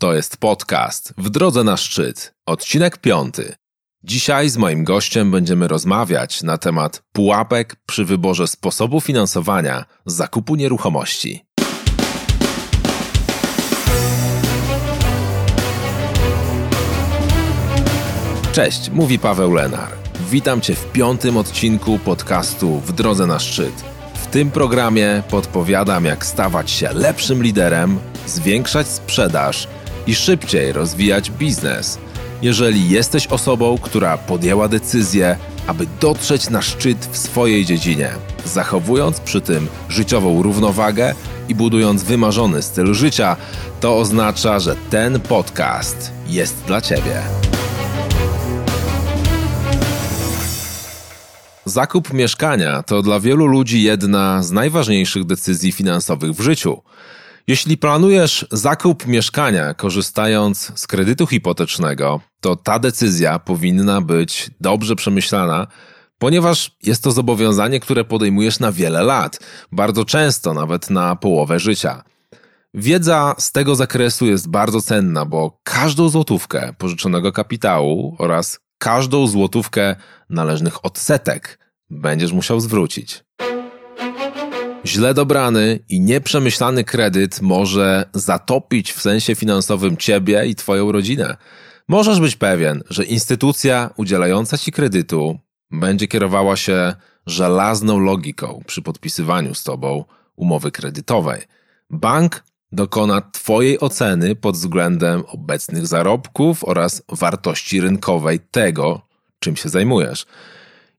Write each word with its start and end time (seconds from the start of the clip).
To 0.00 0.14
jest 0.14 0.36
podcast 0.36 1.14
W 1.16 1.30
drodze 1.30 1.64
na 1.64 1.76
szczyt, 1.76 2.34
odcinek 2.46 2.98
piąty. 2.98 3.54
Dzisiaj 4.04 4.48
z 4.48 4.56
moim 4.56 4.84
gościem 4.84 5.30
będziemy 5.30 5.68
rozmawiać 5.68 6.42
na 6.42 6.58
temat 6.58 7.02
pułapek 7.12 7.76
przy 7.86 8.04
wyborze 8.04 8.48
sposobu 8.48 9.00
finansowania 9.00 9.84
zakupu 10.06 10.56
nieruchomości. 10.56 11.44
Cześć, 18.52 18.90
mówi 18.90 19.18
Paweł 19.18 19.52
Lenar. 19.52 19.90
Witam 20.30 20.60
Cię 20.60 20.74
w 20.74 20.92
piątym 20.92 21.36
odcinku 21.36 21.98
podcastu 21.98 22.80
W 22.80 22.92
drodze 22.92 23.26
na 23.26 23.38
szczyt. 23.38 23.84
W 24.14 24.26
tym 24.26 24.50
programie 24.50 25.22
podpowiadam, 25.30 26.04
jak 26.04 26.26
stawać 26.26 26.70
się 26.70 26.92
lepszym 26.92 27.42
liderem, 27.42 27.98
zwiększać 28.26 28.88
sprzedaż 28.88 29.68
i 30.08 30.14
szybciej 30.14 30.72
rozwijać 30.72 31.30
biznes. 31.30 31.98
Jeżeli 32.42 32.90
jesteś 32.90 33.26
osobą, 33.26 33.78
która 33.82 34.18
podjęła 34.18 34.68
decyzję, 34.68 35.36
aby 35.66 35.86
dotrzeć 36.00 36.50
na 36.50 36.62
szczyt 36.62 37.08
w 37.12 37.18
swojej 37.18 37.64
dziedzinie, 37.64 38.10
zachowując 38.44 39.20
przy 39.20 39.40
tym 39.40 39.68
życiową 39.88 40.42
równowagę 40.42 41.14
i 41.48 41.54
budując 41.54 42.02
wymarzony 42.02 42.62
styl 42.62 42.94
życia, 42.94 43.36
to 43.80 43.98
oznacza, 43.98 44.58
że 44.58 44.76
ten 44.90 45.20
podcast 45.20 46.12
jest 46.26 46.56
dla 46.66 46.80
Ciebie. 46.80 47.22
Zakup 51.64 52.12
mieszkania 52.12 52.82
to 52.82 53.02
dla 53.02 53.20
wielu 53.20 53.46
ludzi 53.46 53.82
jedna 53.82 54.42
z 54.42 54.50
najważniejszych 54.50 55.24
decyzji 55.24 55.72
finansowych 55.72 56.32
w 56.32 56.40
życiu. 56.40 56.82
Jeśli 57.48 57.78
planujesz 57.78 58.46
zakup 58.52 59.06
mieszkania 59.06 59.74
korzystając 59.74 60.72
z 60.74 60.86
kredytu 60.86 61.26
hipotecznego, 61.26 62.20
to 62.40 62.56
ta 62.56 62.78
decyzja 62.78 63.38
powinna 63.38 64.00
być 64.00 64.50
dobrze 64.60 64.96
przemyślana, 64.96 65.66
ponieważ 66.18 66.76
jest 66.82 67.02
to 67.02 67.10
zobowiązanie, 67.10 67.80
które 67.80 68.04
podejmujesz 68.04 68.60
na 68.60 68.72
wiele 68.72 69.02
lat, 69.02 69.38
bardzo 69.72 70.04
często 70.04 70.54
nawet 70.54 70.90
na 70.90 71.16
połowę 71.16 71.58
życia. 71.58 72.02
Wiedza 72.74 73.34
z 73.38 73.52
tego 73.52 73.74
zakresu 73.74 74.26
jest 74.26 74.48
bardzo 74.48 74.82
cenna, 74.82 75.24
bo 75.24 75.60
każdą 75.62 76.08
złotówkę 76.08 76.74
pożyczonego 76.78 77.32
kapitału 77.32 78.16
oraz 78.18 78.60
każdą 78.78 79.26
złotówkę 79.26 79.96
należnych 80.30 80.84
odsetek 80.84 81.58
będziesz 81.90 82.32
musiał 82.32 82.60
zwrócić. 82.60 83.24
Źle 84.86 85.14
dobrany 85.14 85.78
i 85.88 86.00
nieprzemyślany 86.00 86.84
kredyt 86.84 87.42
może 87.42 88.04
zatopić 88.14 88.92
w 88.92 89.00
sensie 89.00 89.34
finansowym 89.34 89.96
ciebie 89.96 90.46
i 90.46 90.54
twoją 90.54 90.92
rodzinę. 90.92 91.36
Możesz 91.88 92.20
być 92.20 92.36
pewien, 92.36 92.82
że 92.90 93.04
instytucja 93.04 93.90
udzielająca 93.96 94.58
ci 94.58 94.72
kredytu 94.72 95.38
będzie 95.70 96.08
kierowała 96.08 96.56
się 96.56 96.94
żelazną 97.26 97.98
logiką 97.98 98.62
przy 98.66 98.82
podpisywaniu 98.82 99.54
z 99.54 99.64
tobą 99.64 100.04
umowy 100.36 100.70
kredytowej. 100.70 101.42
Bank 101.90 102.44
dokona 102.72 103.20
Twojej 103.20 103.80
oceny 103.80 104.36
pod 104.36 104.56
względem 104.56 105.22
obecnych 105.26 105.86
zarobków 105.86 106.64
oraz 106.64 107.02
wartości 107.08 107.80
rynkowej 107.80 108.40
tego, 108.40 109.00
czym 109.38 109.56
się 109.56 109.68
zajmujesz. 109.68 110.26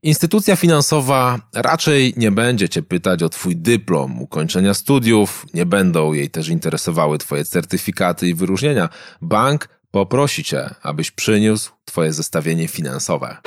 Instytucja 0.03 0.55
finansowa 0.55 1.39
raczej 1.53 2.13
nie 2.17 2.31
będzie 2.31 2.69
Cię 2.69 2.81
pytać 2.81 3.23
o 3.23 3.29
Twój 3.29 3.55
dyplom 3.55 4.21
ukończenia 4.21 4.73
studiów, 4.73 5.45
nie 5.53 5.65
będą 5.65 6.13
jej 6.13 6.29
też 6.29 6.47
interesowały 6.47 7.17
Twoje 7.17 7.45
certyfikaty 7.45 8.27
i 8.27 8.35
wyróżnienia. 8.35 8.89
Bank 9.21 9.69
poprosi 9.91 10.43
Cię, 10.43 10.69
abyś 10.81 11.11
przyniósł 11.11 11.71
Twoje 11.85 12.13
zestawienie 12.13 12.67
finansowe. 12.67 13.37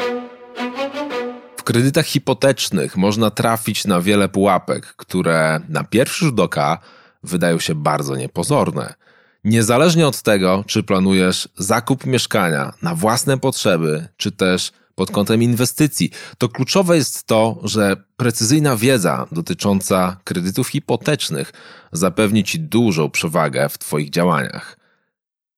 W 1.57 1.63
kredytach 1.63 2.07
hipotecznych 2.07 2.97
można 2.97 3.31
trafić 3.31 3.85
na 3.85 4.01
wiele 4.01 4.29
pułapek, 4.29 4.87
które 4.87 5.61
na 5.69 5.85
pierwszy 5.85 6.25
rzut 6.25 6.41
oka 6.41 6.79
wydają 7.23 7.59
się 7.59 7.75
bardzo 7.75 8.17
niepozorne. 8.17 8.95
Niezależnie 9.45 10.07
od 10.07 10.23
tego, 10.23 10.65
czy 10.67 10.83
planujesz 10.83 11.49
zakup 11.57 12.07
mieszkania 12.07 12.73
na 12.83 12.95
własne 12.95 13.39
potrzeby, 13.39 14.09
czy 14.17 14.33
też 14.33 14.73
pod 14.95 15.11
kątem 15.11 15.43
inwestycji, 15.43 16.11
to 16.39 16.49
kluczowe 16.49 16.97
jest 16.97 17.25
to, 17.25 17.61
że 17.65 17.97
precyzyjna 18.17 18.77
wiedza 18.77 19.27
dotycząca 19.33 20.17
kredytów 20.25 20.69
hipotecznych 20.69 21.53
zapewni 21.93 22.45
Ci 22.45 22.61
dużą 22.61 23.11
przewagę 23.11 23.69
w 23.69 23.79
Twoich 23.79 24.11
działaniach. 24.11 24.77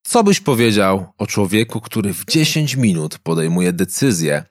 Co 0.06 0.24
byś 0.24 0.40
powiedział 0.40 1.12
o 1.18 1.26
człowieku, 1.26 1.80
który 1.80 2.14
w 2.14 2.24
10 2.24 2.76
minut 2.76 3.18
podejmuje 3.18 3.72
decyzję, 3.72 4.44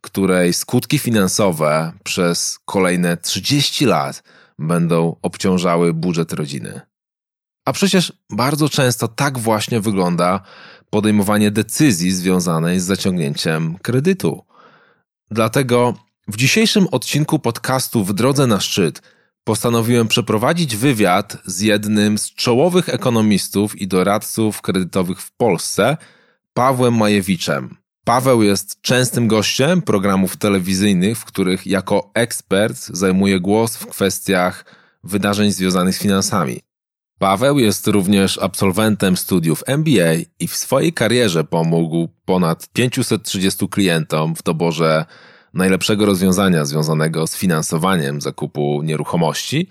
której 0.00 0.52
skutki 0.52 0.98
finansowe 0.98 1.92
przez 2.04 2.58
kolejne 2.64 3.16
30 3.16 3.86
lat 3.86 4.22
będą 4.58 5.16
obciążały 5.22 5.94
budżet 5.94 6.32
rodziny? 6.32 6.80
A 7.64 7.72
przecież 7.72 8.12
bardzo 8.30 8.68
często 8.68 9.08
tak 9.08 9.38
właśnie 9.38 9.80
wygląda 9.80 10.40
podejmowanie 10.90 11.50
decyzji 11.50 12.12
związanej 12.12 12.80
z 12.80 12.84
zaciągnięciem 12.84 13.78
kredytu. 13.82 14.44
Dlatego 15.30 15.94
w 16.28 16.36
dzisiejszym 16.36 16.86
odcinku 16.90 17.38
podcastu 17.38 18.04
W 18.04 18.12
drodze 18.12 18.46
na 18.46 18.60
szczyt 18.60 19.02
postanowiłem 19.44 20.08
przeprowadzić 20.08 20.76
wywiad 20.76 21.36
z 21.44 21.60
jednym 21.60 22.18
z 22.18 22.34
czołowych 22.34 22.88
ekonomistów 22.88 23.80
i 23.80 23.88
doradców 23.88 24.62
kredytowych 24.62 25.20
w 25.20 25.32
Polsce, 25.32 25.96
Pawłem 26.54 26.96
Majewiczem. 26.96 27.76
Paweł 28.04 28.42
jest 28.42 28.80
częstym 28.80 29.28
gościem 29.28 29.82
programów 29.82 30.36
telewizyjnych, 30.36 31.18
w 31.18 31.24
których 31.24 31.66
jako 31.66 32.10
ekspert 32.14 32.76
zajmuje 32.76 33.40
głos 33.40 33.76
w 33.76 33.86
kwestiach 33.86 34.64
wydarzeń 35.04 35.52
związanych 35.52 35.94
z 35.94 35.98
finansami. 35.98 36.60
Paweł 37.18 37.58
jest 37.58 37.86
również 37.86 38.38
absolwentem 38.38 39.16
studiów 39.16 39.64
MBA 39.66 40.12
i 40.40 40.48
w 40.48 40.56
swojej 40.56 40.92
karierze 40.92 41.44
pomógł 41.44 42.08
ponad 42.24 42.68
530 42.72 43.68
klientom 43.68 44.36
w 44.36 44.42
doborze 44.42 45.04
najlepszego 45.54 46.06
rozwiązania 46.06 46.64
związanego 46.64 47.26
z 47.26 47.36
finansowaniem 47.36 48.20
zakupu 48.20 48.82
nieruchomości. 48.82 49.68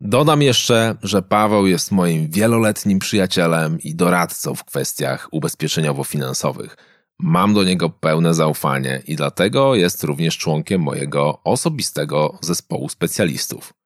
Dodam 0.00 0.42
jeszcze, 0.42 0.94
że 1.02 1.22
Paweł 1.22 1.66
jest 1.66 1.92
moim 1.92 2.28
wieloletnim 2.28 2.98
przyjacielem 2.98 3.78
i 3.80 3.94
doradcą 3.94 4.54
w 4.54 4.64
kwestiach 4.64 5.28
ubezpieczeniowo-finansowych. 5.32 6.76
Mam 7.18 7.54
do 7.54 7.64
niego 7.64 7.90
pełne 7.90 8.34
zaufanie 8.34 9.02
i 9.06 9.16
dlatego 9.16 9.74
jest 9.74 10.04
również 10.04 10.38
członkiem 10.38 10.82
mojego 10.82 11.40
osobistego 11.44 12.38
zespołu 12.40 12.88
specjalistów. 12.88 13.79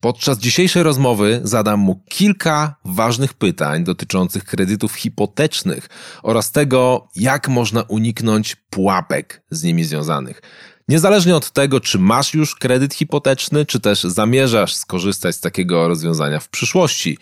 Podczas 0.00 0.38
dzisiejszej 0.38 0.82
rozmowy 0.82 1.40
zadam 1.44 1.80
mu 1.80 2.04
kilka 2.08 2.74
ważnych 2.84 3.34
pytań 3.34 3.84
dotyczących 3.84 4.44
kredytów 4.44 4.94
hipotecznych 4.94 5.88
oraz 6.22 6.52
tego, 6.52 7.08
jak 7.16 7.48
można 7.48 7.82
uniknąć 7.82 8.56
pułapek 8.56 9.42
z 9.50 9.62
nimi 9.62 9.84
związanych. 9.84 10.42
Niezależnie 10.88 11.36
od 11.36 11.50
tego, 11.50 11.80
czy 11.80 11.98
masz 11.98 12.34
już 12.34 12.54
kredyt 12.54 12.94
hipoteczny, 12.94 13.66
czy 13.66 13.80
też 13.80 14.02
zamierzasz 14.02 14.74
skorzystać 14.74 15.36
z 15.36 15.40
takiego 15.40 15.88
rozwiązania 15.88 16.40
w 16.40 16.48
przyszłości, 16.48 17.18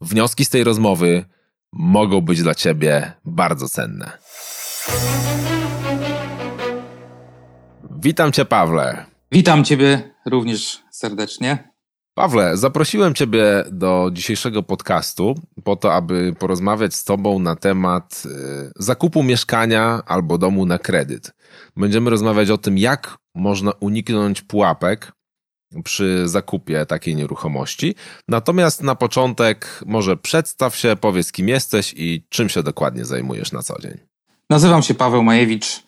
wnioski 0.00 0.44
z 0.44 0.48
tej 0.48 0.64
rozmowy 0.64 1.24
mogą 1.72 2.20
być 2.20 2.42
dla 2.42 2.54
Ciebie 2.54 3.12
bardzo 3.24 3.68
cenne. 3.68 4.18
Witam 8.00 8.32
Cię, 8.32 8.44
Pawle. 8.44 9.04
Witam 9.32 9.64
Ciebie 9.64 10.14
również 10.26 10.78
serdecznie. 10.90 11.67
Pawle, 12.18 12.56
zaprosiłem 12.56 13.14
Ciebie 13.14 13.64
do 13.72 14.10
dzisiejszego 14.12 14.62
podcastu 14.62 15.34
po 15.64 15.76
to, 15.76 15.94
aby 15.94 16.34
porozmawiać 16.38 16.94
z 16.94 17.04
Tobą 17.04 17.38
na 17.38 17.56
temat 17.56 18.22
y, 18.26 18.72
zakupu 18.76 19.22
mieszkania 19.22 20.02
albo 20.06 20.38
domu 20.38 20.66
na 20.66 20.78
kredyt. 20.78 21.32
Będziemy 21.76 22.10
rozmawiać 22.10 22.50
o 22.50 22.58
tym, 22.58 22.78
jak 22.78 23.18
można 23.34 23.72
uniknąć 23.80 24.42
pułapek 24.42 25.12
przy 25.84 26.28
zakupie 26.28 26.86
takiej 26.86 27.16
nieruchomości. 27.16 27.94
Natomiast 28.28 28.82
na 28.82 28.94
początek 28.94 29.80
może 29.86 30.16
przedstaw 30.16 30.76
się, 30.76 30.96
powiedz 31.00 31.32
kim 31.32 31.48
jesteś 31.48 31.94
i 31.96 32.26
czym 32.28 32.48
się 32.48 32.62
dokładnie 32.62 33.04
zajmujesz 33.04 33.52
na 33.52 33.62
co 33.62 33.80
dzień. 33.80 33.98
Nazywam 34.50 34.82
się 34.82 34.94
Paweł 34.94 35.22
Majewicz. 35.22 35.82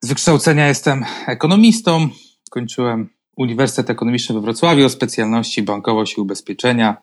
Z 0.00 0.08
wykształcenia 0.08 0.68
jestem 0.68 1.04
ekonomistą. 1.26 2.08
Kończyłem 2.50 3.21
Uniwersytet 3.36 3.90
Ekonomiczny 3.90 4.34
we 4.34 4.40
Wrocławiu 4.40 4.86
o 4.86 4.88
specjalności 4.88 5.62
bankowość 5.62 6.18
i 6.18 6.20
ubezpieczenia, 6.20 6.96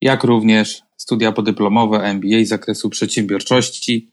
jak 0.00 0.24
również 0.24 0.82
studia 0.96 1.32
podyplomowe 1.32 2.02
MBA 2.02 2.44
z 2.44 2.48
zakresu 2.48 2.90
przedsiębiorczości. 2.90 4.10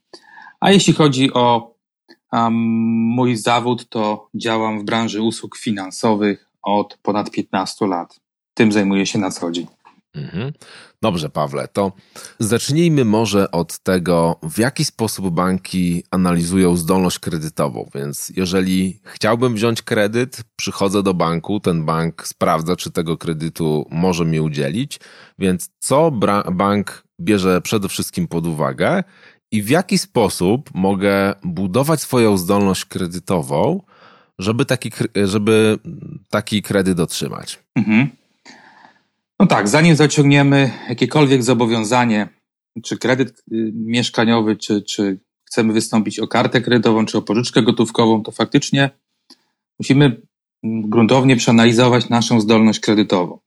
A 0.60 0.72
jeśli 0.72 0.94
chodzi 0.94 1.34
o 1.34 1.76
um, 2.32 2.54
mój 3.16 3.36
zawód, 3.36 3.90
to 3.90 4.30
działam 4.36 4.80
w 4.80 4.84
branży 4.84 5.22
usług 5.22 5.58
finansowych 5.58 6.50
od 6.64 6.98
ponad 7.02 7.32
15 7.32 7.88
lat. 7.88 8.20
Tym 8.54 8.72
zajmuję 8.72 9.06
się 9.06 9.20
na 9.20 9.32
co 9.32 9.52
dzień. 9.52 9.68
Mhm. 10.16 10.54
Dobrze, 11.02 11.30
Pawle, 11.30 11.68
to 11.68 11.92
zacznijmy 12.40 13.06
może 13.06 13.52
od 13.52 13.80
tego, 13.80 14.40
w 14.44 14.60
jaki 14.60 14.86
sposób 14.86 15.30
banki 15.30 16.04
analizują 16.12 16.76
zdolność 16.76 17.20
kredytową. 17.20 17.90
Więc 17.96 18.32
jeżeli 18.36 19.00
chciałbym 19.04 19.56
wziąć 19.56 19.82
kredyt, 19.82 20.42
przychodzę 20.56 21.04
do 21.04 21.14
banku, 21.14 21.60
ten 21.60 21.86
bank 21.86 22.28
sprawdza, 22.28 22.76
czy 22.76 22.92
tego 22.92 23.18
kredytu 23.18 23.88
może 23.92 24.26
mi 24.26 24.40
udzielić. 24.40 25.00
Więc 25.40 25.70
co 25.80 26.12
bank 26.52 27.04
bierze 27.22 27.62
przede 27.62 27.90
wszystkim 27.90 28.28
pod 28.28 28.48
uwagę 28.48 29.04
i 29.52 29.62
w 29.64 29.70
jaki 29.70 29.98
sposób 29.98 30.70
mogę 30.74 31.34
budować 31.44 32.02
swoją 32.02 32.38
zdolność 32.38 32.86
kredytową, 32.86 33.82
żeby 34.40 34.66
taki, 34.66 34.92
żeby 35.26 35.80
taki 36.30 36.62
kredyt 36.62 37.00
otrzymać? 37.00 37.60
Mhm. 37.76 38.23
No 39.40 39.48
tak, 39.48 39.68
zanim 39.68 39.96
zaciągniemy 39.96 40.72
jakiekolwiek 40.90 41.44
zobowiązanie, 41.44 42.30
czy 42.84 42.98
kredyt 42.98 43.30
y, 43.30 43.72
mieszkaniowy, 43.76 44.56
czy, 44.56 44.82
czy 44.82 45.20
chcemy 45.46 45.74
wystąpić 45.74 46.20
o 46.20 46.28
kartę 46.28 46.62
kredytową, 46.62 47.06
czy 47.06 47.18
o 47.18 47.22
pożyczkę 47.22 47.62
gotówkową, 47.62 48.24
to 48.24 48.32
faktycznie 48.32 48.90
musimy 49.80 50.22
gruntownie 50.64 51.36
przeanalizować 51.36 52.10
naszą 52.10 52.42
zdolność 52.42 52.80
kredytową. 52.80 53.40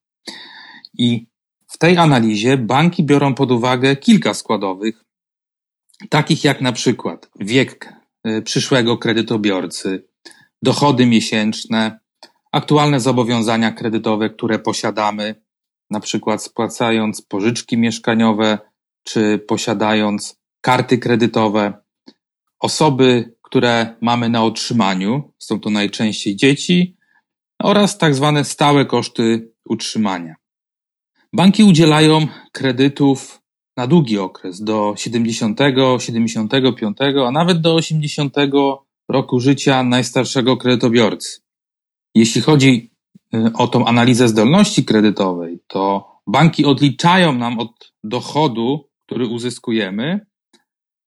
I 0.98 1.26
w 1.68 1.78
tej 1.78 1.96
analizie 1.96 2.56
banki 2.56 3.04
biorą 3.04 3.34
pod 3.34 3.50
uwagę 3.50 3.96
kilka 3.96 4.34
składowych, 4.34 5.04
takich 6.08 6.44
jak 6.44 6.60
na 6.60 6.72
przykład 6.72 7.30
wiek 7.40 7.92
y, 8.26 8.42
przyszłego 8.42 8.98
kredytobiorcy, 8.98 10.08
dochody 10.62 11.06
miesięczne, 11.06 12.00
aktualne 12.52 13.00
zobowiązania 13.00 13.72
kredytowe, 13.72 14.30
które 14.30 14.58
posiadamy, 14.58 15.45
na 15.90 16.00
przykład 16.00 16.42
spłacając 16.42 17.22
pożyczki 17.22 17.78
mieszkaniowe 17.78 18.58
czy 19.02 19.38
posiadając 19.38 20.40
karty 20.60 20.98
kredytowe. 20.98 21.72
Osoby, 22.60 23.36
które 23.42 23.96
mamy 24.00 24.28
na 24.28 24.44
otrzymaniu, 24.44 25.32
są 25.38 25.60
to 25.60 25.70
najczęściej 25.70 26.36
dzieci 26.36 26.96
oraz 27.62 27.98
tak 27.98 28.14
zwane 28.14 28.44
stałe 28.44 28.86
koszty 28.86 29.52
utrzymania. 29.64 30.34
Banki 31.32 31.64
udzielają 31.64 32.26
kredytów 32.52 33.42
na 33.76 33.86
długi 33.86 34.18
okres, 34.18 34.62
do 34.62 34.94
70, 34.96 35.60
75, 35.98 36.96
a 37.26 37.30
nawet 37.30 37.60
do 37.60 37.74
80 37.74 38.34
roku 39.08 39.40
życia 39.40 39.82
najstarszego 39.82 40.56
kredytobiorcy. 40.56 41.40
Jeśli 42.14 42.40
chodzi 42.40 42.95
o 43.54 43.68
tą 43.68 43.86
analizę 43.86 44.28
zdolności 44.28 44.84
kredytowej, 44.84 45.58
to 45.66 46.12
banki 46.26 46.64
odliczają 46.64 47.32
nam 47.32 47.58
od 47.58 47.92
dochodu, 48.04 48.88
który 49.06 49.26
uzyskujemy, 49.26 50.26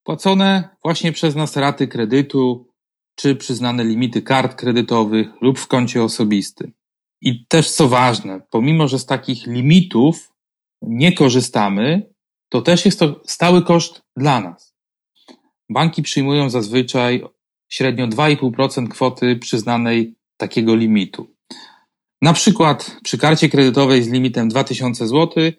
płacone 0.04 0.70
właśnie 0.84 1.12
przez 1.12 1.36
nas 1.36 1.58
raty 1.58 1.88
kredytu, 1.88 2.68
czy 3.16 3.36
przyznane 3.36 3.84
limity 3.84 4.22
kart 4.22 4.56
kredytowych 4.56 5.28
lub 5.42 5.60
w 5.60 5.68
koncie 5.68 6.04
osobistym. 6.04 6.74
I 7.22 7.46
też 7.46 7.72
co 7.72 7.88
ważne, 7.88 8.42
pomimo 8.50 8.88
że 8.88 9.00
z 9.00 9.06
takich 9.06 9.48
limitów 9.48 10.34
nie 10.82 11.14
korzystamy, 11.14 12.14
to 12.50 12.62
też 12.62 12.86
jest 12.86 13.00
to 13.00 13.22
stały 13.26 13.62
koszt 13.62 14.02
dla 14.16 14.42
nas. 14.42 14.76
Banki 15.70 16.02
przyjmują 16.02 16.50
zazwyczaj 16.50 17.24
średnio 17.70 18.08
2,5% 18.08 18.88
kwoty 18.88 19.36
przyznanej 19.36 20.16
takiego 20.38 20.76
limitu. 20.76 21.28
Na 22.22 22.34
przykład 22.34 22.98
przy 23.04 23.18
karcie 23.18 23.50
kredytowej 23.50 24.04
z 24.04 24.08
limitem 24.08 24.50
2000 24.50 25.08
zł 25.08 25.52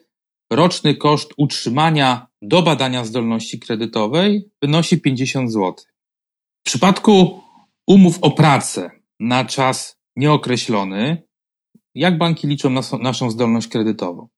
roczny 0.50 0.94
koszt 0.94 1.32
utrzymania 1.36 2.26
do 2.42 2.62
badania 2.62 3.04
zdolności 3.04 3.60
kredytowej 3.60 4.50
wynosi 4.62 5.00
50 5.00 5.52
zł. 5.52 5.74
W 6.60 6.64
przypadku 6.64 7.40
umów 7.86 8.18
o 8.20 8.30
pracę 8.30 8.90
na 9.20 9.44
czas 9.44 9.96
nieokreślony, 10.16 11.22
jak 11.94 12.18
banki 12.18 12.46
liczą 12.46 12.70
nas, 12.70 12.92
naszą 12.92 13.30
zdolność 13.30 13.68
kredytową? 13.68 14.28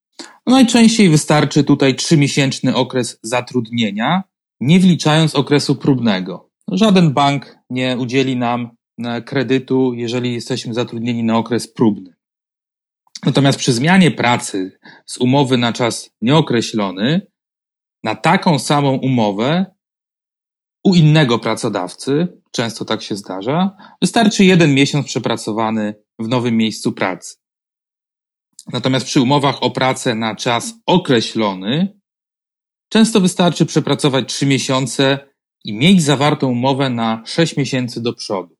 No 0.46 0.52
najczęściej 0.52 1.08
wystarczy 1.08 1.64
tutaj 1.64 1.96
trzymiesięczny 1.96 2.74
okres 2.74 3.18
zatrudnienia, 3.22 4.22
nie 4.60 4.80
wliczając 4.80 5.34
okresu 5.34 5.76
próbnego. 5.76 6.50
Żaden 6.68 7.12
bank 7.12 7.58
nie 7.70 7.96
udzieli 7.98 8.36
nam 8.36 8.70
kredytu, 9.24 9.94
jeżeli 9.94 10.34
jesteśmy 10.34 10.74
zatrudnieni 10.74 11.24
na 11.24 11.36
okres 11.38 11.72
próbny. 11.72 12.14
Natomiast 13.26 13.58
przy 13.58 13.72
zmianie 13.72 14.10
pracy 14.10 14.78
z 15.06 15.18
umowy 15.18 15.58
na 15.58 15.72
czas 15.72 16.10
nieokreślony 16.20 17.26
na 18.02 18.14
taką 18.14 18.58
samą 18.58 18.94
umowę 18.94 19.66
u 20.84 20.94
innego 20.94 21.38
pracodawcy, 21.38 22.28
często 22.52 22.84
tak 22.84 23.02
się 23.02 23.16
zdarza, 23.16 23.76
wystarczy 24.00 24.44
jeden 24.44 24.74
miesiąc 24.74 25.06
przepracowany 25.06 25.94
w 26.18 26.28
nowym 26.28 26.56
miejscu 26.56 26.92
pracy. 26.92 27.36
Natomiast 28.72 29.06
przy 29.06 29.20
umowach 29.20 29.62
o 29.62 29.70
pracę 29.70 30.14
na 30.14 30.36
czas 30.36 30.74
określony, 30.86 32.00
często 32.88 33.20
wystarczy 33.20 33.66
przepracować 33.66 34.28
trzy 34.28 34.46
miesiące 34.46 35.18
i 35.64 35.72
mieć 35.72 36.02
zawartą 36.02 36.48
umowę 36.48 36.90
na 36.90 37.22
sześć 37.26 37.56
miesięcy 37.56 38.02
do 38.02 38.12
przodu. 38.12 38.56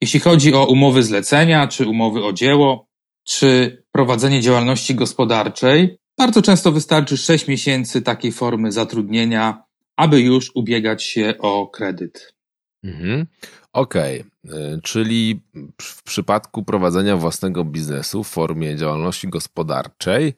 Jeśli 0.00 0.20
chodzi 0.20 0.54
o 0.54 0.66
umowy 0.66 1.02
zlecenia 1.02 1.68
czy 1.68 1.88
umowy 1.88 2.24
o 2.24 2.32
dzieło, 2.32 2.86
czy 3.24 3.82
prowadzenie 3.92 4.40
działalności 4.40 4.94
gospodarczej, 4.94 5.98
bardzo 6.18 6.42
często 6.42 6.72
wystarczy 6.72 7.16
6 7.16 7.48
miesięcy 7.48 8.02
takiej 8.02 8.32
formy 8.32 8.72
zatrudnienia, 8.72 9.62
aby 9.96 10.20
już 10.20 10.50
ubiegać 10.54 11.04
się 11.04 11.34
o 11.38 11.68
kredyt. 11.68 12.34
Mhm. 12.84 13.26
Okej, 13.72 14.24
okay. 14.44 14.80
czyli 14.82 15.42
w 15.82 16.02
przypadku 16.02 16.64
prowadzenia 16.64 17.16
własnego 17.16 17.64
biznesu 17.64 18.24
w 18.24 18.28
formie 18.28 18.76
działalności 18.76 19.28
gospodarczej 19.28 20.34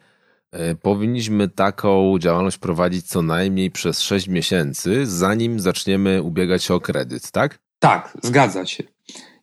y, 0.55 0.59
powinniśmy 0.83 1.49
taką 1.49 2.19
działalność 2.19 2.59
prowadzić 2.59 3.07
co 3.07 3.23
najmniej 3.23 3.71
przez 3.71 4.01
6 4.01 4.29
miesięcy, 4.29 5.07
zanim 5.07 5.61
zaczniemy 5.61 6.23
ubiegać 6.23 6.65
się 6.65 6.75
o 6.75 6.81
kredyt, 6.81 7.31
tak? 7.31 7.59
Tak, 7.79 8.19
zgadza 8.23 8.67
się. 8.67 8.92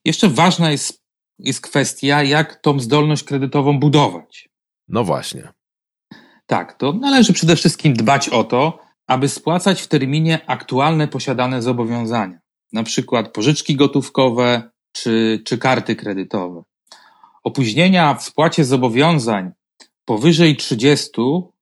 Jeszcze 0.06 0.30
ważna 0.30 0.72
jest 0.72 1.00
jest 1.40 1.62
kwestia, 1.62 2.24
jak 2.24 2.62
tą 2.62 2.80
zdolność 2.80 3.24
kredytową 3.24 3.80
budować. 3.80 4.50
No 4.88 5.04
właśnie. 5.04 5.54
Tak, 6.46 6.78
to 6.78 6.94
należy 6.94 7.34
przede 7.34 7.56
wszystkim 7.56 7.94
dbać 7.94 8.30
o 8.30 8.44
to, 8.44 8.80
aby 9.08 9.30
spłacać 9.30 9.82
w 9.82 9.88
terminie 9.88 10.40
aktualne 10.48 11.08
posiadane 11.08 11.62
zobowiązania, 11.62 12.40
na 12.74 12.84
przykład 12.84 13.34
pożyczki 13.34 13.76
gotówkowe 13.76 14.72
czy, 14.92 15.42
czy 15.46 15.58
karty 15.58 15.96
kredytowe. 15.96 16.64
Opóźnienia 17.44 18.14
w 18.14 18.24
spłacie 18.24 18.66
zobowiązań 18.66 19.52
powyżej 20.06 20.56
30 20.56 21.12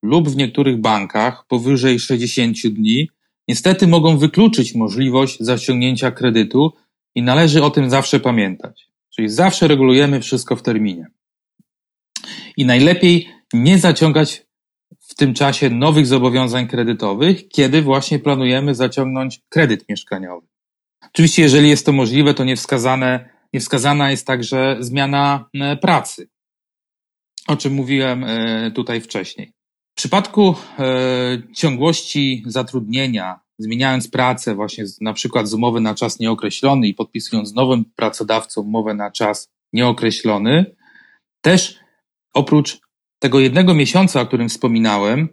lub 0.03 0.29
w 0.29 0.36
niektórych 0.36 0.82
bankach 0.82 1.46
powyżej 1.48 2.00
60 2.00 2.58
dni 2.67 3.10
niestety 3.48 3.88
mogą 3.88 4.17
wykluczyć 4.17 4.75
możliwość 4.75 5.38
zaciągnięcia 5.39 6.12
kredytu 6.12 6.74
i 7.17 7.21
należy 7.21 7.63
o 7.63 7.69
tym 7.69 7.89
zawsze 7.89 8.19
pamiętać. 8.19 8.88
Czyli 9.09 9.29
zawsze 9.29 9.67
regulujemy 9.67 10.21
wszystko 10.21 10.55
w 10.55 10.62
terminie. 10.62 11.07
I 12.57 12.65
najlepiej 12.65 13.29
nie 13.53 13.77
zaciągać 13.77 14.45
w 15.00 15.15
tym 15.15 15.33
czasie 15.33 15.69
nowych 15.69 16.07
zobowiązań 16.07 16.67
kredytowych, 16.67 17.47
kiedy 17.47 17.81
właśnie 17.81 18.19
planujemy 18.19 18.75
zaciągnąć 18.75 19.41
kredyt 19.50 19.89
mieszkaniowy. 19.89 20.47
Oczywiście, 21.13 21.41
jeżeli 21.41 21.69
jest 21.69 21.86
to 21.86 21.91
możliwe, 21.91 22.33
to 22.33 22.43
niewskazane, 22.43 23.29
niewskazana 23.53 24.12
jest 24.12 24.27
także 24.27 24.77
zmiana 24.79 25.50
e, 25.53 25.77
pracy, 25.77 26.29
o 27.47 27.55
czym 27.55 27.74
mówiłem 27.74 28.24
e, 28.24 28.71
tutaj 28.71 29.01
wcześniej. 29.01 29.53
W 29.93 29.97
przypadku 29.97 30.55
e, 30.79 31.41
ciągłości 31.55 32.43
zatrudnienia 32.45 33.47
zmieniając 33.59 34.07
pracę 34.07 34.55
właśnie 34.55 34.85
na 35.01 35.13
przykład 35.13 35.47
z 35.47 35.53
umowy 35.53 35.81
na 35.81 35.95
czas 35.95 36.19
nieokreślony 36.19 36.87
i 36.87 36.93
podpisując 36.93 37.49
z 37.49 37.53
nowym 37.53 37.85
pracodawcą 37.95 38.61
umowę 38.61 38.93
na 38.93 39.11
czas 39.11 39.49
nieokreślony, 39.73 40.75
też 41.41 41.79
oprócz 42.33 42.79
tego 43.19 43.39
jednego 43.39 43.73
miesiąca, 43.73 44.21
o 44.21 44.25
którym 44.25 44.49
wspominałem, 44.49 45.29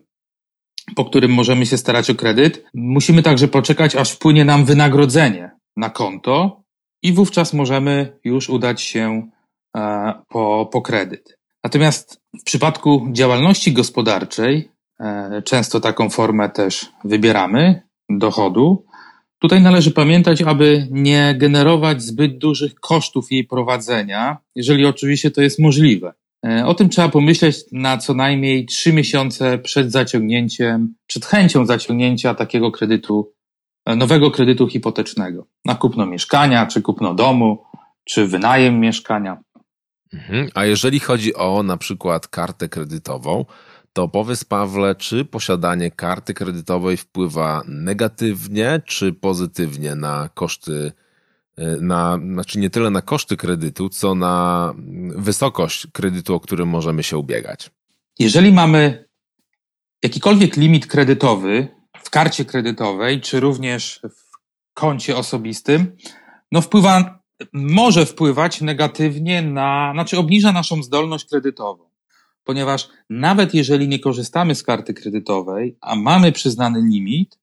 po 0.97 1.05
którym 1.05 1.31
możemy 1.31 1.67
się 1.67 1.77
starać 1.77 2.11
o 2.11 2.15
kredyt, 2.15 2.65
musimy 2.75 3.23
także 3.23 3.49
poczekać, 3.49 3.97
aż 3.97 4.13
wpłynie 4.13 4.45
nam 4.45 4.65
wynagrodzenie 4.65 5.51
na 5.77 5.91
konto 5.91 6.63
i 7.03 7.13
wówczas 7.13 7.53
możemy 7.53 8.19
już 8.25 8.49
udać 8.49 8.83
się 8.83 9.31
e, 9.77 10.13
po, 10.29 10.69
po 10.73 10.83
kredyt. 10.83 11.39
Natomiast 11.65 12.21
w 12.41 12.45
przypadku 12.45 13.09
działalności 13.13 13.73
gospodarczej, 13.73 14.71
e, 15.01 15.43
często 15.43 15.81
taką 15.81 16.11
formę 16.11 16.51
też 16.51 16.93
wybieramy, 17.05 17.83
dochodu. 18.11 18.87
Tutaj 19.39 19.63
należy 19.63 19.91
pamiętać, 19.91 20.43
aby 20.43 20.89
nie 20.91 21.35
generować 21.39 22.03
zbyt 22.03 22.39
dużych 22.39 22.75
kosztów 22.75 23.33
jej 23.33 23.45
prowadzenia, 23.45 24.39
jeżeli 24.55 24.87
oczywiście 24.87 25.31
to 25.31 25.43
jest 25.43 25.59
możliwe. 25.59 26.13
E, 26.47 26.67
o 26.67 26.75
tym 26.75 26.89
trzeba 26.89 27.09
pomyśleć 27.09 27.57
na 27.73 27.99
co 27.99 28.15
najmniej 28.15 28.67
trzy 28.67 28.93
miesiące 28.93 29.59
przed 29.59 29.93
zaciągnięciem, 29.93 30.95
przed 31.07 31.27
chęcią 31.27 31.67
zaciągnięcia 31.67 32.35
takiego 32.35 32.71
kredytu, 32.71 33.33
e, 33.87 33.97
nowego 33.97 34.31
kredytu 34.31 34.69
hipotecznego 34.69 35.47
na 35.65 35.75
kupno 35.75 36.07
mieszkania, 36.07 36.67
czy 36.67 36.83
kupno 36.83 37.15
domu, 37.15 37.65
czy 38.05 38.27
wynajem 38.27 38.81
mieszkania. 38.81 39.39
Mhm. 40.13 40.49
A 40.55 40.65
jeżeli 40.65 41.01
chodzi 41.01 41.35
o 41.35 41.63
na 41.63 41.77
przykład 41.77 42.29
kartę 42.29 42.69
kredytową, 42.69 43.45
to 43.95 44.09
powiedz 44.09 44.45
Pawle, 44.45 44.95
czy 44.95 45.25
posiadanie 45.25 45.91
karty 45.91 46.35
kredytowej 46.35 46.97
wpływa 46.97 47.63
negatywnie 47.69 48.83
czy 48.87 49.13
pozytywnie 49.13 49.95
na 49.95 50.29
koszty 50.35 50.93
Y, 51.59 51.81
na, 51.81 52.19
znaczy 52.33 52.59
nie 52.59 52.71
tyle 52.71 52.91
na 52.91 53.03
koszty 53.03 53.37
kredytu, 53.37 53.89
co 53.89 54.15
na 54.15 54.75
wysokość 55.17 55.87
kredytu, 55.93 56.35
o 56.35 56.41
którym 56.41 56.69
możemy 56.69 57.03
się 57.03 57.19
ubiegać. 57.19 57.71
Jeżeli 58.19 58.53
mamy 58.53 59.09
jakikolwiek 60.03 60.57
limit 60.57 60.87
kredytowy 60.87 61.69
w 62.03 62.11
karcie 62.11 62.45
kredytowej, 62.45 63.21
czy 63.21 63.41
również 63.41 64.01
w 64.11 64.75
koncie 64.75 65.17
osobistym, 65.17 65.97
no 66.53 66.61
wpływa, 66.61 67.19
może 67.53 68.07
wpływać 68.07 68.61
negatywnie 68.61 69.43
na, 69.43 69.91
znaczy 69.95 70.19
obniża 70.19 70.53
naszą 70.53 70.83
zdolność 70.83 71.25
kredytową. 71.25 71.85
Ponieważ 72.45 72.89
nawet 73.11 73.55
jeżeli 73.55 73.89
nie 73.89 73.99
korzystamy 73.99 74.55
z 74.55 74.63
karty 74.63 74.95
kredytowej, 74.95 75.77
a 75.81 75.97
mamy 75.97 76.33
przyznany 76.33 76.83
limit, 76.91 77.39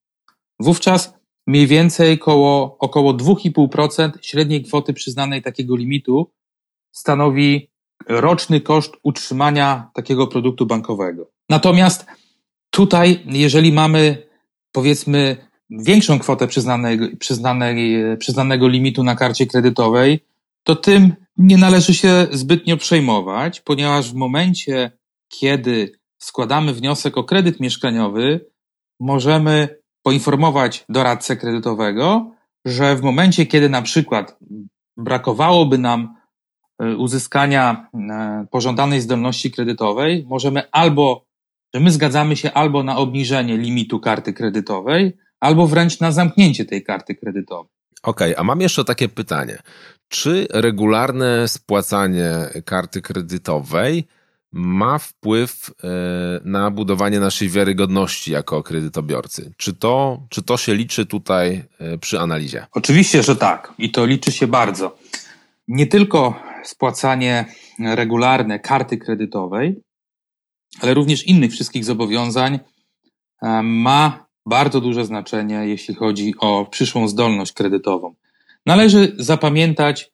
wówczas 0.60 1.13
mniej 1.48 1.67
więcej 1.67 2.20
koło, 2.20 2.77
około 2.79 3.13
2,5% 3.13 4.12
średniej 4.22 4.63
kwoty 4.63 4.93
przyznanej 4.93 5.41
takiego 5.41 5.75
limitu 5.75 6.31
stanowi 6.91 7.70
roczny 8.08 8.62
koszt 8.62 8.93
utrzymania 9.03 9.89
takiego 9.93 10.27
produktu 10.27 10.65
bankowego. 10.65 11.31
Natomiast 11.50 12.05
tutaj, 12.70 13.24
jeżeli 13.25 13.72
mamy 13.72 14.27
powiedzmy 14.72 15.38
większą 15.70 16.20
kwotę 16.20 16.48
przyznanego, 16.48 17.05
przyznanej, 17.20 18.00
przyznanego 18.17 18.67
limitu 18.67 19.03
na 19.03 19.15
karcie 19.15 19.46
kredytowej, 19.46 20.20
to 20.63 20.75
tym 20.75 21.13
nie 21.38 21.58
należy 21.58 21.94
się 21.94 22.27
zbytnio 22.32 22.77
przejmować, 22.77 23.62
ponieważ 23.62 24.12
w 24.12 24.15
momencie, 24.15 24.91
kiedy 25.27 25.91
składamy 26.18 26.74
wniosek 26.74 27.18
o 27.18 27.24
kredyt 27.24 27.60
mieszkaniowy, 27.60 28.46
możemy 29.00 29.82
poinformować 30.03 30.86
doradcę 30.89 31.38
kredytowego, 31.38 32.32
że 32.65 32.96
w 32.96 33.01
momencie, 33.01 33.46
kiedy 33.46 33.70
na 33.70 33.82
przykład 33.82 34.38
brakowałoby 34.98 35.77
nam 35.77 36.15
e, 36.80 36.96
uzyskania 36.96 37.89
e, 37.94 38.46
pożądanej 38.51 39.01
zdolności 39.01 39.51
kredytowej, 39.51 40.25
możemy 40.30 40.72
albo, 40.72 41.25
że 41.74 41.80
my 41.80 41.91
zgadzamy 41.91 42.36
się 42.36 42.53
albo 42.53 42.84
na 42.84 42.98
obniżenie 42.98 43.58
limitu 43.58 44.00
karty 44.00 44.34
kredytowej, 44.34 45.18
albo 45.39 45.68
wręcz 45.68 46.00
na 46.00 46.12
zamknięcie 46.12 46.65
tej 46.65 46.84
karty 46.84 47.15
kredytowej. 47.15 47.72
Okej, 48.03 48.32
okay, 48.32 48.41
a 48.41 48.44
mam 48.44 48.62
jeszcze 48.62 48.84
takie 48.84 49.10
pytanie. 49.10 49.58
Czy 50.12 50.48
regularne 50.50 51.48
spłacanie 51.48 52.32
karty 52.65 53.01
kredytowej 53.01 54.08
ma 54.51 54.98
wpływ 54.98 55.72
e, 55.84 55.88
na 56.44 56.72
budowanie 56.72 57.20
naszej 57.20 57.50
wiarygodności 57.50 58.32
jako 58.32 58.63
kredytobiorcy. 58.63 59.53
Czy 59.58 59.74
to, 59.74 60.24
czy 60.30 60.41
to 60.41 60.58
się 60.58 60.75
liczy 60.75 61.06
tutaj 61.06 61.63
e, 61.80 61.98
przy 61.98 62.20
analizie? 62.20 62.68
Oczywiście, 62.72 63.24
że 63.24 63.36
tak. 63.36 63.74
I 63.77 63.91
to 63.91 64.06
liczy 64.06 64.32
się 64.32 64.48
bardzo. 64.48 64.98
Nie 65.68 65.88
tylko 65.88 66.44
spłacanie 66.63 67.46
regularne 67.80 68.60
karty 68.60 68.98
kredytowej, 68.98 69.82
ale 70.82 70.94
również 70.94 71.27
innych 71.27 71.51
wszystkich 71.51 71.86
zobowiązań 71.86 72.60
e, 73.41 73.62
ma 73.63 74.25
bardzo 74.46 74.82
duże 74.82 75.06
znaczenie, 75.06 75.56
jeśli 75.56 75.96
chodzi 75.96 76.34
o 76.39 76.65
przyszłą 76.65 77.08
zdolność 77.08 77.53
kredytową. 77.53 78.15
Należy 78.65 79.15
zapamiętać 79.18 80.12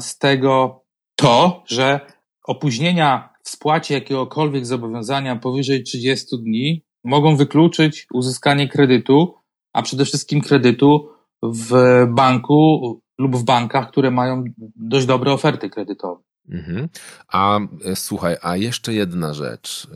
z 0.00 0.18
tego 0.18 0.84
to, 1.16 1.62
że 1.66 2.00
opóźnienia 2.44 3.34
w 3.42 3.48
spłacie 3.50 3.94
jakiegokolwiek 3.94 4.66
zobowiązania 4.66 5.36
powyżej 5.36 5.82
30 5.82 6.38
dni 6.42 6.84
mogą 7.04 7.36
wykluczyć 7.36 8.06
uzyskanie 8.12 8.68
kredytu, 8.68 9.34
a 9.72 9.82
przede 9.82 10.04
wszystkim 10.04 10.40
kredytu 10.40 11.08
w 11.42 11.72
banku 12.08 12.80
lub 13.18 13.36
w 13.36 13.44
bankach, 13.44 13.88
które 13.88 14.10
mają 14.10 14.44
dość 14.76 15.06
dobre 15.06 15.32
oferty 15.32 15.70
kredytowe. 15.70 16.22
Mhm. 16.48 16.88
A 17.28 17.58
e, 17.84 17.96
słuchaj, 17.96 18.36
a 18.42 18.56
jeszcze 18.56 18.94
jedna 18.94 19.34
rzecz. 19.34 19.88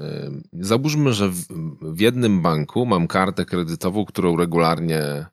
Załóżmy, 0.53 1.13
że 1.13 1.29
w, 1.29 1.47
w 1.81 2.01
jednym 2.01 2.43
banku 2.43 2.87
mam 2.87 3.07
kartę 3.07 3.45
kredytową, 3.45 4.05
którą 4.05 4.37
regularnie 4.37 5.27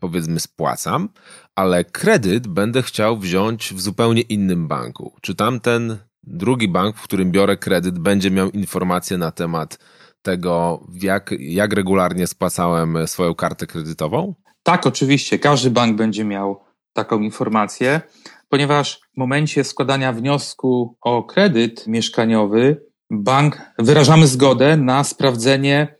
powiedzmy 0.00 0.40
spłacam, 0.40 1.08
ale 1.54 1.84
kredyt 1.84 2.46
będę 2.46 2.82
chciał 2.82 3.18
wziąć 3.18 3.74
w 3.74 3.80
zupełnie 3.80 4.22
innym 4.22 4.68
banku. 4.68 5.14
Czy 5.20 5.34
tamten 5.34 5.98
drugi 6.22 6.68
bank, 6.68 6.96
w 6.96 7.02
którym 7.02 7.30
biorę 7.30 7.56
kredyt, 7.56 7.98
będzie 7.98 8.30
miał 8.30 8.50
informacje 8.50 9.18
na 9.18 9.30
temat 9.30 9.78
tego, 10.22 10.86
jak, 11.02 11.34
jak 11.38 11.72
regularnie 11.72 12.26
spłacałem 12.26 12.98
swoją 13.06 13.34
kartę 13.34 13.66
kredytową? 13.66 14.34
Tak, 14.62 14.86
oczywiście. 14.86 15.38
Każdy 15.38 15.70
bank 15.70 15.96
będzie 15.96 16.24
miał 16.24 16.60
taką 16.92 17.20
informację, 17.20 18.00
ponieważ 18.48 19.00
w 19.14 19.16
momencie 19.16 19.64
składania 19.64 20.12
wniosku 20.12 20.96
o 21.00 21.22
kredyt 21.22 21.86
mieszkaniowy, 21.86 22.86
bank 23.10 23.58
wyrażamy 23.78 24.26
zgodę 24.26 24.76
na 24.76 25.04
sprawdzenie 25.04 25.97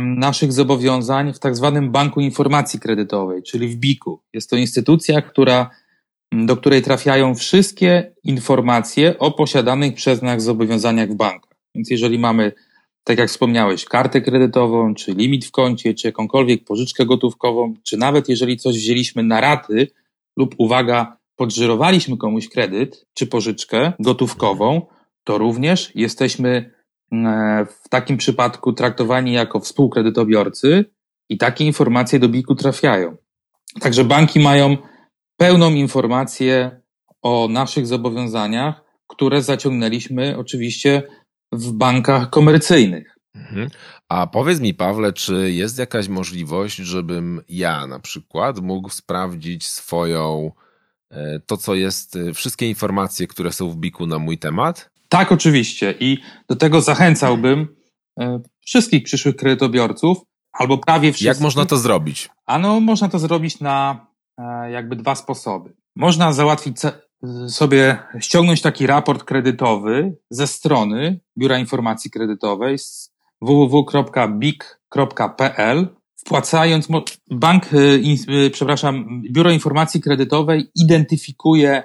naszych 0.00 0.52
zobowiązań 0.52 1.32
w 1.32 1.38
tak 1.38 1.56
zwanym 1.56 1.90
Banku 1.90 2.20
Informacji 2.20 2.80
Kredytowej, 2.80 3.42
czyli 3.42 3.68
w 3.68 3.76
BIK-u. 3.76 4.20
Jest 4.32 4.50
to 4.50 4.56
instytucja, 4.56 5.22
która 5.22 5.70
do 6.32 6.56
której 6.56 6.82
trafiają 6.82 7.34
wszystkie 7.34 8.12
informacje 8.24 9.18
o 9.18 9.30
posiadanych 9.30 9.94
przez 9.94 10.22
nas 10.22 10.42
zobowiązaniach 10.42 11.10
w 11.10 11.14
bankach. 11.14 11.56
Więc 11.74 11.90
jeżeli 11.90 12.18
mamy, 12.18 12.52
tak 13.04 13.18
jak 13.18 13.28
wspomniałeś, 13.28 13.84
kartę 13.84 14.20
kredytową, 14.20 14.94
czy 14.94 15.12
limit 15.14 15.44
w 15.44 15.50
koncie, 15.50 15.94
czy 15.94 16.08
jakąkolwiek 16.08 16.64
pożyczkę 16.64 17.06
gotówkową, 17.06 17.74
czy 17.82 17.96
nawet 17.96 18.28
jeżeli 18.28 18.56
coś 18.56 18.76
wzięliśmy 18.76 19.22
na 19.22 19.40
raty 19.40 19.88
lub 20.36 20.54
uwaga, 20.58 21.16
podżyrowaliśmy 21.36 22.16
komuś 22.16 22.48
kredyt 22.48 23.06
czy 23.14 23.26
pożyczkę 23.26 23.92
gotówkową, 24.00 24.86
to 25.24 25.38
również 25.38 25.92
jesteśmy 25.94 26.70
w 27.82 27.88
takim 27.88 28.16
przypadku 28.16 28.72
traktowani 28.72 29.32
jako 29.32 29.60
współkredytobiorcy 29.60 30.84
i 31.28 31.38
takie 31.38 31.64
informacje 31.64 32.18
do 32.18 32.28
BIK-u 32.28 32.54
trafiają. 32.54 33.16
Także 33.80 34.04
banki 34.04 34.40
mają 34.40 34.76
pełną 35.36 35.70
informację 35.70 36.80
o 37.22 37.48
naszych 37.50 37.86
zobowiązaniach, 37.86 38.84
które 39.06 39.42
zaciągnęliśmy 39.42 40.38
oczywiście 40.38 41.02
w 41.52 41.72
bankach 41.72 42.30
komercyjnych. 42.30 43.18
Mhm. 43.34 43.68
A 44.08 44.26
powiedz 44.26 44.60
mi, 44.60 44.74
Pawle, 44.74 45.12
czy 45.12 45.52
jest 45.52 45.78
jakaś 45.78 46.08
możliwość, 46.08 46.76
żebym 46.76 47.40
ja 47.48 47.86
na 47.86 48.00
przykład 48.00 48.60
mógł 48.60 48.88
sprawdzić 48.88 49.66
swoją, 49.66 50.52
e, 51.10 51.40
to 51.46 51.56
co 51.56 51.74
jest, 51.74 52.16
e, 52.16 52.34
wszystkie 52.34 52.68
informacje, 52.68 53.26
które 53.26 53.52
są 53.52 53.70
w 53.70 53.76
biku 53.76 54.06
na 54.06 54.18
mój 54.18 54.38
temat? 54.38 54.91
Tak, 55.12 55.32
oczywiście. 55.32 55.94
I 56.00 56.18
do 56.48 56.56
tego 56.56 56.80
zachęcałbym 56.80 57.76
e, 58.20 58.40
wszystkich 58.60 59.02
przyszłych 59.02 59.36
kredytobiorców, 59.36 60.18
albo 60.52 60.78
prawie 60.78 61.12
wszystkich. 61.12 61.26
Jak 61.26 61.40
można 61.40 61.66
to 61.66 61.76
zrobić? 61.76 62.30
Ano, 62.46 62.80
można 62.80 63.08
to 63.08 63.18
zrobić 63.18 63.60
na 63.60 64.06
E, 64.38 64.70
jakby 64.70 64.96
dwa 64.96 65.14
sposoby. 65.14 65.74
Można 65.96 66.32
załatwić 66.32 66.76
sobie, 67.48 67.98
ściągnąć 68.20 68.62
taki 68.62 68.86
raport 68.86 69.24
kredytowy 69.24 70.16
ze 70.30 70.46
strony 70.46 71.20
Biura 71.38 71.58
Informacji 71.58 72.10
Kredytowej 72.10 72.78
z 72.78 73.12
www.bik.pl 73.42 74.68
wpłacając, 76.16 76.88
bank, 77.30 77.64
e, 77.64 78.50
przepraszam, 78.50 79.22
Biuro 79.32 79.50
Informacji 79.50 80.00
Kredytowej 80.00 80.70
identyfikuje 80.74 81.82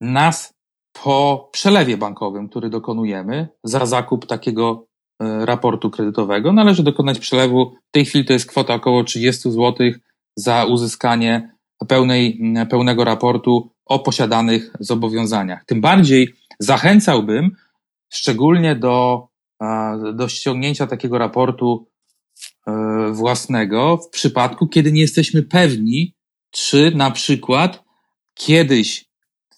nas 0.00 0.54
po 0.92 1.48
przelewie 1.52 1.96
bankowym, 1.96 2.48
który 2.48 2.70
dokonujemy 2.70 3.48
za 3.64 3.86
zakup 3.86 4.26
takiego 4.26 4.88
raportu 5.20 5.90
kredytowego. 5.90 6.52
Należy 6.52 6.82
dokonać 6.82 7.18
przelewu, 7.18 7.76
w 7.88 7.90
tej 7.90 8.04
chwili 8.04 8.24
to 8.24 8.32
jest 8.32 8.46
kwota 8.46 8.74
około 8.74 9.04
30 9.04 9.50
zł 9.50 9.74
za 10.36 10.64
uzyskanie 10.64 11.58
pełnej, 11.88 12.40
pełnego 12.70 13.04
raportu 13.04 13.70
o 13.84 13.98
posiadanych 13.98 14.72
zobowiązaniach. 14.80 15.64
Tym 15.64 15.80
bardziej 15.80 16.34
zachęcałbym 16.58 17.50
szczególnie 18.12 18.76
do, 18.76 19.26
do 20.14 20.28
ściągnięcia 20.28 20.86
takiego 20.86 21.18
raportu 21.18 21.88
e, 22.66 23.12
własnego 23.12 23.96
w 23.96 24.08
przypadku, 24.08 24.68
kiedy 24.68 24.92
nie 24.92 25.00
jesteśmy 25.00 25.42
pewni, 25.42 26.14
czy 26.50 26.92
na 26.94 27.10
przykład 27.10 27.84
kiedyś, 28.34 29.07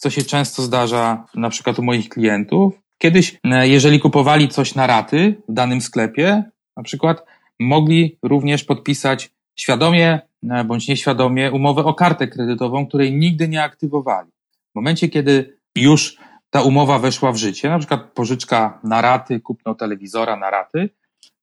co 0.01 0.11
się 0.11 0.23
często 0.23 0.63
zdarza 0.63 1.25
na 1.35 1.51
przykład 1.51 1.79
u 1.79 1.83
moich 1.83 2.09
klientów, 2.09 2.75
Kiedyś, 3.03 3.41
e, 3.45 3.69
jeżeli 3.69 4.01
kupowali 4.01 4.49
coś 4.49 4.75
na 4.75 4.87
raty 4.87 5.35
w 5.49 5.53
danym 5.53 5.81
sklepie, 5.81 6.45
na 6.77 6.83
przykład, 6.83 7.25
mogli 7.61 8.19
również 8.23 8.65
podpisać 8.65 9.31
świadomie 9.57 10.21
e, 10.51 10.65
bądź 10.65 10.89
nieświadomie 10.89 11.53
umowę 11.53 11.85
o 11.85 11.95
kartę 11.95 12.29
kredytową, 12.29 12.87
której 12.87 13.13
nigdy 13.13 13.49
nie 13.49 13.63
aktywowali. 13.63 14.31
W 14.73 14.75
momencie, 14.75 15.09
kiedy 15.09 15.57
już 15.77 16.17
ta 16.51 16.63
umowa 16.63 16.99
weszła 16.99 17.33
w 17.33 17.37
życie, 17.37 17.69
na 17.69 17.79
przykład 17.79 18.13
pożyczka 18.15 18.81
na 18.85 19.01
raty, 19.01 19.41
kupno 19.41 19.75
telewizora 19.75 20.37
na 20.37 20.51
raty, 20.51 20.91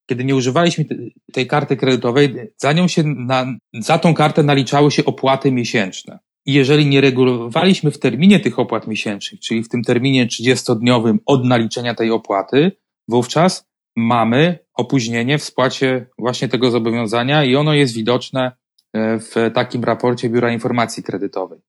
kiedy 0.06 0.26
nie 0.26 0.36
używaliśmy 0.36 0.86
tej 1.34 1.48
karty 1.48 1.78
kredytowej, 1.78 2.36
za 2.58 2.74
nią 2.74 2.88
się, 2.88 3.04
na, 3.04 3.46
za 3.74 3.98
tą 3.98 4.14
kartę 4.14 4.44
naliczały 4.44 4.92
się 4.92 5.06
opłaty 5.06 5.52
miesięczne. 5.52 6.20
I 6.48 6.54
jeżeli 6.54 6.86
nie 6.86 7.02
regulowaliśmy 7.02 7.92
w 7.92 8.00
terminie 8.00 8.40
tych 8.40 8.60
opłat 8.60 8.88
miesięcznych, 8.88 9.42
czyli 9.42 9.64
w 9.64 9.70
tym 9.70 9.84
terminie 9.84 10.28
30-dniowym 10.28 11.18
od 11.26 11.46
naliczenia 11.46 11.96
tej 11.96 12.12
opłaty, 12.12 12.72
wówczas 13.08 13.68
mamy 13.96 14.60
opóźnienie 14.74 15.38
w 15.38 15.44
spłacie 15.44 16.10
właśnie 16.18 16.48
tego 16.48 16.72
zobowiązania 16.72 17.44
i 17.44 17.56
ono 17.56 17.74
jest 17.74 17.94
widoczne 17.94 18.52
e, 18.94 19.20
w 19.20 19.36
takim 19.54 19.84
raporcie 19.84 20.30
Biura 20.30 20.54
Informacji 20.54 21.04
Kredytowej. 21.04 21.60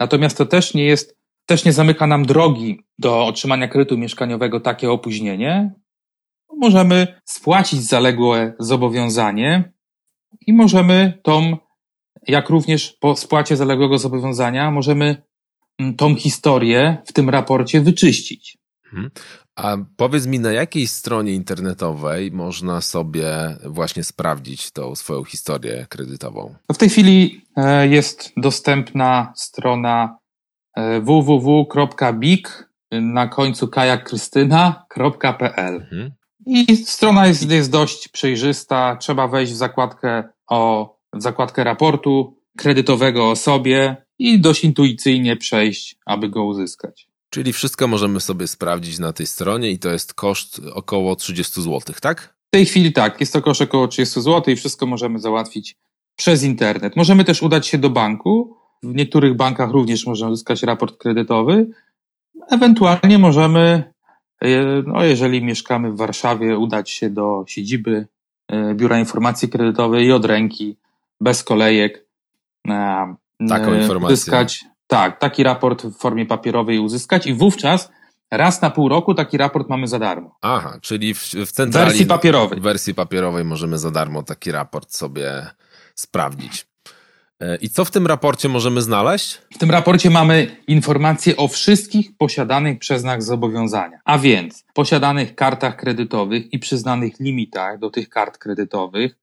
Natomiast 0.00 0.38
to 0.38 0.46
też 0.46 0.74
nie 0.74 0.84
jest, 0.84 1.18
też 1.46 1.64
nie 1.64 1.72
zamyka 1.72 2.06
nam 2.06 2.26
drogi 2.26 2.80
do 2.98 3.26
otrzymania 3.26 3.68
kredytu 3.68 3.98
mieszkaniowego 3.98 4.60
takie 4.60 4.90
opóźnienie. 4.90 5.74
Możemy 6.56 7.20
spłacić 7.24 7.82
zaległe 7.82 8.54
zobowiązanie 8.58 9.72
i 10.46 10.52
możemy 10.52 11.18
tą 11.22 11.56
jak 12.28 12.48
również 12.48 12.96
po 13.00 13.16
spłacie 13.16 13.56
zaległego 13.56 13.98
zobowiązania 13.98 14.70
możemy 14.70 15.22
mm, 15.78 15.96
tą 15.96 16.16
historię 16.16 16.96
w 17.06 17.12
tym 17.12 17.30
raporcie 17.30 17.80
wyczyścić. 17.80 18.58
Mhm. 18.84 19.10
A 19.56 19.76
powiedz 19.96 20.26
mi, 20.26 20.38
na 20.38 20.52
jakiej 20.52 20.86
stronie 20.86 21.32
internetowej 21.32 22.32
można 22.32 22.80
sobie 22.80 23.56
właśnie 23.64 24.04
sprawdzić 24.04 24.70
tą 24.70 24.94
swoją 24.94 25.24
historię 25.24 25.86
kredytową? 25.88 26.54
No 26.68 26.74
w 26.74 26.78
tej 26.78 26.88
chwili 26.88 27.44
e, 27.56 27.88
jest 27.88 28.32
dostępna 28.36 29.32
strona 29.36 30.18
e, 30.76 31.00
www.big 31.00 32.68
na 32.92 33.28
końcu 33.28 33.68
kajakkrystyna.pl. 33.68 35.74
Mhm. 35.74 36.10
I 36.46 36.76
strona 36.76 37.26
jest, 37.26 37.50
jest 37.50 37.70
dość 37.70 38.08
przejrzysta. 38.08 38.96
Trzeba 38.96 39.28
wejść 39.28 39.52
w 39.52 39.56
zakładkę 39.56 40.24
o 40.48 40.97
zakładkę 41.16 41.64
raportu 41.64 42.36
kredytowego 42.56 43.30
o 43.30 43.36
sobie 43.36 43.96
i 44.18 44.40
dość 44.40 44.64
intuicyjnie 44.64 45.36
przejść, 45.36 45.96
aby 46.06 46.28
go 46.28 46.44
uzyskać. 46.44 47.08
Czyli 47.30 47.52
wszystko 47.52 47.88
możemy 47.88 48.20
sobie 48.20 48.46
sprawdzić 48.46 48.98
na 48.98 49.12
tej 49.12 49.26
stronie 49.26 49.70
i 49.70 49.78
to 49.78 49.90
jest 49.90 50.14
koszt 50.14 50.60
około 50.74 51.16
30 51.16 51.62
zł, 51.62 51.94
tak? 52.00 52.34
W 52.48 52.50
tej 52.50 52.66
chwili 52.66 52.92
tak, 52.92 53.20
jest 53.20 53.32
to 53.32 53.42
koszt 53.42 53.60
około 53.60 53.88
30 53.88 54.20
zł 54.20 54.54
i 54.54 54.56
wszystko 54.56 54.86
możemy 54.86 55.18
załatwić 55.18 55.76
przez 56.16 56.42
internet. 56.42 56.96
Możemy 56.96 57.24
też 57.24 57.42
udać 57.42 57.66
się 57.66 57.78
do 57.78 57.90
banku. 57.90 58.56
W 58.82 58.94
niektórych 58.94 59.36
bankach 59.36 59.70
również 59.70 60.06
można 60.06 60.28
uzyskać 60.28 60.62
raport 60.62 60.98
kredytowy. 60.98 61.66
Ewentualnie 62.50 63.18
możemy, 63.18 63.92
e, 64.40 64.48
no 64.86 65.04
jeżeli 65.04 65.44
mieszkamy 65.44 65.92
w 65.92 65.96
Warszawie, 65.96 66.58
udać 66.58 66.90
się 66.90 67.10
do 67.10 67.44
siedziby 67.46 68.06
e, 68.48 68.74
Biura 68.74 68.98
Informacji 68.98 69.48
Kredytowej 69.48 70.06
i 70.06 70.12
od 70.12 70.24
ręki 70.24 70.76
bez 71.20 71.44
kolejek. 71.44 72.06
E, 72.68 73.14
Taką 73.48 73.74
informację. 73.74 74.14
Uzyskać, 74.14 74.64
tak, 74.86 75.18
taki 75.18 75.42
raport 75.42 75.82
w 75.82 75.98
formie 75.98 76.26
papierowej 76.26 76.78
uzyskać 76.78 77.26
i 77.26 77.34
wówczas 77.34 77.90
raz 78.30 78.62
na 78.62 78.70
pół 78.70 78.88
roku 78.88 79.14
taki 79.14 79.36
raport 79.36 79.68
mamy 79.68 79.88
za 79.88 79.98
darmo. 79.98 80.36
Aha, 80.40 80.78
czyli 80.82 81.14
w, 81.14 81.18
w 81.22 81.52
centrali... 81.52 81.88
Wersji 81.88 82.06
papierowej. 82.06 82.60
W 82.60 82.62
wersji 82.62 82.94
papierowej 82.94 83.44
możemy 83.44 83.78
za 83.78 83.90
darmo 83.90 84.22
taki 84.22 84.52
raport 84.52 84.94
sobie 84.94 85.46
sprawdzić. 85.94 86.66
E, 87.40 87.56
I 87.56 87.70
co 87.70 87.84
w 87.84 87.90
tym 87.90 88.06
raporcie 88.06 88.48
możemy 88.48 88.82
znaleźć? 88.82 89.42
W 89.54 89.58
tym 89.58 89.70
raporcie 89.70 90.10
mamy 90.10 90.56
informacje 90.66 91.36
o 91.36 91.48
wszystkich 91.48 92.16
posiadanych 92.16 92.78
przez 92.78 93.04
nas 93.04 93.24
zobowiązaniach, 93.24 94.00
a 94.04 94.18
więc 94.18 94.64
posiadanych 94.74 95.34
kartach 95.34 95.76
kredytowych 95.76 96.52
i 96.52 96.58
przyznanych 96.58 97.20
limitach 97.20 97.78
do 97.78 97.90
tych 97.90 98.08
kart 98.08 98.38
kredytowych, 98.38 99.16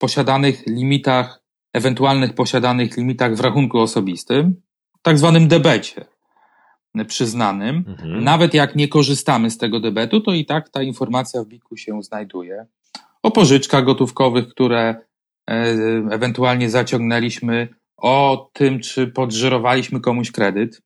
posiadanych 0.00 0.66
limitach, 0.66 1.42
ewentualnych 1.72 2.34
posiadanych 2.34 2.96
limitach 2.96 3.36
w 3.36 3.40
rachunku 3.40 3.78
osobistym, 3.78 4.62
tak 5.02 5.18
zwanym 5.18 5.48
debecie 5.48 6.04
przyznanym. 7.08 7.84
Mhm. 7.88 8.24
Nawet 8.24 8.54
jak 8.54 8.76
nie 8.76 8.88
korzystamy 8.88 9.50
z 9.50 9.58
tego 9.58 9.80
debetu, 9.80 10.20
to 10.20 10.32
i 10.32 10.44
tak 10.44 10.68
ta 10.68 10.82
informacja 10.82 11.42
w 11.42 11.46
biku 11.46 11.76
się 11.76 12.02
znajduje. 12.02 12.66
O 13.22 13.30
pożyczkach 13.30 13.84
gotówkowych, 13.84 14.48
które 14.48 14.80
e, 14.88 15.54
ewentualnie 16.10 16.70
zaciągnęliśmy, 16.70 17.68
o 17.96 18.50
tym, 18.52 18.80
czy 18.80 19.06
podżyrowaliśmy 19.06 20.00
komuś 20.00 20.30
kredyt. 20.30 20.82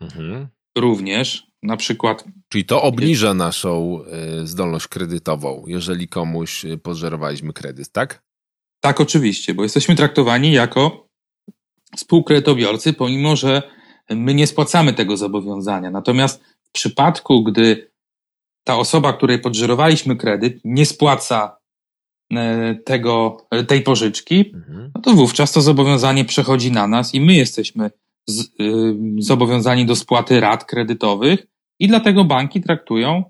Mhm. 0.00 0.48
Również, 0.78 1.46
na 1.64 1.76
przykład. 1.76 2.24
Czyli 2.48 2.64
to 2.64 2.82
obniża 2.82 3.34
naszą 3.34 4.00
e, 4.04 4.46
zdolność 4.46 4.88
kredytową, 4.88 5.64
jeżeli 5.66 6.08
komuś 6.08 6.64
e, 6.64 6.78
podżerowaliśmy 6.78 7.52
kredyt, 7.52 7.92
tak? 7.92 8.22
Tak, 8.80 9.00
oczywiście, 9.00 9.54
bo 9.54 9.62
jesteśmy 9.62 9.96
traktowani 9.96 10.52
jako 10.52 11.08
współkredytobiorcy, 11.96 12.92
pomimo 12.92 13.36
że 13.36 13.62
my 14.10 14.34
nie 14.34 14.46
spłacamy 14.46 14.92
tego 14.92 15.16
zobowiązania. 15.16 15.90
Natomiast 15.90 16.42
w 16.62 16.72
przypadku, 16.72 17.44
gdy 17.44 17.90
ta 18.64 18.76
osoba, 18.76 19.12
której 19.12 19.38
podżerowaliśmy 19.38 20.16
kredyt, 20.16 20.60
nie 20.64 20.86
spłaca 20.86 21.58
e, 22.32 22.74
tego, 22.74 23.36
tej 23.68 23.82
pożyczki, 23.82 24.52
mhm. 24.54 24.90
no 24.94 25.00
to 25.00 25.12
wówczas 25.12 25.52
to 25.52 25.60
zobowiązanie 25.60 26.24
przechodzi 26.24 26.72
na 26.72 26.86
nas 26.86 27.14
i 27.14 27.20
my 27.20 27.34
jesteśmy 27.34 27.90
z, 28.26 28.40
y, 28.40 28.46
zobowiązani 29.18 29.86
do 29.86 29.96
spłaty 29.96 30.40
rat 30.40 30.64
kredytowych 30.64 31.46
i 31.84 31.88
dlatego 31.88 32.24
banki 32.24 32.60
traktują 32.60 33.24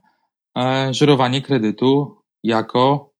y, 0.58 0.94
żerowanie 0.94 1.42
kredytu 1.42 2.16
jako 2.42 3.14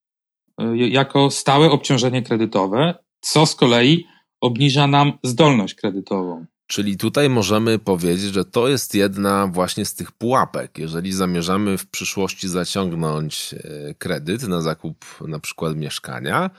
Y, 0.60 0.88
jako 0.88 1.30
stałe 1.30 1.70
obciążenie 1.70 2.22
kredytowe, 2.22 2.94
co 3.20 3.46
z 3.46 3.54
kolei 3.54 4.06
obniża 4.40 4.86
nam 4.86 5.12
zdolność 5.22 5.74
kredytową. 5.74 6.46
Czyli 6.66 6.96
tutaj 6.96 7.30
możemy 7.30 7.78
powiedzieć, 7.78 8.34
że 8.34 8.44
to 8.44 8.68
jest 8.68 8.94
jedna 8.94 9.46
właśnie 9.46 9.84
z 9.84 9.94
tych 9.94 10.12
pułapek. 10.12 10.78
Jeżeli 10.78 11.12
zamierzamy 11.12 11.78
w 11.78 11.86
przyszłości 11.86 12.48
zaciągnąć 12.48 13.54
e, 13.54 13.94
kredyt 13.94 14.48
na 14.48 14.60
zakup 14.60 15.04
na 15.28 15.38
przykład 15.38 15.76
mieszkania, 15.76 16.50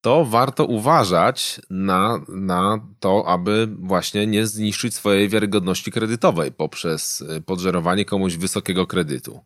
to 0.00 0.24
warto 0.24 0.64
uważać 0.64 1.60
na, 1.70 2.20
na 2.28 2.86
to, 3.00 3.24
aby 3.28 3.68
właśnie 3.78 4.26
nie 4.26 4.46
zniszczyć 4.46 4.94
swojej 4.94 5.28
wiarygodności 5.28 5.92
kredytowej 5.92 6.52
poprzez 6.52 7.24
e, 7.28 7.40
podżerowanie 7.40 8.04
komuś 8.04 8.36
wysokiego 8.36 8.86
kredytu. 8.86 9.40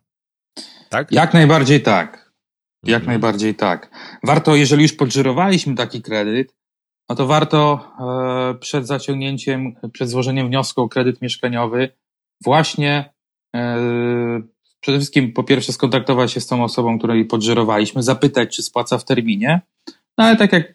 Tak? 0.89 1.11
Jak 1.11 1.33
najbardziej 1.33 1.81
tak. 1.81 2.33
Jak 2.83 3.01
mhm. 3.01 3.07
najbardziej 3.07 3.55
tak. 3.55 3.89
Warto, 4.23 4.55
jeżeli 4.55 4.81
już 4.81 4.93
podżyrowaliśmy 4.93 5.75
taki 5.75 6.01
kredyt, 6.01 6.55
no 7.09 7.15
to 7.15 7.27
warto 7.27 7.87
e, 7.99 8.59
przed 8.59 8.87
zaciągnięciem, 8.87 9.75
przed 9.93 10.09
złożeniem 10.09 10.47
wniosku 10.47 10.81
o 10.81 10.89
kredyt 10.89 11.21
mieszkaniowy 11.21 11.89
właśnie 12.43 13.13
e, 13.55 13.77
przede 14.79 14.97
wszystkim 14.97 15.33
po 15.33 15.43
pierwsze 15.43 15.73
skontaktować 15.73 16.31
się 16.31 16.41
z 16.41 16.47
tą 16.47 16.63
osobą, 16.63 16.97
której 16.97 17.25
podżyrowaliśmy, 17.25 18.03
zapytać, 18.03 18.55
czy 18.55 18.63
spłaca 18.63 18.97
w 18.97 19.05
terminie. 19.05 19.61
No 20.17 20.23
ale 20.23 20.35
tak 20.35 20.53
jak 20.53 20.73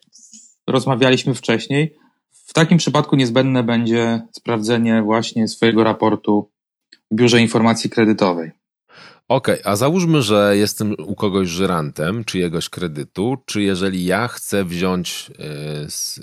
rozmawialiśmy 0.67 1.35
wcześniej, 1.35 1.97
w 2.31 2.53
takim 2.53 2.79
przypadku 2.79 3.17
niezbędne 3.17 3.63
będzie 3.63 4.23
sprawdzenie 4.33 5.03
właśnie 5.03 5.49
swojego 5.49 5.85
raportu 5.85 6.51
w 7.11 7.15
Biurze 7.15 7.41
Informacji 7.41 7.91
Kredytowej. 7.91 8.51
Okej, 9.29 9.61
okay, 9.61 9.73
a 9.73 9.77
załóżmy, 9.77 10.23
że 10.23 10.57
jestem 10.57 10.95
u 11.07 11.15
kogoś 11.15 11.49
żyrantem 11.49 12.25
czyjegoś 12.25 12.69
kredytu, 12.69 13.37
czy 13.47 13.63
jeżeli 13.63 14.05
ja 14.05 14.29
chcę 14.29 14.65
wziąć 14.65 15.31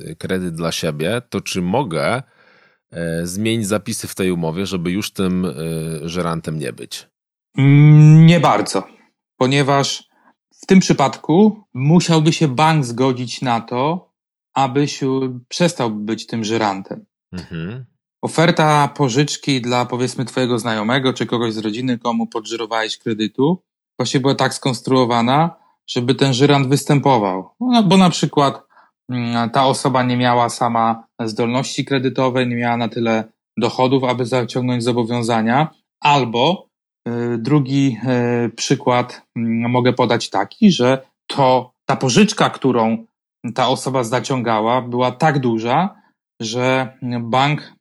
e, 0.10 0.16
kredyt 0.16 0.56
dla 0.56 0.72
siebie, 0.72 1.22
to 1.30 1.42
czy 1.42 1.62
mogę 1.62 2.24
e, 2.92 3.28
zmienić 3.28 3.68
zapisy 3.68 4.08
w 4.08 4.16
tej 4.16 4.32
umowie, 4.32 4.66
żeby 4.66 4.92
już 4.92 5.12
tym 5.12 5.46
e, 5.46 5.52
żyrantem 6.10 6.60
nie 6.60 6.74
być? 6.74 7.08
Mm, 7.58 8.26
nie 8.26 8.40
bardzo, 8.40 8.88
ponieważ 9.38 10.05
w 10.66 10.68
tym 10.68 10.80
przypadku 10.80 11.64
musiałby 11.74 12.34
się 12.34 12.48
bank 12.48 12.86
zgodzić 12.86 13.42
na 13.42 13.62
to, 13.62 14.12
abyś 14.54 15.00
przestał 15.48 15.92
być 15.92 16.28
tym 16.28 16.44
żyrantem. 16.44 17.06
Mhm 17.32 17.86
oferta 18.26 18.88
pożyczki 18.88 19.62
dla 19.62 19.86
powiedzmy 19.86 20.26
twojego 20.26 20.60
znajomego 20.60 21.14
czy 21.14 21.26
kogoś 21.26 21.54
z 21.54 21.58
rodziny, 21.58 22.00
komu 22.00 22.28
podżyrowałeś 22.28 22.98
kredytu, 22.98 23.64
właśnie 24.00 24.20
była 24.20 24.36
tak 24.36 24.54
skonstruowana, 24.54 25.56
żeby 25.88 26.16
ten 26.16 26.34
żyrant 26.34 26.68
występował. 26.68 27.50
No, 27.60 27.84
bo 27.84 27.98
na 27.98 28.10
przykład 28.10 28.62
mm, 29.10 29.50
ta 29.50 29.66
osoba 29.66 30.04
nie 30.04 30.18
miała 30.18 30.50
sama 30.50 31.08
zdolności 31.20 31.86
kredytowej, 31.86 32.48
nie 32.48 32.56
miała 32.56 32.78
na 32.78 32.90
tyle 32.90 33.24
dochodów, 33.58 34.04
aby 34.04 34.26
zaciągnąć 34.26 34.84
zobowiązania, 34.84 35.68
albo 36.00 36.65
drugi 37.38 37.98
przykład 38.56 39.22
mm, 39.36 39.72
mogę 39.72 39.94
podać 39.94 40.30
taki, 40.30 40.72
że 40.72 41.02
to 41.28 41.72
ta 41.86 41.96
pożyczka, 41.96 42.50
którą 42.50 43.06
ta 43.56 43.68
osoba 43.68 44.04
zaciągała, 44.04 44.82
była 44.82 45.12
tak 45.12 45.40
duża, 45.40 45.96
że 46.42 46.98
bank 47.22 47.74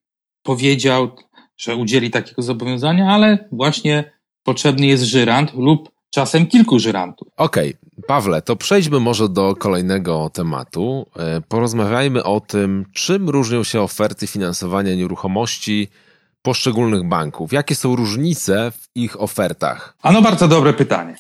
powiedział, 0.43 1.11
że 1.57 1.77
udzieli 1.77 2.11
takiego 2.11 2.43
zobowiązania, 2.43 3.11
ale 3.11 3.49
właśnie 3.53 4.13
potrzebny 4.43 4.87
jest 4.87 5.03
żyrant 5.03 5.55
lub 5.55 5.91
czasem 6.15 6.47
kilku 6.47 6.79
żyrantów. 6.79 7.29
Okej, 7.37 7.69
okay. 7.69 8.05
Pawle, 8.07 8.43
to 8.43 8.57
przejdźmy 8.57 9.01
może 9.01 9.29
do 9.29 9.57
kolejnego 9.57 10.31
tematu. 10.33 11.07
E, 11.17 11.41
porozmawiajmy 11.41 12.25
o 12.25 12.41
tym, 12.41 12.85
czym 12.93 13.29
różnią 13.29 13.65
się 13.65 13.81
oferty 13.81 14.27
finansowania 14.27 14.95
nieruchomości 14.95 15.89
poszczególnych 16.45 17.09
banków. 17.09 17.53
Jakie 17.53 17.75
są 17.75 17.97
różnice 17.97 18.71
w 18.71 18.89
ich 18.95 19.21
ofertach? 19.21 19.97
Ano, 20.03 20.23
bardzo 20.23 20.49
dobre 20.49 20.73
pytanie. 20.73 21.17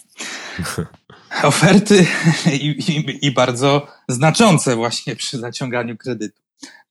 Oferty 1.43 2.07
i, 2.53 2.67
i, 2.69 3.27
i 3.27 3.31
bardzo 3.31 3.87
znaczące 4.09 4.77
właśnie 4.77 5.17
przy 5.17 5.39
zaciąganiu 5.39 5.97
kredytu. 5.97 6.43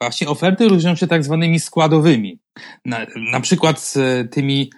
Właśnie 0.01 0.27
oferty 0.27 0.67
różnią 0.67 0.95
się 0.95 1.07
tak 1.07 1.23
zwanymi 1.23 1.59
składowymi. 1.59 2.39
Na, 2.85 2.97
na 3.31 3.39
przykład 3.39 3.79
z 3.79 3.97
tymi 4.31 4.71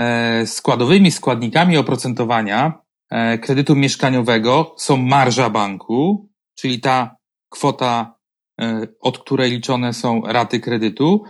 e, 0.00 0.46
składowymi 0.46 1.10
składnikami 1.10 1.76
oprocentowania 1.76 2.72
e, 3.10 3.38
kredytu 3.38 3.76
mieszkaniowego 3.76 4.74
są 4.78 4.96
marża 4.96 5.50
banku, 5.50 6.28
czyli 6.54 6.80
ta 6.80 7.16
kwota, 7.48 8.14
e, 8.60 8.86
od 9.00 9.18
której 9.18 9.50
liczone 9.50 9.92
są 9.92 10.22
raty 10.26 10.60
kredytu, 10.60 11.24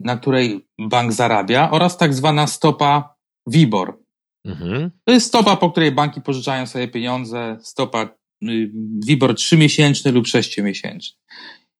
na 0.00 0.16
której 0.16 0.66
bank 0.78 1.12
zarabia, 1.12 1.70
oraz 1.70 1.96
tak 1.96 2.14
zwana 2.14 2.46
stopa 2.46 3.14
WIBOR. 3.46 4.04
Mhm. 4.44 4.90
To 5.04 5.12
jest 5.12 5.26
stopa, 5.26 5.56
po 5.56 5.70
której 5.70 5.92
banki 5.92 6.20
pożyczają 6.20 6.66
sobie 6.66 6.88
pieniądze, 6.88 7.58
stopa 7.62 8.08
y, 8.42 8.70
WIBOR 9.06 9.34
3-miesięczny 9.34 10.12
lub 10.12 10.26
6-miesięczny. 10.26 11.16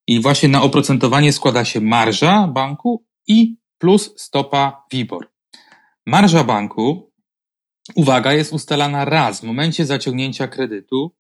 I 0.07 0.21
właśnie 0.21 0.49
na 0.49 0.63
oprocentowanie 0.63 1.33
składa 1.33 1.65
się 1.65 1.81
marża 1.81 2.49
banku 2.49 3.05
i 3.27 3.57
plus 3.79 4.15
stopa 4.17 4.85
WIBOR. 4.93 5.31
Marża 6.07 6.45
banku, 6.45 7.13
uwaga, 7.95 8.33
jest 8.33 8.53
ustalana 8.53 9.05
raz 9.05 9.41
w 9.41 9.43
momencie 9.43 9.87
zaciągnięcia 9.87 10.49
kredytu 10.49 11.17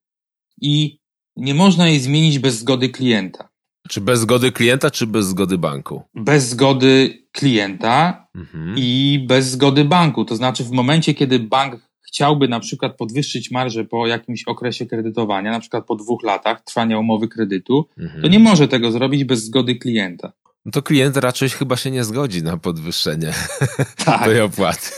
i 0.61 0.99
nie 1.37 1.55
można 1.55 1.89
jej 1.89 2.01
zmienić 2.01 2.39
bez 2.39 2.59
zgody 2.59 2.89
klienta. 2.89 3.54
Czy 3.89 4.01
bez 4.01 4.21
zgody 4.21 4.53
klienta, 4.53 4.91
czy 4.91 5.07
bez 5.07 5.27
zgody 5.27 5.59
banku? 5.59 6.03
Bez 6.15 6.49
zgody 6.49 7.25
klienta 7.33 8.27
mhm. 8.35 8.75
i 8.79 9.25
bez 9.29 9.51
zgody 9.51 9.85
banku. 9.85 10.25
To 10.25 10.37
znaczy, 10.37 10.65
w 10.65 10.71
momencie, 10.71 11.15
kiedy 11.15 11.39
bank 11.39 11.81
chciałby 12.15 12.49
na 12.49 12.61
przykład 12.61 12.97
podwyższyć 12.97 13.51
marżę 13.51 13.85
po 13.85 14.07
jakimś 14.07 14.45
okresie 14.45 14.87
kredytowania, 14.87 15.51
na 15.51 15.61
przykład 15.61 15.87
po 15.87 15.97
dwóch 15.97 16.23
latach 16.23 16.65
trwania 16.65 16.99
umowy 16.99 17.29
kredytu, 17.29 17.89
mhm. 17.99 18.23
to 18.23 18.29
nie 18.29 18.39
może 18.39 18.69
tego 18.69 18.93
zrobić 18.93 19.25
bez 19.25 19.45
zgody 19.45 19.75
klienta. 19.77 20.33
No 20.65 20.73
to 20.73 20.83
klient 20.83 21.17
raczej 21.17 21.49
chyba 21.49 21.77
się 21.77 21.91
nie 21.91 22.05
zgodzi 22.05 22.43
na 22.43 22.57
podwyższenie 22.57 23.33
tak. 24.05 24.25
tej 24.25 24.41
opłaty. 24.41 24.89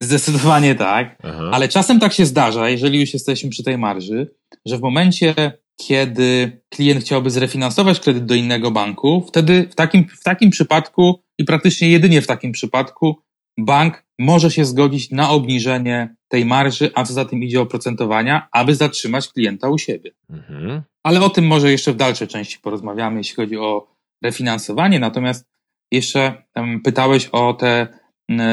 Zdecydowanie 0.00 0.74
tak, 0.74 1.18
Aha. 1.22 1.50
ale 1.52 1.68
czasem 1.68 2.00
tak 2.00 2.12
się 2.12 2.26
zdarza, 2.26 2.68
jeżeli 2.68 3.00
już 3.00 3.14
jesteśmy 3.14 3.50
przy 3.50 3.62
tej 3.62 3.78
marży, 3.78 4.34
że 4.66 4.78
w 4.78 4.80
momencie, 4.80 5.34
kiedy 5.86 6.60
klient 6.68 7.04
chciałby 7.04 7.30
zrefinansować 7.30 8.00
kredyt 8.00 8.24
do 8.24 8.34
innego 8.34 8.70
banku, 8.70 9.24
wtedy 9.28 9.68
w 9.70 9.74
takim, 9.74 10.08
w 10.08 10.22
takim 10.22 10.50
przypadku 10.50 11.22
i 11.38 11.44
praktycznie 11.44 11.90
jedynie 11.90 12.22
w 12.22 12.26
takim 12.26 12.52
przypadku 12.52 13.16
bank 13.58 14.04
może 14.18 14.50
się 14.50 14.64
zgodzić 14.64 15.10
na 15.10 15.30
obniżenie 15.30 16.16
tej 16.28 16.44
marży, 16.44 16.90
a 16.94 17.04
co 17.04 17.12
za 17.12 17.24
tym 17.24 17.42
idzie 17.42 17.60
oprocentowania, 17.60 18.48
aby 18.52 18.74
zatrzymać 18.74 19.28
klienta 19.28 19.68
u 19.68 19.78
siebie. 19.78 20.10
Mhm. 20.30 20.82
Ale 21.02 21.20
o 21.20 21.30
tym 21.30 21.46
może 21.46 21.70
jeszcze 21.70 21.92
w 21.92 21.96
dalszej 21.96 22.28
części 22.28 22.58
porozmawiamy, 22.58 23.18
jeśli 23.18 23.36
chodzi 23.36 23.56
o 23.56 23.86
refinansowanie. 24.22 24.98
Natomiast 24.98 25.46
jeszcze 25.92 26.42
pytałeś 26.84 27.28
o 27.32 27.54
te 27.54 27.88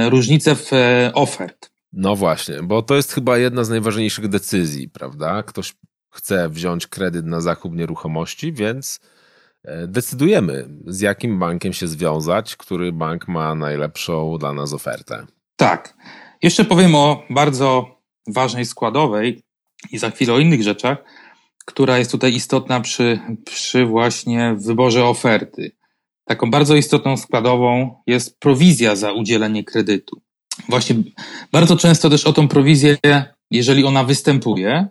różnice 0.09 0.55
w 0.55 0.73
e, 0.73 1.11
ofert. 1.13 1.71
No 1.93 2.15
właśnie, 2.15 2.63
bo 2.63 2.81
to 2.81 2.95
jest 2.95 3.13
chyba 3.13 3.37
jedna 3.37 3.63
z 3.63 3.69
najważniejszych 3.69 4.27
decyzji, 4.27 4.89
prawda? 4.89 5.43
Ktoś 5.43 5.73
chce 6.17 6.49
wziąć 6.49 6.87
kredyt 6.87 7.25
na 7.25 7.41
zakup 7.41 7.73
nieruchomości, 7.73 8.53
więc 8.53 8.99
e, 9.63 9.87
decydujemy, 9.87 10.69
z 10.87 11.01
jakim 11.01 11.39
bankiem 11.39 11.73
się 11.73 11.87
związać, 11.87 12.55
który 12.55 12.91
bank 12.91 13.27
ma 13.27 13.55
najlepszą 13.55 14.37
dla 14.37 14.53
nas 14.53 14.73
ofertę. 14.73 15.25
Tak. 15.55 15.97
Jeszcze 16.41 16.65
powiem 16.65 16.95
o 16.95 17.23
bardzo 17.29 17.97
ważnej 18.27 18.65
składowej 18.65 19.41
i 19.91 19.97
za 19.97 20.11
chwilę 20.11 20.33
o 20.33 20.39
innych 20.39 20.63
rzeczach, 20.63 20.97
która 21.65 21.97
jest 21.97 22.11
tutaj 22.11 22.33
istotna 22.33 22.79
przy, 22.81 23.19
przy 23.45 23.85
właśnie 23.85 24.55
wyborze 24.57 25.05
oferty. 25.05 25.71
Taką 26.25 26.51
bardzo 26.51 26.75
istotną 26.75 27.17
składową 27.17 28.01
jest 28.07 28.39
prowizja 28.39 28.95
za 28.95 29.11
udzielenie 29.11 29.63
kredytu. 29.63 30.21
Właśnie 30.69 30.95
bardzo 31.51 31.77
często 31.77 32.09
też 32.09 32.25
o 32.25 32.33
tą 32.33 32.47
prowizję, 32.47 32.97
jeżeli 33.51 33.85
ona 33.85 34.03
występuje, 34.03 34.87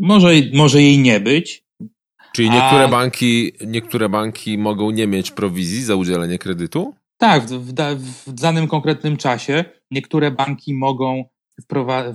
może, 0.00 0.28
może 0.54 0.82
jej 0.82 0.98
nie 0.98 1.20
być. 1.20 1.64
Czyli 2.32 2.50
niektóre, 2.50 2.84
a... 2.84 2.88
banki, 2.88 3.52
niektóre 3.66 4.08
banki 4.08 4.58
mogą 4.58 4.90
nie 4.90 5.06
mieć 5.06 5.30
prowizji 5.30 5.82
za 5.82 5.94
udzielenie 5.94 6.38
kredytu? 6.38 6.94
Tak, 7.18 7.42
w, 7.42 7.72
w, 7.72 8.30
w 8.30 8.32
danym 8.32 8.68
konkretnym 8.68 9.16
czasie 9.16 9.64
niektóre 9.90 10.30
banki 10.30 10.74
mogą 10.74 11.24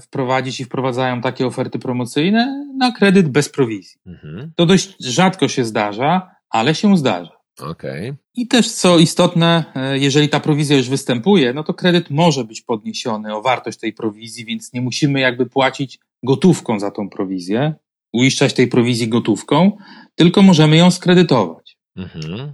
wprowadzić 0.02 0.60
i 0.60 0.66
wprowadzają 0.66 1.22
takie 1.22 1.48
oferty 1.48 1.80
promocyjne 1.80 2.66
na 2.78 2.92
kredyt 2.92 3.30
bez 3.30 3.50
prowizji. 3.50 4.00
Mhm. 4.06 4.52
To 4.56 4.66
dość 4.66 4.96
rzadko 5.00 5.48
się 5.48 5.66
zdarza, 5.66 6.32
ale 6.50 6.76
się 6.76 6.98
zdarza. 6.98 7.43
Okay. 7.60 8.16
I 8.36 8.48
też 8.48 8.72
co 8.72 9.00
istotne, 9.00 9.66
e, 9.76 9.98
jeżeli 10.00 10.30
ta 10.30 10.40
prowizja 10.40 10.78
już 10.78 10.90
występuje, 10.90 11.54
no 11.54 11.64
to 11.64 11.74
kredyt 11.74 12.10
może 12.10 12.44
być 12.44 12.62
podniesiony 12.62 13.36
o 13.36 13.42
wartość 13.42 13.80
tej 13.80 13.94
prowizji, 13.94 14.46
więc 14.46 14.74
nie 14.74 14.82
musimy 14.82 15.20
jakby 15.20 15.46
płacić 15.46 16.00
gotówką 16.24 16.80
za 16.80 16.92
tą 16.92 17.10
prowizję, 17.10 17.74
uiszczać 18.14 18.54
tej 18.54 18.68
prowizji 18.68 19.08
gotówką, 19.08 19.78
tylko 20.16 20.42
możemy 20.42 20.78
ją 20.78 20.92
skredytować. 20.92 21.78
Mhm. 21.96 22.54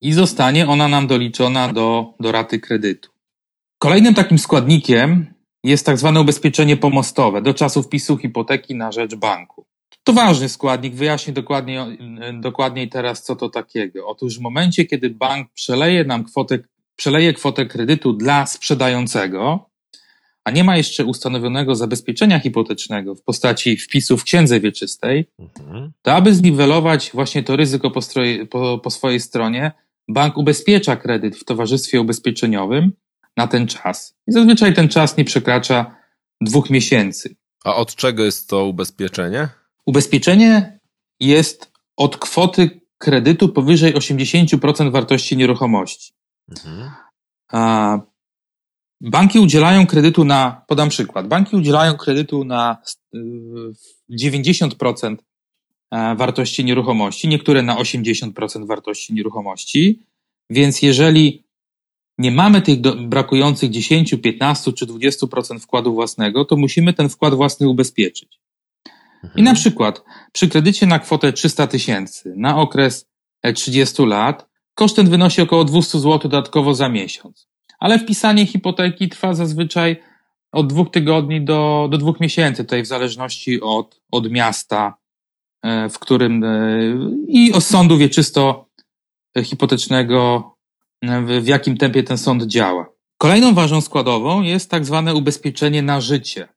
I 0.00 0.12
zostanie 0.12 0.68
ona 0.68 0.88
nam 0.88 1.06
doliczona 1.06 1.72
do, 1.72 2.14
do 2.20 2.32
raty 2.32 2.60
kredytu. 2.60 3.10
Kolejnym 3.78 4.14
takim 4.14 4.38
składnikiem 4.38 5.34
jest 5.64 5.86
tak 5.86 5.98
zwane 5.98 6.20
ubezpieczenie 6.20 6.76
pomostowe 6.76 7.42
do 7.42 7.54
czasu 7.54 7.82
wpisu 7.82 8.16
hipoteki 8.16 8.74
na 8.74 8.92
rzecz 8.92 9.14
banku. 9.14 9.66
To 10.06 10.12
ważny 10.12 10.48
składnik, 10.48 10.94
wyjaśnię 10.94 11.32
dokładnie, 11.32 11.86
dokładniej 12.40 12.88
teraz, 12.88 13.22
co 13.22 13.36
to 13.36 13.48
takiego. 13.48 14.06
Otóż 14.06 14.38
w 14.38 14.40
momencie, 14.40 14.84
kiedy 14.84 15.10
bank 15.10 15.52
przeleje 15.54 16.04
nam 16.04 16.24
kwotę, 16.24 16.58
przeleje 16.96 17.32
kwotę 17.32 17.66
kredytu 17.66 18.12
dla 18.12 18.46
sprzedającego, 18.46 19.70
a 20.44 20.50
nie 20.50 20.64
ma 20.64 20.76
jeszcze 20.76 21.04
ustanowionego 21.04 21.74
zabezpieczenia 21.74 22.40
hipotecznego 22.40 23.14
w 23.14 23.22
postaci 23.22 23.76
wpisu 23.76 24.16
w 24.16 24.24
księdze 24.24 24.60
wieczystej, 24.60 25.26
mhm. 25.38 25.92
to 26.02 26.12
aby 26.12 26.34
zniwelować 26.34 27.10
właśnie 27.14 27.42
to 27.42 27.56
ryzyko 27.56 27.90
po, 27.90 28.02
stroje, 28.02 28.46
po, 28.46 28.78
po 28.78 28.90
swojej 28.90 29.20
stronie, 29.20 29.72
bank 30.08 30.36
ubezpiecza 30.36 30.96
kredyt 30.96 31.36
w 31.36 31.44
towarzystwie 31.44 32.00
ubezpieczeniowym 32.00 32.92
na 33.36 33.46
ten 33.46 33.66
czas. 33.66 34.16
I 34.26 34.32
zazwyczaj 34.32 34.74
ten 34.74 34.88
czas 34.88 35.16
nie 35.16 35.24
przekracza 35.24 35.96
dwóch 36.40 36.70
miesięcy. 36.70 37.36
A 37.64 37.74
od 37.74 37.94
czego 37.94 38.24
jest 38.24 38.48
to 38.48 38.64
ubezpieczenie? 38.64 39.48
Ubezpieczenie 39.86 40.78
jest 41.20 41.72
od 41.96 42.16
kwoty 42.16 42.80
kredytu 42.98 43.48
powyżej 43.48 43.94
80% 43.94 44.90
wartości 44.90 45.36
nieruchomości. 45.36 46.12
Mhm. 46.50 46.90
A 47.52 47.98
banki 49.00 49.38
udzielają 49.38 49.86
kredytu 49.86 50.24
na, 50.24 50.64
podam 50.68 50.88
przykład, 50.88 51.28
banki 51.28 51.56
udzielają 51.56 51.96
kredytu 51.96 52.44
na 52.44 52.76
90% 54.20 55.16
e, 55.90 56.14
wartości 56.14 56.64
nieruchomości, 56.64 57.28
niektóre 57.28 57.62
na 57.62 57.76
80% 57.76 58.66
wartości 58.66 59.14
nieruchomości. 59.14 60.06
Więc 60.50 60.82
jeżeli 60.82 61.46
nie 62.18 62.30
mamy 62.30 62.62
tych 62.62 62.80
do, 62.80 62.96
brakujących 62.96 63.70
10, 63.70 64.14
15 64.22 64.72
czy 64.72 64.86
20% 64.86 65.58
wkładu 65.60 65.94
własnego, 65.94 66.44
to 66.44 66.56
musimy 66.56 66.92
ten 66.92 67.08
wkład 67.08 67.34
własny 67.34 67.68
ubezpieczyć. 67.68 68.40
I 69.36 69.42
na 69.42 69.54
przykład 69.54 70.04
przy 70.32 70.48
kredycie 70.48 70.86
na 70.86 70.98
kwotę 70.98 71.32
300 71.32 71.66
tysięcy 71.66 72.34
na 72.36 72.56
okres 72.56 73.08
30 73.54 74.02
e, 74.02 74.06
lat 74.06 74.48
koszt 74.74 74.96
ten 74.96 75.10
wynosi 75.10 75.42
około 75.42 75.64
200 75.64 75.98
zł 75.98 76.18
dodatkowo 76.18 76.74
za 76.74 76.88
miesiąc. 76.88 77.48
Ale 77.78 77.98
wpisanie 77.98 78.46
hipoteki 78.46 79.08
trwa 79.08 79.34
zazwyczaj 79.34 80.02
od 80.52 80.66
dwóch 80.66 80.90
tygodni 80.90 81.44
do, 81.44 81.88
do 81.90 81.98
dwóch 81.98 82.20
miesięcy, 82.20 82.64
tutaj 82.64 82.82
w 82.82 82.86
zależności 82.86 83.60
od, 83.60 84.00
od 84.10 84.30
miasta, 84.30 84.94
e, 85.62 85.88
w 85.88 85.98
którym 85.98 86.44
e, 86.44 86.78
i 87.28 87.52
od 87.52 87.64
sądu 87.64 87.96
wieczysto 87.98 88.66
hipotecznego 89.44 90.52
w 91.40 91.46
jakim 91.46 91.76
tempie 91.76 92.02
ten 92.02 92.18
sąd 92.18 92.42
działa. 92.42 92.86
Kolejną 93.18 93.54
ważną 93.54 93.80
składową 93.80 94.42
jest 94.42 94.70
tak 94.70 94.84
zwane 94.84 95.14
ubezpieczenie 95.14 95.82
na 95.82 96.00
życie, 96.00 96.48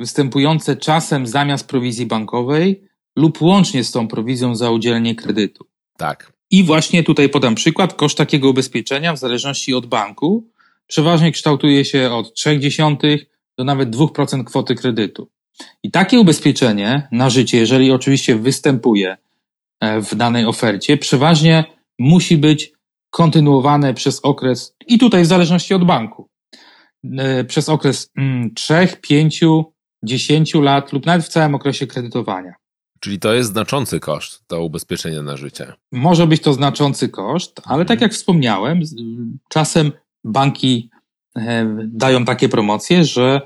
występujące 0.00 0.76
czasem 0.76 1.26
zamiast 1.26 1.68
prowizji 1.68 2.06
bankowej 2.06 2.82
lub 3.16 3.42
łącznie 3.42 3.84
z 3.84 3.92
tą 3.92 4.08
prowizją 4.08 4.54
za 4.54 4.70
udzielenie 4.70 5.14
kredytu. 5.14 5.66
Tak. 5.96 6.32
I 6.50 6.64
właśnie 6.64 7.02
tutaj 7.02 7.28
podam 7.28 7.54
przykład. 7.54 7.94
Koszt 7.94 8.18
takiego 8.18 8.50
ubezpieczenia 8.50 9.12
w 9.12 9.18
zależności 9.18 9.74
od 9.74 9.86
banku 9.86 10.48
przeważnie 10.86 11.32
kształtuje 11.32 11.84
się 11.84 12.10
od 12.10 12.26
0,3 12.46 13.18
do 13.58 13.64
nawet 13.64 13.96
2% 13.96 14.44
kwoty 14.44 14.74
kredytu. 14.74 15.30
I 15.82 15.90
takie 15.90 16.20
ubezpieczenie 16.20 17.08
na 17.12 17.30
życie, 17.30 17.58
jeżeli 17.58 17.90
oczywiście 17.90 18.36
występuje 18.36 19.16
e, 19.80 20.00
w 20.00 20.14
danej 20.14 20.44
ofercie, 20.44 20.96
przeważnie 20.96 21.64
musi 21.98 22.36
być 22.36 22.72
kontynuowane 23.10 23.94
przez 23.94 24.20
okres, 24.20 24.76
i 24.86 24.98
tutaj 24.98 25.22
w 25.22 25.26
zależności 25.26 25.74
od 25.74 25.84
banku, 25.84 26.28
e, 27.18 27.44
przez 27.44 27.68
okres 27.68 28.12
3, 28.54 28.88
5, 29.00 29.44
10 30.02 30.54
lat 30.54 30.92
lub 30.92 31.06
nawet 31.06 31.26
w 31.26 31.28
całym 31.28 31.54
okresie 31.54 31.86
kredytowania. 31.86 32.52
Czyli 33.00 33.18
to 33.18 33.32
jest 33.32 33.50
znaczący 33.50 34.00
koszt, 34.00 34.42
to 34.46 34.64
ubezpieczenie 34.64 35.22
na 35.22 35.36
życie. 35.36 35.72
Może 35.92 36.26
być 36.26 36.42
to 36.42 36.52
znaczący 36.52 37.08
koszt, 37.08 37.60
ale 37.64 37.84
tak 37.84 38.00
jak 38.00 38.12
wspomniałem, 38.12 38.80
czasem 39.48 39.92
banki 40.24 40.90
e, 41.36 41.76
dają 41.84 42.24
takie 42.24 42.48
promocje, 42.48 43.04
że 43.04 43.40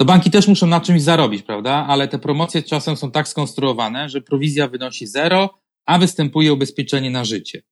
no 0.00 0.06
banki 0.06 0.30
też 0.30 0.48
muszą 0.48 0.66
na 0.66 0.80
czymś 0.80 1.02
zarobić, 1.02 1.42
prawda? 1.42 1.86
Ale 1.88 2.08
te 2.08 2.18
promocje 2.18 2.62
czasem 2.62 2.96
są 2.96 3.10
tak 3.10 3.28
skonstruowane, 3.28 4.08
że 4.08 4.20
prowizja 4.20 4.68
wynosi 4.68 5.06
zero, 5.06 5.58
a 5.86 5.98
występuje 5.98 6.52
ubezpieczenie 6.52 7.10
na 7.10 7.24
życie. 7.24 7.62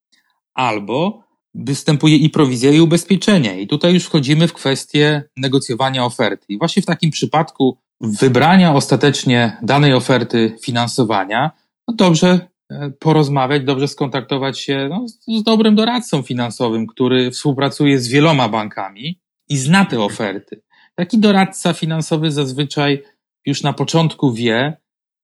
Albo 0.55 1.25
występuje 1.55 2.17
i 2.17 2.31
prowizja, 2.31 2.71
i 2.71 2.81
ubezpieczenie. 2.81 3.61
I 3.61 3.67
tutaj 3.67 3.95
już 3.95 4.05
wchodzimy 4.05 4.49
w 4.49 4.53
kwestię 4.53 5.23
negocjowania 5.37 6.05
oferty. 6.05 6.47
I 6.49 6.59
właśnie 6.59 6.83
w 6.83 6.87
takim 6.87 7.11
przypadku 7.11 7.79
wybrania 8.01 8.75
ostatecznie 8.75 9.57
danej 9.63 9.95
oferty 9.95 10.57
finansowania, 10.63 11.51
no 11.89 11.95
dobrze 11.95 12.49
e, 12.71 12.91
porozmawiać, 12.91 13.65
dobrze 13.65 13.89
skontaktować 13.89 14.59
się 14.59 14.89
no, 14.91 15.07
z 15.39 15.43
dobrym 15.43 15.75
doradcą 15.75 16.23
finansowym, 16.23 16.87
który 16.87 17.31
współpracuje 17.31 17.99
z 17.99 18.09
wieloma 18.09 18.49
bankami 18.49 19.21
i 19.49 19.57
zna 19.57 19.85
te 19.85 20.01
oferty. 20.01 20.63
Taki 20.95 21.19
doradca 21.19 21.73
finansowy 21.73 22.33
zazwyczaj 22.33 23.03
już 23.47 23.63
na 23.63 23.73
początku 23.73 24.33
wie, 24.33 24.77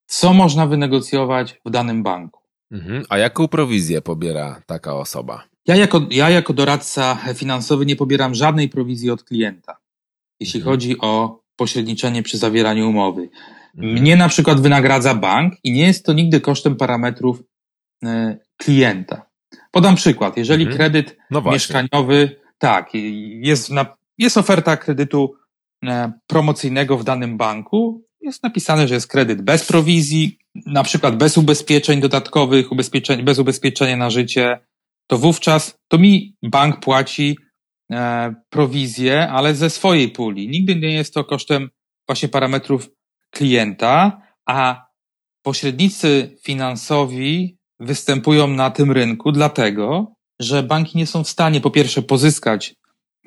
co 0.05 0.33
można 0.33 0.67
wynegocjować 0.67 1.61
w 1.65 1.69
danym 1.69 2.03
banku. 2.03 2.41
Mhm. 2.71 3.03
A 3.09 3.17
jaką 3.17 3.47
prowizję 3.47 4.01
pobiera 4.01 4.61
taka 4.65 4.95
osoba? 4.95 5.43
Ja 5.67 5.75
jako, 5.75 6.01
ja 6.11 6.29
jako 6.29 6.53
doradca 6.53 7.15
finansowy 7.35 7.85
nie 7.85 7.95
pobieram 7.95 8.35
żadnej 8.35 8.69
prowizji 8.69 9.09
od 9.09 9.23
klienta, 9.23 9.77
jeśli 10.39 10.59
mhm. 10.59 10.73
chodzi 10.73 10.97
o 11.01 11.40
pośredniczenie 11.61 12.23
przy 12.23 12.37
zawieraniu 12.37 12.89
umowy. 12.89 13.29
Mnie 13.75 14.15
na 14.15 14.29
przykład 14.29 14.61
wynagradza 14.61 15.13
bank 15.15 15.53
i 15.63 15.71
nie 15.71 15.87
jest 15.87 16.05
to 16.05 16.13
nigdy 16.13 16.41
kosztem 16.41 16.75
parametrów 16.75 17.43
y, 18.03 18.07
klienta. 18.57 19.25
Podam 19.71 19.95
przykład. 19.95 20.37
Jeżeli 20.37 20.63
mhm. 20.63 20.77
kredyt 20.77 21.17
no 21.31 21.41
mieszkaniowy, 21.41 22.35
tak, 22.57 22.89
jest, 23.41 23.69
na, 23.69 23.85
jest 24.17 24.37
oferta 24.37 24.77
kredytu 24.77 25.35
E, 25.85 26.11
promocyjnego 26.27 26.97
w 26.97 27.03
danym 27.03 27.37
banku 27.37 28.03
jest 28.21 28.43
napisane, 28.43 28.87
że 28.87 28.93
jest 28.93 29.07
kredyt 29.07 29.41
bez 29.41 29.65
prowizji, 29.65 30.39
na 30.65 30.83
przykład 30.83 31.17
bez 31.17 31.37
ubezpieczeń 31.37 32.01
dodatkowych, 32.01 32.71
ubezpieczeń, 32.71 33.23
bez 33.23 33.39
ubezpieczenia 33.39 33.97
na 33.97 34.09
życie, 34.09 34.59
to 35.07 35.17
wówczas 35.17 35.77
to 35.87 35.97
mi 35.97 36.35
bank 36.43 36.79
płaci 36.79 37.37
e, 37.37 37.50
prowizję, 38.49 39.29
ale 39.29 39.55
ze 39.55 39.69
swojej 39.69 40.09
puli. 40.09 40.49
Nigdy 40.49 40.75
nie 40.75 40.93
jest 40.93 41.13
to 41.13 41.23
kosztem 41.23 41.69
właśnie 42.07 42.29
parametrów 42.29 42.89
klienta, 43.31 44.21
a 44.45 44.87
pośrednicy 45.41 46.37
finansowi 46.43 47.57
występują 47.79 48.47
na 48.47 48.71
tym 48.71 48.91
rynku 48.91 49.31
dlatego, 49.31 50.15
że 50.39 50.63
banki 50.63 50.97
nie 50.97 51.07
są 51.07 51.23
w 51.23 51.29
stanie 51.29 51.61
po 51.61 51.71
pierwsze 51.71 52.01
pozyskać 52.01 52.75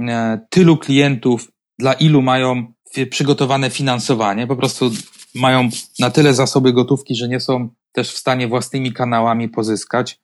e, 0.01 0.41
tylu 0.51 0.77
klientów 0.77 1.53
dla 1.79 1.93
ilu 1.93 2.23
mają 2.23 2.73
przygotowane 3.11 3.71
finansowanie, 3.71 4.47
po 4.47 4.57
prostu 4.57 4.91
mają 5.35 5.69
na 5.99 6.11
tyle 6.11 6.35
zasoby 6.35 6.73
gotówki, 6.73 7.17
że 7.17 7.29
nie 7.29 7.41
są 7.41 7.69
też 7.93 8.11
w 8.11 8.19
stanie 8.19 8.49
własnymi 8.49 8.93
kanałami 8.93 9.49
pozyskać 9.49 10.13
e, 10.13 10.17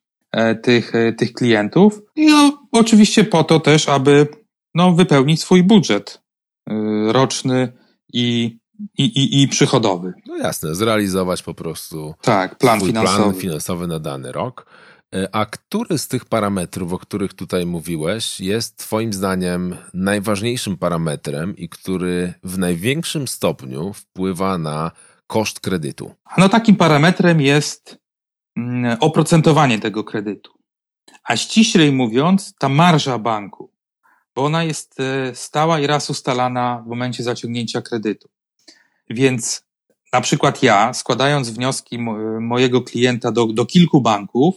tych, 0.62 0.94
e, 0.94 1.12
tych 1.12 1.32
klientów. 1.32 2.02
I 2.16 2.26
no, 2.26 2.66
oczywiście 2.72 3.24
po 3.24 3.44
to 3.44 3.60
też, 3.60 3.88
aby 3.88 4.28
no, 4.74 4.92
wypełnić 4.92 5.40
swój 5.40 5.62
budżet 5.62 6.22
e, 6.70 6.74
roczny 7.12 7.72
i, 8.12 8.58
i, 8.98 9.04
i, 9.04 9.42
i 9.42 9.48
przychodowy. 9.48 10.12
No 10.26 10.36
jasne, 10.36 10.74
zrealizować 10.74 11.42
po 11.42 11.54
prostu 11.54 12.14
tak, 12.22 12.58
plan 12.58 12.80
finansowy. 12.80 13.16
plan 13.16 13.34
finansowy 13.34 13.86
na 13.86 13.98
dany 13.98 14.32
rok. 14.32 14.66
E, 15.14 15.28
a 15.32 15.46
który 15.46 15.98
z 15.98 16.08
tych 16.08 16.24
parametrów, 16.24 16.92
o 16.92 16.98
których 16.98 17.34
tutaj 17.34 17.66
mówiłeś, 17.66 18.40
jest 18.40 18.76
Twoim 18.76 19.12
zdaniem 19.12 19.76
najważniejszym 19.94 20.76
parametrem 20.76 21.56
i 21.56 21.68
który 21.68 22.34
w 22.44 22.58
największym 22.58 23.28
stopniu 23.28 23.92
wpływa 23.92 24.58
na 24.58 24.90
koszt 25.26 25.60
kredytu? 25.60 26.14
No 26.38 26.48
takim 26.48 26.76
parametrem 26.76 27.40
jest 27.40 27.99
oprocentowanie 29.00 29.78
tego 29.78 30.04
kredytu. 30.04 30.52
A 31.24 31.36
ściślej 31.36 31.92
mówiąc, 31.92 32.54
ta 32.58 32.68
marża 32.68 33.18
banku, 33.18 33.72
bo 34.34 34.44
ona 34.44 34.64
jest 34.64 35.00
e, 35.00 35.34
stała 35.34 35.80
i 35.80 35.86
raz 35.86 36.10
ustalana 36.10 36.82
w 36.86 36.88
momencie 36.88 37.22
zaciągnięcia 37.22 37.82
kredytu. 37.82 38.28
Więc 39.10 39.66
na 40.12 40.20
przykład 40.20 40.62
ja, 40.62 40.92
składając 40.92 41.50
wnioski 41.50 41.98
mojego 42.40 42.82
klienta 42.82 43.32
do, 43.32 43.46
do 43.46 43.66
kilku 43.66 44.00
banków, 44.00 44.54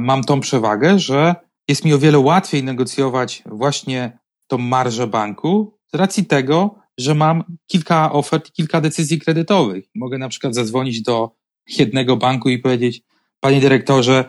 mam 0.00 0.24
tą 0.24 0.40
przewagę, 0.40 0.98
że 0.98 1.34
jest 1.68 1.84
mi 1.84 1.94
o 1.94 1.98
wiele 1.98 2.18
łatwiej 2.18 2.64
negocjować 2.64 3.42
właśnie 3.46 4.18
tą 4.46 4.58
marżę 4.58 5.06
banku 5.06 5.78
z 5.92 5.96
racji 5.96 6.26
tego, 6.26 6.74
że 6.98 7.14
mam 7.14 7.44
kilka 7.66 8.12
ofert, 8.12 8.52
kilka 8.52 8.80
decyzji 8.80 9.20
kredytowych. 9.20 9.84
Mogę 9.94 10.18
na 10.18 10.28
przykład 10.28 10.54
zadzwonić 10.54 11.02
do 11.02 11.39
jednego 11.78 12.16
banku 12.16 12.48
i 12.48 12.58
powiedzieć, 12.58 13.02
panie 13.40 13.60
dyrektorze, 13.60 14.24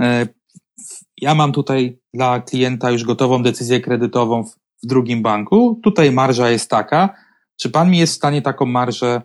e, 0.00 0.26
ja 1.20 1.34
mam 1.34 1.52
tutaj 1.52 1.98
dla 2.14 2.40
klienta 2.40 2.90
już 2.90 3.04
gotową 3.04 3.42
decyzję 3.42 3.80
kredytową 3.80 4.44
w 4.82 4.86
drugim 4.86 5.22
banku, 5.22 5.80
tutaj 5.82 6.12
marża 6.12 6.50
jest 6.50 6.70
taka, 6.70 7.14
czy 7.60 7.70
pan 7.70 7.90
mi 7.90 7.98
jest 7.98 8.12
w 8.12 8.16
stanie 8.16 8.42
taką 8.42 8.66
marżę 8.66 9.22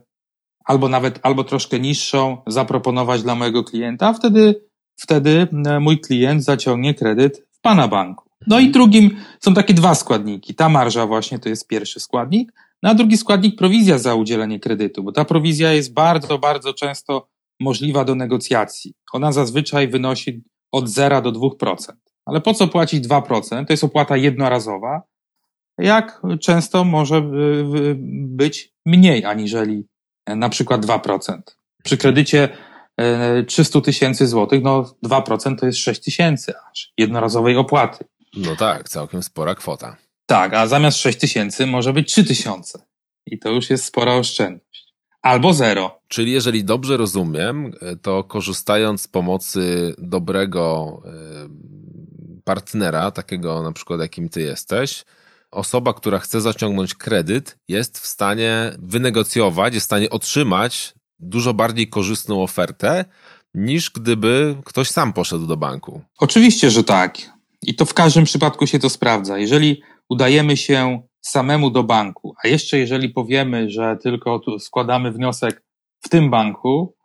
albo 0.65 0.89
nawet, 0.89 1.19
albo 1.23 1.43
troszkę 1.43 1.79
niższą 1.79 2.37
zaproponować 2.47 3.23
dla 3.23 3.35
mojego 3.35 3.63
klienta? 3.63 4.13
Wtedy 4.13 4.71
wtedy 5.01 5.47
e, 5.65 5.79
mój 5.79 5.99
klient 5.99 6.43
zaciągnie 6.43 6.93
kredyt 6.93 7.47
w 7.51 7.61
pana 7.61 7.87
banku. 7.87 8.29
No 8.47 8.59
i 8.59 8.71
drugim 8.71 9.17
są 9.39 9.53
takie 9.53 9.73
dwa 9.73 9.95
składniki. 9.95 10.55
Ta 10.55 10.69
marża 10.69 11.07
właśnie 11.07 11.39
to 11.39 11.49
jest 11.49 11.67
pierwszy 11.67 11.99
składnik, 11.99 12.53
no 12.83 12.89
a 12.89 12.93
drugi 12.93 13.17
składnik 13.17 13.55
prowizja 13.55 13.97
za 13.97 14.15
udzielenie 14.15 14.59
kredytu, 14.59 15.03
bo 15.03 15.11
ta 15.11 15.25
prowizja 15.25 15.73
jest 15.73 15.93
bardzo, 15.93 16.37
bardzo 16.37 16.73
często 16.73 17.27
możliwa 17.61 18.05
do 18.05 18.15
negocjacji. 18.15 18.93
Ona 19.13 19.31
zazwyczaj 19.31 19.87
wynosi 19.87 20.43
od 20.71 20.89
0 20.89 21.21
do 21.21 21.31
2%. 21.31 21.75
Ale 22.25 22.41
po 22.41 22.53
co 22.53 22.67
płacić 22.67 23.07
2%? 23.07 23.65
To 23.65 23.73
jest 23.73 23.83
opłata 23.83 24.17
jednorazowa. 24.17 25.01
Jak 25.77 26.21
często 26.41 26.83
może 26.83 27.17
e, 27.17 27.21
być 28.11 28.73
mniej 28.85 29.25
aniżeli 29.25 29.87
e, 30.25 30.35
na 30.35 30.49
przykład 30.49 30.85
2%. 30.85 31.41
Przy 31.83 31.97
kredycie 31.97 32.49
300 33.47 33.81
tysięcy 33.81 34.27
złotych, 34.27 34.63
no 34.63 34.95
2% 35.05 35.59
to 35.59 35.65
jest 35.65 35.79
6 35.79 36.01
tysięcy 36.01 36.53
aż 36.71 36.93
jednorazowej 36.97 37.57
opłaty. 37.57 38.05
No 38.37 38.55
tak, 38.55 38.89
całkiem 38.89 39.23
spora 39.23 39.55
kwota. 39.55 39.97
Tak, 40.25 40.53
a 40.53 40.67
zamiast 40.67 40.97
6 40.97 41.19
tysięcy 41.19 41.65
może 41.67 41.93
być 41.93 42.11
3 42.11 42.23
tysiące. 42.23 42.85
I 43.25 43.39
to 43.39 43.49
już 43.49 43.69
jest 43.69 43.85
spora 43.85 44.15
oszczędność. 44.15 44.70
Albo 45.21 45.53
zero. 45.53 45.99
Czyli 46.07 46.31
jeżeli 46.31 46.63
dobrze 46.63 46.97
rozumiem, 46.97 47.73
to 48.01 48.23
korzystając 48.23 49.01
z 49.01 49.07
pomocy 49.07 49.95
dobrego 49.97 51.01
partnera, 52.43 53.11
takiego 53.11 53.63
na 53.63 53.71
przykład 53.71 53.99
jakim 53.99 54.29
ty 54.29 54.41
jesteś, 54.41 55.05
osoba, 55.51 55.93
która 55.93 56.19
chce 56.19 56.41
zaciągnąć 56.41 56.95
kredyt, 56.95 57.57
jest 57.67 57.99
w 57.99 58.07
stanie 58.07 58.71
wynegocjować, 58.79 59.73
jest 59.73 59.83
w 59.83 59.85
stanie 59.85 60.09
otrzymać 60.09 60.93
dużo 61.19 61.53
bardziej 61.53 61.89
korzystną 61.89 62.43
ofertę, 62.43 63.05
niż 63.53 63.89
gdyby 63.89 64.55
ktoś 64.65 64.89
sam 64.89 65.13
poszedł 65.13 65.47
do 65.47 65.57
banku. 65.57 66.01
Oczywiście, 66.19 66.71
że 66.71 66.83
tak. 66.83 67.17
I 67.61 67.75
to 67.75 67.85
w 67.85 67.93
każdym 67.93 68.23
przypadku 68.23 68.67
się 68.67 68.79
to 68.79 68.89
sprawdza. 68.89 69.37
Jeżeli 69.37 69.81
udajemy 70.09 70.57
się 70.57 71.01
samemu 71.21 71.69
do 71.69 71.83
banku, 71.83 72.35
a 72.43 72.47
jeszcze 72.47 72.77
jeżeli 72.77 73.09
powiemy, 73.09 73.69
że 73.69 73.97
tylko 73.97 74.41
składamy 74.59 75.11
wniosek 75.11 75.63
w 76.01 76.09
tym 76.09 76.29
banku, 76.29 76.95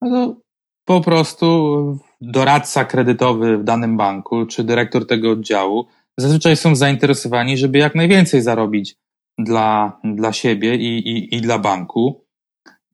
no 0.00 0.10
to 0.10 0.36
po 0.84 1.00
prostu 1.00 1.98
doradca 2.20 2.84
kredytowy 2.84 3.58
w 3.58 3.64
danym 3.64 3.96
banku, 3.96 4.46
czy 4.46 4.64
dyrektor 4.64 5.06
tego 5.06 5.30
oddziału 5.30 5.86
zazwyczaj 6.20 6.56
są 6.56 6.76
zainteresowani, 6.76 7.56
żeby 7.56 7.78
jak 7.78 7.94
najwięcej 7.94 8.42
zarobić 8.42 8.96
dla, 9.38 10.00
dla 10.04 10.32
siebie 10.32 10.76
i, 10.76 10.98
i, 10.98 11.36
i 11.36 11.40
dla 11.40 11.58
banku. 11.58 12.24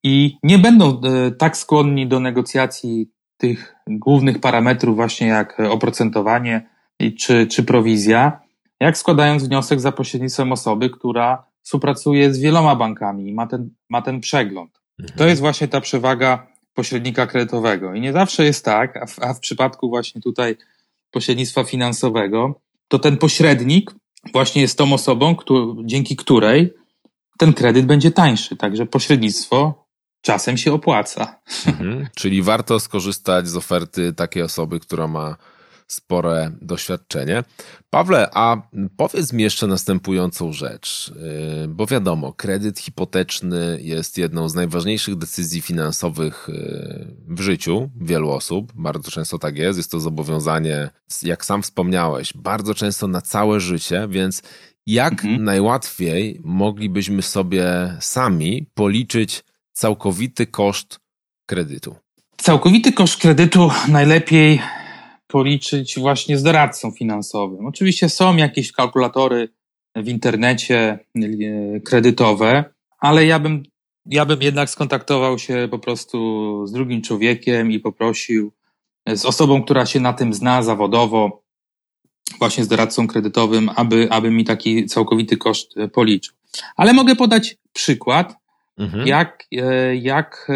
I 0.03 0.37
nie 0.43 0.59
będą 0.59 1.01
e, 1.01 1.31
tak 1.31 1.57
skłonni 1.57 2.07
do 2.07 2.21
negocjacji 2.21 3.11
tych 3.37 3.77
głównych 3.87 4.39
parametrów, 4.39 4.97
właśnie 4.97 5.27
jak 5.27 5.61
oprocentowanie 5.61 6.69
czy, 7.19 7.47
czy 7.47 7.63
prowizja, 7.63 8.41
jak 8.81 8.99
składając 8.99 9.45
wniosek 9.45 9.81
za 9.81 9.93
pośrednictwem 9.93 10.53
osoby, 10.53 10.91
która 10.91 11.45
współpracuje 11.63 12.35
z 12.35 12.39
wieloma 12.41 12.77
bankami 12.77 13.29
i 13.29 13.35
ma 13.35 13.47
ten, 13.47 13.71
ma 13.91 14.03
ten 14.03 14.21
przegląd. 14.21 14.81
Mhm. 14.99 15.19
To 15.19 15.27
jest 15.27 15.41
właśnie 15.41 15.69
ta 15.69 15.81
przewaga 15.81 16.47
pośrednika 16.75 17.27
kredytowego. 17.27 17.95
I 17.95 18.01
nie 18.01 18.13
zawsze 18.13 18.45
jest 18.45 18.65
tak, 18.65 18.97
a 18.97 19.07
w, 19.07 19.19
a 19.23 19.35
w 19.35 19.41
przypadku 19.41 19.89
właśnie 19.89 20.21
tutaj 20.21 20.57
pośrednictwa 21.11 21.65
finansowego, 21.65 22.61
to 22.89 22.99
ten 22.99 23.17
pośrednik 23.17 23.95
właśnie 24.33 24.63
jest 24.63 24.79
tą 24.79 24.93
osobą, 24.93 25.37
dzięki 25.85 26.17
której 26.17 26.75
ten 27.39 27.53
kredyt 27.53 27.87
będzie 27.87 28.11
tańszy. 28.11 28.57
Także 28.57 28.87
pośrednictwo 28.87 29.87
czasem 30.21 30.57
się 30.57 30.73
opłaca. 30.73 31.41
Mhm. 31.67 32.07
Czyli 32.17 32.43
warto 32.43 32.81
skorzystać 32.81 33.49
z 33.49 33.57
oferty 33.57 34.13
takiej 34.13 34.43
osoby, 34.43 34.81
która 34.81 35.07
ma 35.07 35.37
spore 35.87 36.53
doświadczenie. 36.63 37.45
Pawle, 37.91 38.31
a 38.33 38.57
powiedz 38.97 39.33
mi 39.33 39.43
jeszcze 39.43 39.67
następującą 39.67 40.53
rzecz, 40.53 41.13
y, 41.65 41.69
bo 41.69 41.87
wiadomo, 41.87 42.33
kredyt 42.33 42.79
hipoteczny 42.79 43.79
jest 43.83 44.19
jedną 44.19 44.49
z 44.49 44.55
najważniejszych 44.55 45.17
decyzji 45.17 45.61
finansowych 45.61 46.49
y, 46.49 47.17
w 47.29 47.41
życiu 47.41 47.91
wielu 48.01 48.31
osób. 48.31 48.73
Bardzo 48.75 49.11
często 49.11 49.39
tak 49.39 49.57
jest. 49.57 49.77
Jest 49.77 49.91
to 49.91 50.01
zobowiązanie, 50.01 50.91
jak 51.23 51.45
sam 51.45 51.63
wspomniałeś, 51.63 52.33
bardzo 52.35 52.75
często 52.75 53.09
na 53.09 53.21
całe 53.21 53.61
życie, 53.61 54.07
więc 54.11 54.43
jak 54.87 55.13
mhm. 55.13 55.45
najłatwiej 55.45 56.41
moglibyśmy 56.45 57.23
sobie 57.23 57.97
sami 58.01 58.67
policzyć 58.75 59.45
całkowity 59.73 60.47
koszt 60.47 61.01
kredytu? 61.47 61.97
Całkowity 62.37 62.93
koszt 62.93 63.17
kredytu 63.21 63.71
najlepiej 63.89 64.61
policzyć 65.27 65.99
właśnie 65.99 66.39
z 66.39 66.43
doradcą 66.43 66.91
finansowym. 66.91 67.67
Oczywiście 67.67 68.09
są 68.09 68.37
jakieś 68.37 68.73
kalkulatory 68.73 69.49
w 69.97 70.09
internecie 70.09 70.99
e, 71.17 71.81
kredytowe, 71.81 72.65
ale 72.99 73.27
ja 73.27 73.39
bym, 73.39 73.63
ja 74.07 74.27
bym 74.27 74.43
jednak 74.43 74.71
skontaktował 74.71 75.39
się 75.39 75.69
po 75.71 75.79
prostu 75.79 76.67
z 76.67 76.73
drugim 76.73 77.03
człowiekiem 77.03 77.73
i 77.73 77.81
poprosił 77.81 78.53
z 79.15 79.25
osobą, 79.25 79.63
która 79.63 79.87
się 79.87 80.01
na 80.01 80.13
tym 80.13 80.35
zna 80.35 80.63
zawodowo, 80.63 81.43
właśnie 82.39 82.65
z 82.65 82.69
doradcą 82.69 83.07
kredytowym, 83.07 83.71
aby, 83.77 84.09
aby 84.11 84.31
mi 84.31 84.45
taki 84.45 84.87
całkowity 84.87 85.37
koszt 85.37 85.77
e, 85.77 85.89
policzył. 85.89 86.35
Ale 86.77 86.93
mogę 86.93 87.17
podać 87.17 87.57
przykład, 87.73 88.37
mhm. 88.79 89.07
jak, 89.07 89.47
e, 89.53 89.97
jak, 89.97 90.49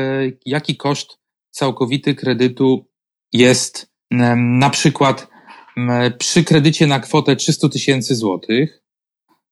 jaki 0.47 0.77
koszt 0.77 1.19
całkowity 1.51 2.15
kredytu 2.15 2.87
jest 3.33 3.90
na 4.37 4.71
przykład 4.71 5.29
przy 6.19 6.45
kredycie 6.45 6.87
na 6.87 7.01
kwotę 7.01 7.37
300 7.37 7.69
tysięcy 7.69 8.15
złotych, 8.15 8.83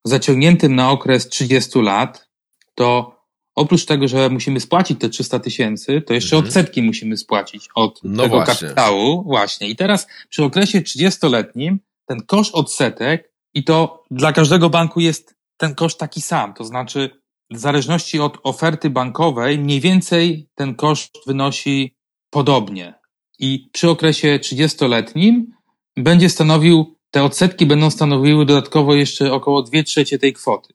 zaciągniętym 0.05 0.75
na 0.75 0.91
okres 0.91 1.29
30 1.29 1.79
lat, 1.81 2.29
to 2.75 3.19
oprócz 3.55 3.85
tego, 3.85 4.09
że 4.09 4.31
musimy 4.31 4.61
spłacić 4.61 5.01
te 5.01 5.09
300 5.09 5.39
tysięcy, 5.39 6.03
to 6.03 6.15
jeszcze 6.15 6.37
mhm. 6.37 6.49
odsetki 6.49 6.83
musimy 6.83 7.17
spłacić 7.17 7.69
od 7.75 8.01
no 8.05 8.23
tego 8.23 8.37
właśnie. 8.37 8.69
kapitału. 8.69 9.23
Właśnie. 9.23 9.69
I 9.69 9.77
teraz 9.77 10.07
przy 10.29 10.45
okresie 10.45 10.81
30-letnim 10.81 11.77
ten 12.07 12.21
koszt 12.27 12.55
odsetek 12.55 13.33
i 13.55 13.65
to 13.65 14.05
dla 14.11 14.33
każdego 14.33 14.71
banku 14.71 15.01
jest 15.01 15.35
ten 15.57 15.75
koszt 15.75 15.99
taki 15.99 16.21
sam. 16.21 16.55
To 16.55 16.65
znaczy, 16.65 17.11
w 17.51 17.59
zależności 17.59 18.21
od 18.21 18.39
oferty 18.43 18.91
bankowej, 18.91 19.59
mniej 19.59 19.81
więcej 19.81 20.49
ten 20.55 20.75
koszt 20.75 21.19
wynosi 21.27 21.97
podobnie 22.31 22.98
i 23.39 23.69
przy 23.73 23.91
okresie 23.91 24.39
30-letnim 24.43 25.45
będzie 25.97 26.29
stanowił, 26.29 26.97
te 27.11 27.23
odsetki 27.23 27.67
będą 27.67 27.91
stanowiły 27.91 28.47
dodatkowo 28.47 28.95
jeszcze 28.95 29.33
około 29.33 29.63
2 29.63 29.83
trzecie 29.83 30.19
tej 30.19 30.33
kwoty, 30.33 30.75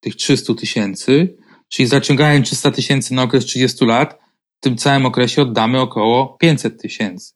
tych 0.00 0.16
300 0.16 0.54
tysięcy, 0.54 1.36
czyli 1.68 1.88
zaciągając 1.88 2.46
300 2.46 2.70
tysięcy 2.70 3.14
na 3.14 3.22
okres 3.22 3.44
30 3.44 3.84
lat, 3.84 4.18
w 4.56 4.60
tym 4.60 4.76
całym 4.76 5.06
okresie 5.06 5.42
oddamy 5.42 5.80
około 5.80 6.36
500 6.40 6.82
tysięcy. 6.82 7.32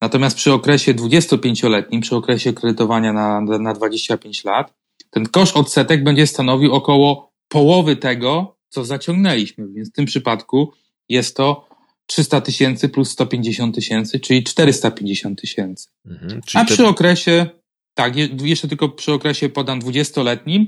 Natomiast 0.00 0.36
przy 0.36 0.52
okresie 0.52 0.94
25-letnim, 0.94 2.00
przy 2.00 2.16
okresie 2.16 2.52
kredytowania 2.52 3.12
na, 3.12 3.40
na 3.40 3.74
25 3.74 4.44
lat, 4.44 4.74
ten 5.10 5.26
koszt 5.26 5.56
odsetek 5.56 6.04
będzie 6.04 6.26
stanowił 6.26 6.74
około 6.74 7.32
połowy 7.48 7.96
tego, 7.96 8.56
co 8.68 8.84
zaciągnęliśmy. 8.84 9.68
Więc 9.68 9.88
w 9.88 9.92
tym 9.92 10.04
przypadku 10.04 10.72
jest 11.08 11.36
to 11.36 11.67
300 12.08 12.40
tysięcy 12.40 12.88
plus 12.88 13.10
150 13.10 13.74
tysięcy, 13.74 14.20
czyli 14.20 14.44
450 14.44 15.40
tysięcy. 15.40 15.88
Mhm, 16.06 16.40
A 16.54 16.64
przy 16.64 16.76
te... 16.76 16.88
okresie, 16.88 17.46
tak, 17.94 18.14
jeszcze 18.42 18.68
tylko 18.68 18.88
przy 18.88 19.12
okresie 19.12 19.48
podam 19.48 19.80
20-letnim, 19.80 20.66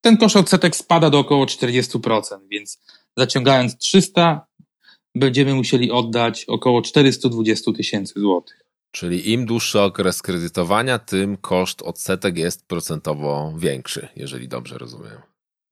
ten 0.00 0.16
koszt 0.16 0.36
odsetek 0.36 0.76
spada 0.76 1.10
do 1.10 1.18
około 1.18 1.44
40%, 1.44 2.22
więc 2.50 2.80
zaciągając 3.16 3.78
300, 3.78 4.46
będziemy 5.14 5.54
musieli 5.54 5.90
oddać 5.90 6.44
około 6.44 6.82
420 6.82 7.72
tysięcy 7.72 8.20
złotych. 8.20 8.60
Czyli 8.92 9.32
im 9.32 9.46
dłuższy 9.46 9.80
okres 9.80 10.22
kredytowania, 10.22 10.98
tym 10.98 11.36
koszt 11.36 11.82
odsetek 11.82 12.38
jest 12.38 12.66
procentowo 12.66 13.54
większy, 13.58 14.08
jeżeli 14.16 14.48
dobrze 14.48 14.78
rozumiem. 14.78 15.18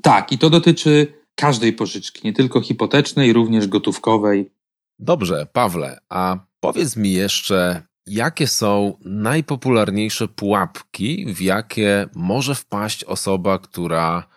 Tak, 0.02 0.32
i 0.32 0.38
to 0.38 0.50
dotyczy 0.50 1.06
każdej 1.34 1.72
pożyczki, 1.72 2.20
nie 2.24 2.32
tylko 2.32 2.60
hipotecznej, 2.60 3.32
również 3.32 3.66
gotówkowej. 3.66 4.50
Dobrze, 4.98 5.46
Pawle, 5.52 5.98
a 6.08 6.38
powiedz 6.60 6.96
mi 6.96 7.12
jeszcze, 7.12 7.82
jakie 8.06 8.46
są 8.46 8.98
najpopularniejsze 9.04 10.28
pułapki, 10.28 11.34
w 11.34 11.40
jakie 11.40 12.08
może 12.14 12.54
wpaść 12.54 13.04
osoba, 13.04 13.58
która 13.58 14.28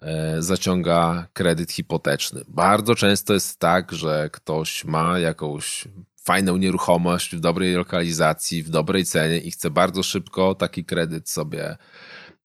e, 0.00 0.42
zaciąga 0.42 1.26
kredyt 1.32 1.72
hipoteczny. 1.72 2.42
Bardzo 2.48 2.94
często 2.94 3.34
jest 3.34 3.58
tak, 3.58 3.92
że 3.92 4.30
ktoś 4.32 4.84
ma 4.84 5.18
jakąś 5.18 5.88
fajną 6.16 6.56
nieruchomość 6.56 7.36
w 7.36 7.40
dobrej 7.40 7.74
lokalizacji, 7.74 8.62
w 8.62 8.70
dobrej 8.70 9.04
cenie 9.04 9.38
i 9.38 9.50
chce 9.50 9.70
bardzo 9.70 10.02
szybko 10.02 10.54
taki 10.54 10.84
kredyt 10.84 11.30
sobie, 11.30 11.76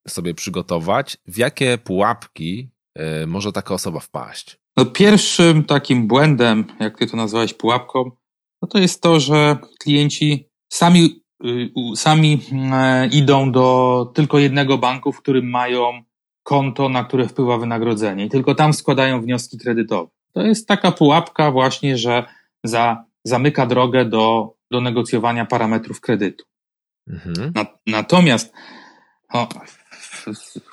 sobie 0.08 0.34
przygotować. 0.34 1.16
W 1.26 1.38
jakie 1.38 1.78
pułapki 1.78 2.70
e, 2.94 3.26
może 3.26 3.52
taka 3.52 3.74
osoba 3.74 4.00
wpaść? 4.00 4.65
No 4.76 4.84
pierwszym 4.84 5.64
takim 5.64 6.06
błędem, 6.06 6.64
jak 6.80 6.98
ty 6.98 7.06
to 7.06 7.16
nazwałeś 7.16 7.54
pułapką, 7.54 8.10
no 8.62 8.68
to 8.68 8.78
jest 8.78 9.02
to, 9.02 9.20
że 9.20 9.56
klienci 9.80 10.48
sami, 10.72 11.22
y, 11.44 11.70
sami 11.96 12.40
e, 12.72 13.06
idą 13.06 13.52
do 13.52 14.10
tylko 14.14 14.38
jednego 14.38 14.78
banku, 14.78 15.12
w 15.12 15.18
którym 15.18 15.50
mają 15.50 16.02
konto, 16.42 16.88
na 16.88 17.04
które 17.04 17.28
wpływa 17.28 17.58
wynagrodzenie 17.58 18.26
i 18.26 18.30
tylko 18.30 18.54
tam 18.54 18.72
składają 18.72 19.20
wnioski 19.20 19.58
kredytowe. 19.58 20.10
To 20.32 20.42
jest 20.42 20.68
taka 20.68 20.92
pułapka 20.92 21.50
właśnie, 21.50 21.98
że 21.98 22.24
za, 22.64 23.04
zamyka 23.24 23.66
drogę 23.66 24.04
do, 24.04 24.54
do 24.70 24.80
negocjowania 24.80 25.46
parametrów 25.46 26.00
kredytu. 26.00 26.44
Mhm. 27.08 27.52
Na, 27.54 27.66
natomiast 27.86 28.52
no, 29.34 29.48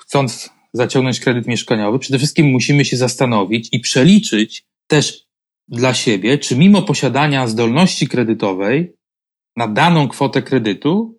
chcąc 0.00 0.53
zaciągnąć 0.74 1.20
kredyt 1.20 1.46
mieszkaniowy, 1.46 1.98
przede 1.98 2.18
wszystkim 2.18 2.46
musimy 2.46 2.84
się 2.84 2.96
zastanowić 2.96 3.68
i 3.72 3.80
przeliczyć 3.80 4.64
też 4.86 5.24
dla 5.68 5.94
siebie, 5.94 6.38
czy 6.38 6.56
mimo 6.56 6.82
posiadania 6.82 7.46
zdolności 7.46 8.08
kredytowej 8.08 8.96
na 9.56 9.68
daną 9.68 10.08
kwotę 10.08 10.42
kredytu 10.42 11.18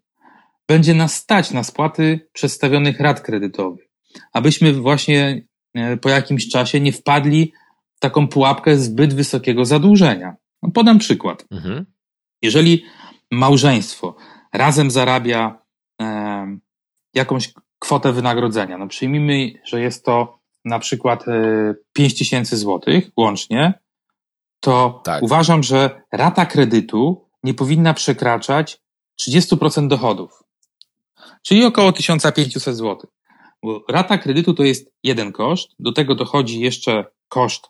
będzie 0.68 0.94
nas 0.94 1.16
stać 1.16 1.52
na 1.52 1.64
spłaty 1.64 2.30
przedstawionych 2.34 3.00
rat 3.00 3.22
kredytowych, 3.22 3.90
abyśmy 4.34 4.74
właśnie 4.74 5.46
e, 5.74 5.98
po 5.98 6.10
jakimś 6.10 6.50
czasie 6.50 6.80
nie 6.80 6.92
wpadli 6.92 7.54
w 7.96 8.00
taką 8.00 8.28
pułapkę 8.28 8.78
zbyt 8.78 9.14
wysokiego 9.14 9.66
zadłużenia. 9.66 10.36
No, 10.64 10.72
podam 10.72 11.00
przykład. 11.00 11.46
Mhm. 11.52 11.86
Jeżeli 12.42 12.86
małżeństwo 13.32 14.16
razem 14.54 14.92
zarabia 14.92 15.62
e, 16.02 16.58
jakąś 17.14 17.54
kwotę 17.86 18.14
wynagrodzenia. 18.14 18.78
No 18.78 18.88
przyjmijmy, 18.88 19.52
że 19.66 19.82
jest 19.82 20.06
to 20.06 20.40
na 20.66 20.80
przykład 20.80 21.26
5 21.94 22.14
e, 22.14 22.18
tysięcy 22.18 22.58
złotych 22.58 23.10
łącznie, 23.18 23.74
to 24.60 25.02
tak. 25.04 25.24
uważam, 25.24 25.64
że 25.64 26.02
rata 26.12 26.46
kredytu 26.46 27.26
nie 27.44 27.54
powinna 27.54 27.94
przekraczać 27.94 28.82
30% 29.22 29.88
dochodów, 29.88 30.44
czyli 31.42 31.66
około 31.66 31.92
1500 31.92 32.76
zł. 32.76 33.12
Bo 33.64 33.84
rata 33.90 34.18
kredytu 34.18 34.54
to 34.54 34.64
jest 34.64 34.92
jeden 35.04 35.32
koszt, 35.32 35.72
do 35.80 35.92
tego 35.92 36.16
dochodzi 36.16 36.60
jeszcze 36.60 37.06
koszt 37.30 37.70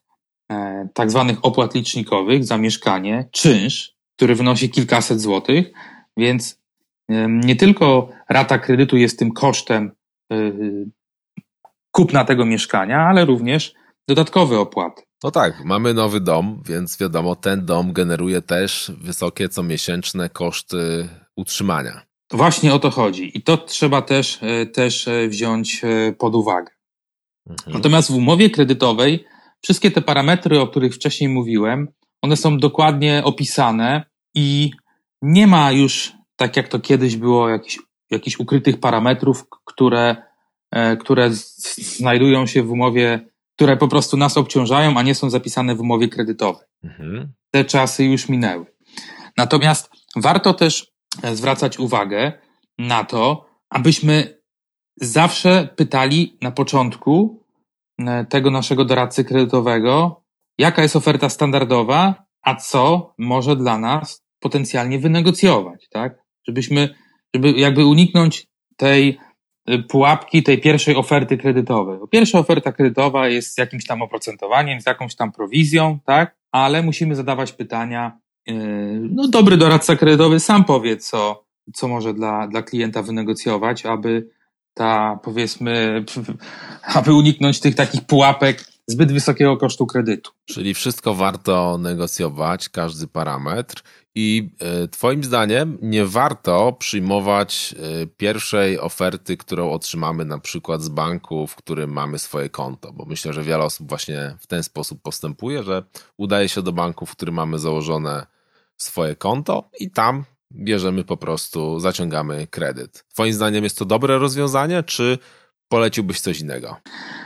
e, 0.52 0.88
tak 0.94 1.12
zwanych 1.12 1.46
opłat 1.46 1.76
licznikowych 1.76 2.46
za 2.46 2.58
mieszkanie, 2.58 3.30
czynsz, 3.32 3.96
który 4.16 4.36
wynosi 4.36 4.70
kilkaset 4.70 5.22
złotych, 5.22 5.72
więc 6.18 6.60
nie 7.28 7.56
tylko 7.56 8.10
rata 8.30 8.60
kredytu 8.60 8.98
jest 8.98 9.20
tym 9.20 9.32
kosztem 9.32 9.92
kupna 11.92 12.26
tego 12.26 12.46
mieszkania, 12.46 13.00
ale 13.00 13.26
również 13.26 13.74
dodatkowe 14.08 14.60
opłaty. 14.60 15.02
No 15.24 15.32
tak, 15.32 15.66
mamy 15.66 15.94
nowy 15.94 16.20
dom, 16.20 16.62
więc 16.66 16.98
wiadomo, 16.98 17.36
ten 17.36 17.66
dom 17.66 17.94
generuje 17.94 18.42
też 18.42 18.92
wysokie 18.98 19.50
comiesięczne 19.50 20.30
koszty 20.30 21.10
utrzymania. 21.36 22.02
Właśnie 22.32 22.74
o 22.74 22.80
to 22.80 22.90
chodzi 22.90 23.38
i 23.38 23.42
to 23.42 23.58
trzeba 23.58 24.02
też, 24.02 24.40
e, 24.42 24.66
też 24.66 25.08
e, 25.08 25.28
wziąć 25.28 25.82
e, 25.84 26.14
pod 26.14 26.36
uwagę. 26.36 26.72
Mhm. 27.50 27.74
Natomiast 27.78 28.12
w 28.12 28.16
umowie 28.16 28.50
kredytowej 28.50 29.26
wszystkie 29.62 29.92
te 29.92 30.02
parametry, 30.02 30.60
o 30.60 30.68
których 30.68 30.96
wcześniej 30.96 31.30
mówiłem, 31.30 31.88
one 32.22 32.38
są 32.38 32.58
dokładnie 32.58 33.22
opisane 33.24 34.04
i 34.36 34.72
nie 35.22 35.48
ma 35.48 35.72
już, 35.72 36.14
tak 36.36 36.58
jak 36.58 36.68
to 36.68 36.80
kiedyś 36.80 37.16
było, 37.18 37.50
jakichś, 37.50 37.80
jakichś 38.12 38.40
ukrytych 38.40 38.80
parametrów, 38.80 39.46
które, 39.66 40.16
które 41.00 41.30
znajdują 41.78 42.46
się 42.46 42.64
w 42.64 42.72
umowie 42.72 43.26
które 43.56 43.78
po 43.78 43.88
prostu 43.88 44.18
nas 44.18 44.38
obciążają, 44.38 44.98
a 44.98 45.02
nie 45.02 45.16
są 45.16 45.30
zapisane 45.30 45.76
w 45.76 45.82
umowie 45.82 46.08
kredytowej. 46.08 46.68
Mhm. 46.84 47.34
Te 47.52 47.66
czasy 47.66 48.06
już 48.06 48.30
minęły. 48.30 48.66
Natomiast 49.38 49.90
warto 50.16 50.54
też 50.54 50.94
e, 51.24 51.36
zwracać 51.36 51.80
uwagę 51.80 52.34
na 52.78 53.04
to, 53.04 53.46
abyśmy 53.70 54.42
zawsze 54.96 55.70
pytali 55.76 56.38
na 56.42 56.52
początku 56.52 57.44
e, 58.00 58.26
tego 58.26 58.52
naszego 58.52 58.86
doradcy 58.86 59.26
kredytowego, 59.26 60.24
jaka 60.58 60.82
jest 60.82 60.96
oferta 60.96 61.30
standardowa, 61.30 62.26
a 62.42 62.56
co 62.56 63.14
może 63.18 63.56
dla 63.56 63.78
nas 63.78 64.26
potencjalnie 64.40 65.00
wynegocjować, 65.00 65.88
tak? 65.90 66.18
Żebyśmy, 66.48 66.96
żeby 67.36 67.52
jakby 67.52 67.86
uniknąć 67.86 68.48
tej 68.78 69.18
Y, 69.70 69.84
pułapki 69.84 70.44
tej 70.44 70.62
pierwszej 70.62 70.96
oferty 70.96 71.38
kredytowej. 71.38 72.00
Pierwsza 72.12 72.40
oferta 72.40 72.72
kredytowa 72.72 73.28
jest 73.28 73.54
z 73.54 73.58
jakimś 73.58 73.86
tam 73.86 74.02
oprocentowaniem, 74.02 74.82
z 74.82 74.86
jakąś 74.86 75.16
tam 75.16 75.32
prowizją, 75.32 76.00
tak? 76.06 76.36
Ale 76.52 76.84
musimy 76.84 77.16
zadawać 77.16 77.52
pytania. 77.52 78.20
Y, 78.50 78.54
no, 79.12 79.28
dobry 79.28 79.58
doradca 79.58 79.96
kredytowy 79.96 80.40
sam 80.40 80.66
powie, 80.66 80.98
co, 80.98 81.46
co 81.74 81.88
może 81.88 82.14
dla, 82.14 82.48
dla 82.48 82.62
klienta 82.62 83.02
wynegocjować, 83.02 83.86
aby 83.86 84.30
ta, 84.74 85.20
powiedzmy, 85.24 86.06
aby 86.96 87.14
uniknąć 87.14 87.60
tych 87.60 87.76
takich 87.76 88.02
pułapek 88.06 88.66
zbyt 88.88 89.12
wysokiego 89.12 89.58
kosztu 89.58 89.86
kredytu. 89.86 90.32
Czyli 90.46 90.74
wszystko 90.74 91.14
warto 91.14 91.78
negocjować, 91.78 92.70
każdy 92.70 93.08
parametr 93.08 93.84
i 94.16 94.50
e, 94.60 94.88
Twoim 94.88 95.24
zdaniem 95.24 95.78
nie 95.82 96.06
warto 96.06 96.74
przyjmować 96.74 97.76
e, 97.78 98.08
pierwszej 98.08 98.80
oferty, 98.80 99.38
którą 99.38 99.72
otrzymamy 99.72 100.26
na 100.26 100.40
przykład 100.40 100.82
z 100.82 100.90
banku, 100.90 101.48
w 101.48 101.56
którym 101.56 101.92
mamy 101.92 102.20
swoje 102.20 102.50
konto, 102.50 102.94
bo 102.94 103.06
myślę, 103.06 103.34
że 103.34 103.44
wiele 103.44 103.64
osób 103.64 103.90
właśnie 103.90 104.36
w 104.40 104.48
ten 104.48 104.64
sposób 104.64 105.02
postępuje, 105.02 105.64
że 105.64 105.84
udaje 106.18 106.50
się 106.50 106.62
do 106.62 106.72
banku, 106.72 107.06
w 107.06 107.12
którym 107.12 107.36
mamy 107.36 107.60
założone 107.60 108.26
swoje 108.78 109.16
konto 109.16 109.70
i 109.80 109.92
tam 109.92 110.24
bierzemy 110.54 111.04
po 111.04 111.18
prostu, 111.18 111.80
zaciągamy 111.80 112.48
kredyt. 112.48 113.06
Twoim 113.14 113.34
zdaniem 113.34 113.64
jest 113.64 113.78
to 113.78 113.86
dobre 113.86 114.18
rozwiązanie, 114.18 114.84
czy 114.84 115.18
poleciłbyś 115.68 116.20
coś 116.20 116.40
innego? 116.40 116.78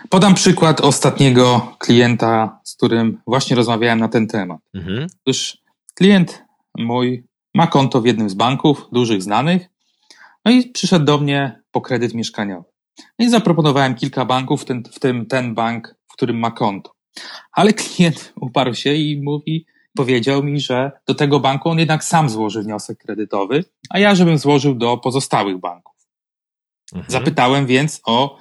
Podam 0.10 0.36
przykład 0.36 0.82
ostatniego 0.82 1.76
klienta, 1.80 2.60
z 2.64 2.76
którym 2.76 3.22
właśnie 3.28 3.56
rozmawiałem 3.56 4.00
na 4.00 4.08
ten 4.08 4.28
temat. 4.28 4.60
Mhm. 4.74 5.08
Otóż 5.26 5.58
klient 5.96 6.49
mój 6.80 7.24
ma 7.54 7.68
konto 7.68 8.02
w 8.02 8.06
jednym 8.06 8.30
z 8.30 8.34
banków, 8.34 8.86
dużych, 8.92 9.24
znanych, 9.24 9.70
no 10.46 10.52
i 10.52 10.70
przyszedł 10.70 11.06
do 11.06 11.18
mnie 11.18 11.62
po 11.72 11.82
kredyt 11.82 12.14
mieszkaniowy. 12.14 12.70
No 13.20 13.26
i 13.26 13.30
zaproponowałem 13.30 13.96
kilka 13.96 14.26
banków, 14.26 14.62
w 14.62 14.66
tym, 14.66 14.84
w 14.84 15.00
tym 15.00 15.26
ten 15.26 15.56
bank, 15.56 15.96
w 16.08 16.14
którym 16.14 16.40
ma 16.40 16.52
konto. 16.52 16.96
Ale 17.52 17.74
klient 17.74 18.34
uparł 18.42 18.74
się 18.74 18.94
i 18.94 19.22
mówi, 19.22 19.66
powiedział 19.98 20.44
mi, 20.44 20.60
że 20.60 20.92
do 21.08 21.16
tego 21.16 21.40
banku 21.40 21.70
on 21.70 21.80
jednak 21.80 22.04
sam 22.04 22.30
złoży 22.30 22.64
wniosek 22.64 22.98
kredytowy, 22.98 23.64
a 23.90 24.00
ja 24.00 24.16
żebym 24.16 24.38
złożył 24.38 24.76
do 24.76 24.98
pozostałych 24.98 25.58
banków. 25.58 25.94
Mhm. 26.94 27.12
Zapytałem 27.12 27.66
więc 27.66 28.02
o 28.06 28.40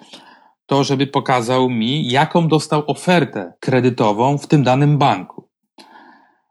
to, 0.66 0.84
żeby 0.84 1.06
pokazał 1.06 1.70
mi, 1.70 2.10
jaką 2.10 2.48
dostał 2.48 2.84
ofertę 2.86 3.52
kredytową 3.60 4.38
w 4.38 4.46
tym 4.46 4.62
danym 4.62 4.98
banku. 4.98 5.47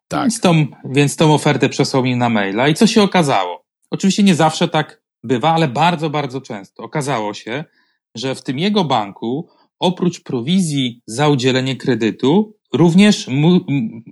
Tak. 0.08 0.22
Więc, 0.22 0.39
tą, 0.39 0.66
więc 0.86 1.16
tą 1.16 1.34
ofertę 1.34 1.70
przesłał 1.70 2.03
mi 2.03 2.16
na 2.16 2.30
maila. 2.30 2.68
I 2.68 2.74
co 2.74 2.88
się 2.88 3.03
okazało? 3.03 3.66
Oczywiście 3.91 4.24
nie 4.24 4.36
zawsze 4.36 4.68
tak 4.68 5.01
bywa, 5.24 5.51
ale 5.53 5.68
bardzo, 5.68 6.10
bardzo 6.10 6.41
często. 6.41 6.84
Okazało 6.84 7.34
się, 7.34 7.64
że 8.16 8.36
w 8.36 8.43
tym 8.43 8.60
jego 8.60 8.84
banku 8.84 9.49
oprócz 9.80 10.24
prowizji 10.24 11.01
za 11.05 11.28
udzielenie 11.28 11.76
kredytu, 11.76 12.58
również 12.74 13.28
mu, 13.28 13.60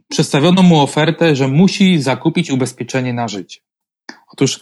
przedstawiono 0.10 0.64
mu 0.64 0.80
ofertę, 0.82 1.36
że 1.36 1.48
musi 1.48 2.02
zakupić 2.02 2.52
ubezpieczenie 2.52 3.14
na 3.14 3.28
życie. 3.28 3.62
Otóż, 4.34 4.60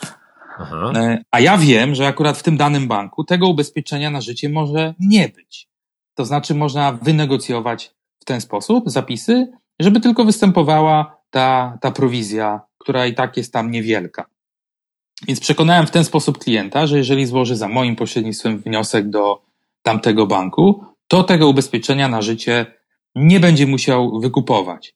Aha. 0.60 0.92
E, 0.96 1.24
a 1.32 1.40
ja 1.40 1.58
wiem, 1.58 1.96
że 1.96 2.08
akurat 2.08 2.38
w 2.38 2.44
tym 2.44 2.58
danym 2.58 2.88
banku 2.88 3.24
tego 3.24 3.48
ubezpieczenia 3.48 4.10
na 4.10 4.22
życie 4.22 4.50
może 4.50 4.94
nie 5.00 5.30
być. 5.30 5.70
To 6.16 6.26
znaczy, 6.26 6.56
można 6.56 6.92
wynegocjować 6.92 7.96
w 8.20 8.26
ten 8.26 8.42
sposób 8.42 8.90
zapisy, 8.90 9.52
żeby 9.80 10.00
tylko 10.00 10.26
występowała 10.26 11.23
ta, 11.34 11.78
ta 11.82 11.92
prowizja, 11.92 12.62
która 12.78 13.06
i 13.06 13.14
tak 13.14 13.38
jest 13.38 13.54
tam 13.54 13.72
niewielka. 13.72 14.26
Więc 15.28 15.40
przekonałem 15.40 15.88
w 15.88 15.92
ten 15.92 16.04
sposób 16.04 16.38
klienta, 16.38 16.88
że 16.88 16.98
jeżeli 16.98 17.26
złoży 17.26 17.56
za 17.56 17.68
moim 17.68 17.96
pośrednictwem 17.96 18.60
wniosek 18.60 19.10
do 19.10 19.42
tamtego 19.82 20.28
banku, 20.28 20.86
to 21.08 21.24
tego 21.24 21.48
ubezpieczenia 21.48 22.08
na 22.08 22.22
życie 22.22 22.66
nie 23.16 23.40
będzie 23.40 23.68
musiał 23.68 24.20
wykupować. 24.20 24.96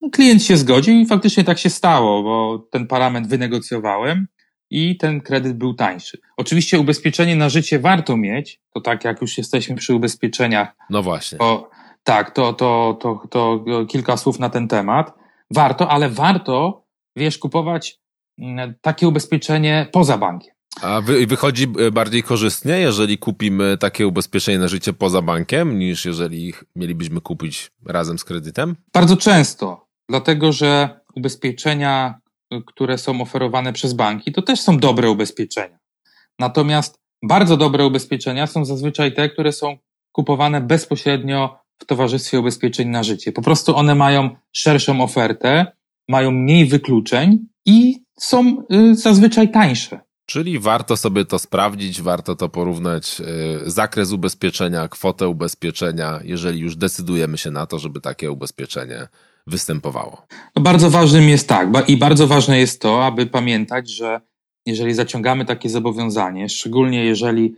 No, 0.00 0.10
klient 0.10 0.42
się 0.42 0.56
zgodził 0.56 0.94
i 0.94 1.06
faktycznie 1.06 1.44
tak 1.44 1.58
się 1.58 1.70
stało, 1.70 2.22
bo 2.22 2.66
ten 2.70 2.86
parametr 2.86 3.28
wynegocjowałem 3.28 4.26
i 4.70 4.96
ten 4.96 5.20
kredyt 5.20 5.58
był 5.58 5.74
tańszy. 5.74 6.18
Oczywiście 6.36 6.78
ubezpieczenie 6.78 7.36
na 7.36 7.48
życie 7.48 7.78
warto 7.78 8.16
mieć, 8.16 8.60
to 8.74 8.80
tak 8.80 9.04
jak 9.04 9.20
już 9.20 9.38
jesteśmy 9.38 9.76
przy 9.76 9.94
ubezpieczeniach. 9.94 10.68
No 10.90 11.02
właśnie. 11.02 11.38
To, 11.38 11.70
tak, 12.04 12.30
to, 12.30 12.52
to, 12.52 12.98
to, 13.00 13.22
to 13.30 13.64
kilka 13.88 14.16
słów 14.16 14.38
na 14.38 14.50
ten 14.50 14.68
temat 14.68 15.18
warto, 15.50 15.90
ale 15.90 16.08
warto, 16.08 16.84
wiesz, 17.16 17.38
kupować 17.38 17.98
mm, 18.38 18.74
takie 18.80 19.08
ubezpieczenie 19.08 19.88
poza 19.92 20.18
bankiem. 20.18 20.54
A 20.82 21.00
wy, 21.00 21.26
wychodzi 21.26 21.66
e, 21.78 21.90
bardziej 21.90 22.22
korzystnie, 22.22 22.78
jeżeli 22.78 23.18
kupimy 23.18 23.78
takie 23.78 24.06
ubezpieczenie 24.06 24.58
na 24.58 24.68
życie 24.68 24.92
poza 24.92 25.22
bankiem, 25.22 25.78
niż 25.78 26.04
jeżeli 26.04 26.54
mielibyśmy 26.76 27.20
kupić 27.20 27.70
razem 27.86 28.18
z 28.18 28.24
kredytem? 28.24 28.76
Bardzo 28.92 29.16
często, 29.16 29.86
dlatego 30.08 30.52
że 30.52 31.00
ubezpieczenia, 31.14 32.20
które 32.66 32.98
są 32.98 33.20
oferowane 33.20 33.72
przez 33.72 33.92
banki, 33.92 34.32
to 34.32 34.42
też 34.42 34.60
są 34.60 34.78
dobre 34.78 35.10
ubezpieczenia. 35.10 35.78
Natomiast 36.38 37.00
bardzo 37.22 37.56
dobre 37.56 37.86
ubezpieczenia 37.86 38.46
są 38.46 38.64
zazwyczaj 38.64 39.14
te, 39.14 39.28
które 39.28 39.52
są 39.52 39.76
kupowane 40.12 40.60
bezpośrednio 40.60 41.58
w 41.78 41.84
towarzystwie 41.84 42.40
ubezpieczeń 42.40 42.88
na 42.88 43.02
życie. 43.02 43.32
Po 43.32 43.42
prostu 43.42 43.76
one 43.76 43.94
mają 43.94 44.30
szerszą 44.52 45.00
ofertę, 45.00 45.66
mają 46.08 46.30
mniej 46.30 46.66
wykluczeń 46.66 47.38
i 47.66 48.02
są 48.18 48.64
y, 48.72 48.94
zazwyczaj 48.94 49.50
tańsze. 49.50 50.00
Czyli 50.26 50.58
warto 50.58 50.96
sobie 50.96 51.24
to 51.24 51.38
sprawdzić, 51.38 52.02
warto 52.02 52.36
to 52.36 52.48
porównać, 52.48 53.20
y, 53.66 53.70
zakres 53.70 54.12
ubezpieczenia, 54.12 54.88
kwotę 54.88 55.28
ubezpieczenia, 55.28 56.20
jeżeli 56.24 56.60
już 56.60 56.76
decydujemy 56.76 57.38
się 57.38 57.50
na 57.50 57.66
to, 57.66 57.78
żeby 57.78 58.00
takie 58.00 58.32
ubezpieczenie 58.32 59.08
występowało. 59.46 60.26
No 60.56 60.62
bardzo 60.62 60.90
ważnym 60.90 61.28
jest 61.28 61.48
tak, 61.48 61.88
i 61.88 61.96
bardzo 61.96 62.26
ważne 62.26 62.58
jest 62.58 62.82
to, 62.82 63.06
aby 63.06 63.26
pamiętać, 63.26 63.90
że 63.90 64.20
jeżeli 64.66 64.94
zaciągamy 64.94 65.44
takie 65.44 65.68
zobowiązanie, 65.68 66.48
szczególnie 66.48 67.04
jeżeli 67.04 67.54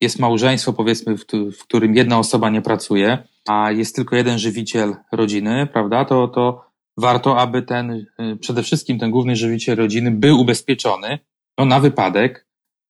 jest 0.00 0.18
małżeństwo, 0.18 0.72
powiedzmy, 0.72 1.16
w, 1.16 1.24
w 1.58 1.62
którym 1.62 1.96
jedna 1.96 2.18
osoba 2.18 2.50
nie 2.50 2.62
pracuje, 2.62 3.18
a 3.48 3.72
jest 3.72 3.96
tylko 3.96 4.16
jeden 4.16 4.38
żywiciel 4.38 4.96
rodziny, 5.12 5.68
prawda, 5.72 6.04
to, 6.04 6.28
to 6.28 6.64
warto, 6.96 7.38
aby 7.38 7.62
ten, 7.62 7.90
y, 7.90 8.36
przede 8.40 8.62
wszystkim 8.62 8.98
ten 8.98 9.10
główny 9.10 9.36
żywiciel 9.36 9.76
rodziny 9.76 10.10
był 10.10 10.40
ubezpieczony 10.40 11.18
no, 11.58 11.64
na 11.64 11.80
wypadek 11.80 12.46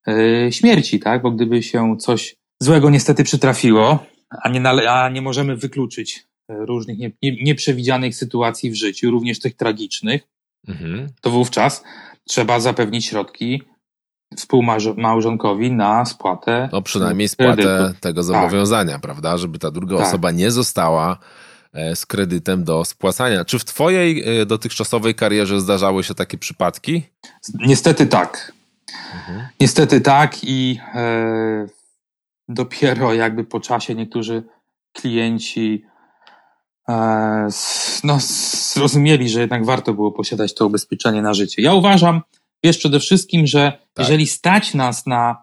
yy, 0.06 0.52
śmierci, 0.52 1.00
tak, 1.00 1.22
bo 1.22 1.30
gdyby 1.30 1.62
się 1.62 1.96
coś 1.98 2.36
złego 2.62 2.90
niestety 2.90 3.24
przytrafiło, 3.24 4.06
a 4.42 4.48
nie, 4.48 4.60
nale- 4.60 4.86
a 4.86 5.08
nie 5.08 5.22
możemy 5.22 5.56
wykluczyć 5.56 6.26
y, 6.50 6.54
różnych 6.66 6.98
nie, 6.98 7.12
nie, 7.22 7.42
nieprzewidzianych 7.42 8.14
sytuacji 8.14 8.70
w 8.70 8.74
życiu, 8.74 9.10
również 9.10 9.38
tych 9.38 9.56
tragicznych, 9.56 10.22
mhm. 10.68 11.06
to 11.20 11.30
wówczas 11.30 11.84
trzeba 12.28 12.60
zapewnić 12.60 13.06
środki 13.06 13.62
współmałżonkowi 14.38 15.72
na 15.72 16.04
spłatę. 16.04 16.68
No 16.72 16.82
przynajmniej 16.82 17.28
spłatę 17.28 17.62
kredytu. 17.62 18.00
tego 18.00 18.20
tak. 18.20 18.24
zobowiązania, 18.24 18.92
tak. 18.92 19.02
prawda? 19.02 19.38
Żeby 19.38 19.58
ta 19.58 19.70
druga 19.70 19.96
tak. 19.96 20.06
osoba 20.06 20.30
nie 20.30 20.50
została 20.50 21.18
e, 21.72 21.96
z 21.96 22.06
kredytem 22.06 22.64
do 22.64 22.84
spłacania. 22.84 23.44
Czy 23.44 23.58
w 23.58 23.64
Twojej 23.64 24.40
e, 24.40 24.46
dotychczasowej 24.46 25.14
karierze 25.14 25.60
zdarzały 25.60 26.04
się 26.04 26.14
takie 26.14 26.38
przypadki? 26.38 27.02
Niestety 27.54 28.06
tak. 28.06 28.52
Mhm. 29.14 29.48
Niestety 29.60 30.00
tak 30.00 30.44
i 30.44 30.80
e, 30.94 31.66
dopiero 32.48 33.14
jakby 33.14 33.44
po 33.44 33.60
czasie 33.60 33.94
niektórzy 33.94 34.42
klienci 34.92 35.84
e, 36.88 37.48
no, 38.04 38.18
zrozumieli, 38.72 39.28
że 39.28 39.40
jednak 39.40 39.64
warto 39.64 39.94
było 39.94 40.12
posiadać 40.12 40.54
to 40.54 40.66
ubezpieczenie 40.66 41.22
na 41.22 41.34
życie. 41.34 41.62
Ja 41.62 41.74
uważam, 41.74 42.22
wiesz, 42.64 42.78
przede 42.78 43.00
wszystkim, 43.00 43.46
że 43.46 43.72
tak. 43.72 43.82
jeżeli 43.98 44.26
stać 44.26 44.74
nas 44.74 45.06
na, 45.06 45.42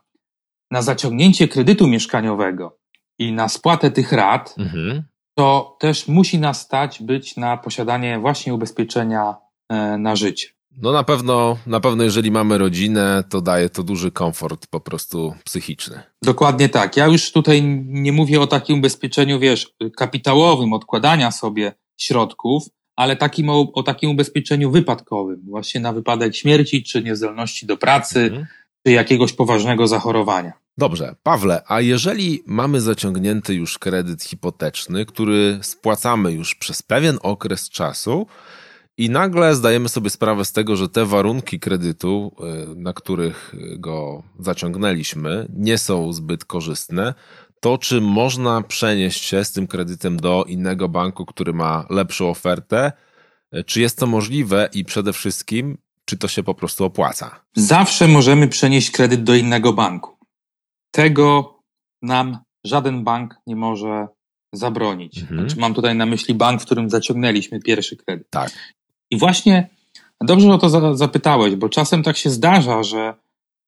na 0.71 0.81
zaciągnięcie 0.81 1.47
kredytu 1.47 1.87
mieszkaniowego 1.87 2.79
i 3.19 3.31
na 3.31 3.49
spłatę 3.49 3.91
tych 3.91 4.11
rat, 4.11 4.55
mhm. 4.57 5.03
to 5.37 5.77
też 5.79 6.07
musi 6.07 6.39
nas 6.39 6.61
stać 6.61 7.01
być 7.03 7.37
na 7.37 7.57
posiadanie 7.57 8.19
właśnie 8.19 8.53
ubezpieczenia 8.53 9.35
e, 9.69 9.97
na 9.97 10.15
życie. 10.15 10.47
No 10.77 10.91
na 10.91 11.03
pewno, 11.03 11.57
na 11.67 11.79
pewno 11.79 12.03
jeżeli 12.03 12.31
mamy 12.31 12.57
rodzinę, 12.57 13.23
to 13.29 13.41
daje 13.41 13.69
to 13.69 13.83
duży 13.83 14.11
komfort 14.11 14.67
po 14.67 14.79
prostu 14.79 15.35
psychiczny. 15.43 16.03
Dokładnie 16.23 16.69
tak. 16.69 16.97
Ja 16.97 17.07
już 17.07 17.31
tutaj 17.31 17.63
nie 17.85 18.11
mówię 18.11 18.41
o 18.41 18.47
takim 18.47 18.77
ubezpieczeniu, 18.77 19.39
wiesz, 19.39 19.75
kapitałowym, 19.97 20.73
odkładania 20.73 21.31
sobie 21.31 21.73
środków, 21.97 22.63
ale 22.95 23.15
takim 23.15 23.49
o, 23.49 23.71
o 23.73 23.83
takim 23.83 24.09
ubezpieczeniu 24.09 24.71
wypadkowym, 24.71 25.41
właśnie 25.47 25.81
na 25.81 25.93
wypadek 25.93 26.35
śmierci, 26.35 26.83
czy 26.83 27.03
niezdolności 27.03 27.65
do 27.65 27.77
pracy, 27.77 28.19
mhm. 28.19 28.45
czy 28.85 28.91
jakiegoś 28.91 29.33
poważnego 29.33 29.87
zachorowania. 29.87 30.53
Dobrze, 30.77 31.15
Pawle, 31.23 31.61
a 31.67 31.81
jeżeli 31.81 32.43
mamy 32.45 32.81
zaciągnięty 32.81 33.53
już 33.53 33.79
kredyt 33.79 34.23
hipoteczny, 34.23 35.05
który 35.05 35.59
spłacamy 35.61 36.31
już 36.31 36.55
przez 36.55 36.81
pewien 36.81 37.17
okres 37.21 37.69
czasu, 37.69 38.27
i 38.97 39.09
nagle 39.09 39.55
zdajemy 39.55 39.89
sobie 39.89 40.09
sprawę 40.09 40.45
z 40.45 40.51
tego, 40.51 40.75
że 40.75 40.89
te 40.89 41.05
warunki 41.05 41.59
kredytu, 41.59 42.35
y, 42.71 42.75
na 42.75 42.93
których 42.93 43.55
go 43.77 44.23
zaciągnęliśmy, 44.39 45.47
nie 45.53 45.77
są 45.77 46.13
zbyt 46.13 46.45
korzystne. 46.45 47.13
To, 47.59 47.77
czy 47.77 48.01
można 48.01 48.61
przenieść 48.61 49.23
się 49.23 49.45
z 49.45 49.51
tym 49.51 49.67
kredytem 49.67 50.17
do 50.17 50.43
innego 50.47 50.89
banku, 50.89 51.25
który 51.25 51.53
ma 51.53 51.85
lepszą 51.89 52.29
ofertę, 52.29 52.91
y, 53.53 53.63
czy 53.63 53.81
jest 53.81 53.99
to 53.99 54.07
możliwe 54.07 54.69
i 54.73 54.85
przede 54.85 55.13
wszystkim, 55.13 55.77
czy 56.05 56.17
to 56.17 56.27
się 56.27 56.43
po 56.43 56.55
prostu 56.55 56.85
opłaca? 56.85 57.39
Zawsze 57.55 58.07
możemy 58.07 58.47
przenieść 58.47 58.91
kredyt 58.91 59.23
do 59.23 59.35
innego 59.35 59.73
banku. 59.73 60.17
Tego 60.91 61.59
nam 62.01 62.37
żaden 62.65 63.03
bank 63.03 63.35
nie 63.47 63.55
może 63.55 64.07
zabronić. 64.53 65.19
Mhm. 65.21 65.39
Znaczy, 65.39 65.61
mam 65.61 65.73
tutaj 65.73 65.95
na 65.95 66.05
myśli 66.05 66.33
bank, 66.33 66.61
w 66.61 66.65
którym 66.65 66.89
zaciągnęliśmy 66.89 67.59
pierwszy 67.59 67.97
kredyt. 67.97 68.29
Tak. 68.29 68.51
I 69.11 69.17
właśnie 69.17 69.69
dobrze 70.21 70.53
o 70.53 70.57
to 70.57 70.95
zapytałeś, 70.97 71.55
bo 71.55 71.69
czasem 71.69 72.03
tak 72.03 72.17
się 72.17 72.29
zdarza, 72.29 72.83
że 72.83 73.13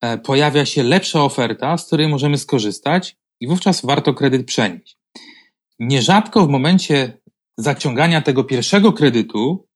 e, 0.02 0.18
pojawia 0.18 0.66
się 0.66 0.84
lepsza 0.84 1.24
oferta, 1.24 1.78
z 1.78 1.86
której 1.86 2.08
możemy 2.08 2.38
skorzystać 2.38 3.16
i 3.40 3.48
wówczas 3.48 3.86
warto 3.86 4.14
kredyt 4.14 4.48
przenieść. 4.48 4.98
Nierzadko 5.80 6.46
w 6.46 6.50
momencie 6.50 7.18
zaciągania 7.58 8.22
tego 8.22 8.44
pierwszego 8.44 8.94
kredytu 8.94 9.68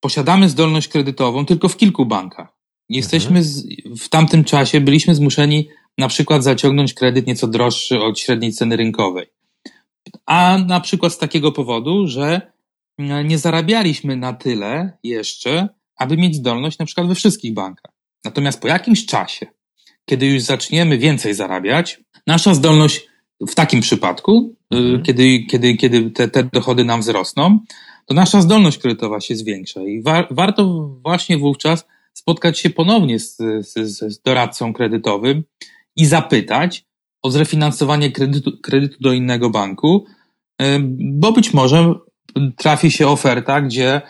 posiadamy 0.00 0.48
zdolność 0.48 0.88
kredytową 0.88 1.46
tylko 1.46 1.68
w 1.68 1.76
kilku 1.76 2.06
bankach. 2.06 2.48
Nie 2.88 2.96
jesteśmy 2.96 3.42
z, 3.42 3.66
w 4.00 4.08
tamtym 4.08 4.44
czasie 4.44 4.80
byliśmy 4.80 5.14
zmuszeni 5.14 5.68
na 5.98 6.08
przykład 6.08 6.44
zaciągnąć 6.44 6.94
kredyt 6.94 7.26
nieco 7.26 7.46
droższy 7.46 8.00
od 8.00 8.18
średniej 8.18 8.52
ceny 8.52 8.76
rynkowej. 8.76 9.26
A 10.26 10.58
na 10.66 10.80
przykład 10.80 11.12
z 11.12 11.18
takiego 11.18 11.52
powodu, 11.52 12.06
że 12.06 12.52
nie 12.98 13.38
zarabialiśmy 13.38 14.16
na 14.16 14.32
tyle 14.32 14.98
jeszcze, 15.02 15.68
aby 15.96 16.16
mieć 16.16 16.34
zdolność 16.36 16.78
na 16.78 16.86
przykład 16.86 17.06
we 17.08 17.14
wszystkich 17.14 17.54
bankach. 17.54 17.92
Natomiast 18.24 18.60
po 18.60 18.68
jakimś 18.68 19.06
czasie, 19.06 19.46
kiedy 20.04 20.26
już 20.26 20.42
zaczniemy 20.42 20.98
więcej 20.98 21.34
zarabiać, 21.34 22.00
nasza 22.26 22.54
zdolność 22.54 23.06
w 23.40 23.54
takim 23.54 23.80
przypadku, 23.80 24.54
y, 24.74 24.76
mhm. 24.76 25.02
kiedy, 25.02 25.44
kiedy, 25.50 25.76
kiedy 25.76 26.10
te, 26.10 26.28
te 26.28 26.44
dochody 26.44 26.84
nam 26.84 27.00
wzrosną, 27.00 27.58
to 28.06 28.14
nasza 28.14 28.40
zdolność 28.40 28.78
kredytowa 28.78 29.20
się 29.20 29.36
zwiększa 29.36 29.80
i 29.82 30.02
wa 30.02 30.28
warto 30.30 30.88
właśnie 31.02 31.38
wówczas 31.38 31.86
spotkać 32.12 32.58
się 32.58 32.70
ponownie 32.70 33.18
z, 33.18 33.36
z, 33.60 33.72
z 34.12 34.22
doradcą 34.22 34.72
kredytowym 34.72 35.44
i 35.96 36.06
zapytać 36.06 36.84
o 37.22 37.30
zrefinansowanie 37.30 38.12
kredytu, 38.12 38.52
kredytu 38.62 38.96
do 39.00 39.12
innego 39.12 39.50
banku, 39.50 40.04
y, 40.62 40.64
bo 40.98 41.32
być 41.32 41.54
może 41.54 41.94
trafi 42.56 42.90
się 42.90 43.08
oferta, 43.08 43.60
gdzie 43.60 44.02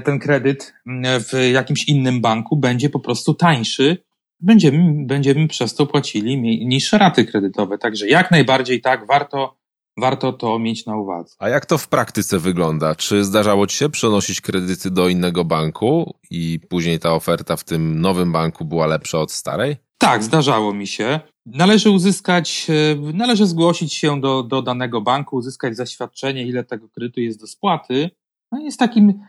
ten 0.00 0.18
kredyt 0.18 0.74
w 1.20 1.50
jakimś 1.52 1.88
innym 1.88 2.20
banku 2.20 2.56
będzie 2.56 2.90
po 2.90 3.00
prostu 3.00 3.34
tańszy, 3.34 4.02
będziemy, 4.42 5.06
będziemy 5.06 5.48
przez 5.48 5.74
to 5.74 5.86
płacili 5.86 6.40
niższe 6.66 6.98
raty 6.98 7.24
kredytowe. 7.24 7.78
Także 7.78 8.08
jak 8.08 8.30
najbardziej 8.30 8.80
tak, 8.80 9.06
warto, 9.06 9.56
warto 9.98 10.32
to 10.32 10.58
mieć 10.58 10.86
na 10.86 10.96
uwadze. 10.96 11.34
A 11.38 11.48
jak 11.48 11.66
to 11.66 11.78
w 11.78 11.88
praktyce 11.88 12.38
wygląda? 12.38 12.94
Czy 12.94 13.24
zdarzało 13.24 13.66
Ci 13.66 13.76
się 13.76 13.88
przenosić 13.88 14.40
kredyty 14.40 14.90
do 14.90 15.08
innego 15.08 15.44
banku 15.44 16.14
i 16.30 16.60
później 16.68 16.98
ta 16.98 17.12
oferta 17.12 17.56
w 17.56 17.64
tym 17.64 18.00
nowym 18.00 18.32
banku 18.32 18.64
była 18.64 18.86
lepsza 18.86 19.18
od 19.18 19.32
starej? 19.32 19.76
Tak, 19.98 20.24
zdarzało 20.24 20.74
mi 20.74 20.86
się. 20.86 21.20
Należy 21.46 21.90
uzyskać, 21.90 22.66
e, 22.68 23.12
należy 23.12 23.46
zgłosić 23.46 23.94
się 23.94 24.20
do, 24.20 24.42
do 24.42 24.62
danego 24.62 25.00
banku, 25.00 25.36
uzyskać 25.36 25.76
zaświadczenie, 25.76 26.46
ile 26.46 26.64
tego 26.64 26.88
kredytu 26.88 27.20
jest 27.20 27.40
do 27.40 27.46
spłaty. 27.46 28.10
No 28.52 28.66
i 28.66 28.72
z 28.72 28.76
takim 28.76 29.20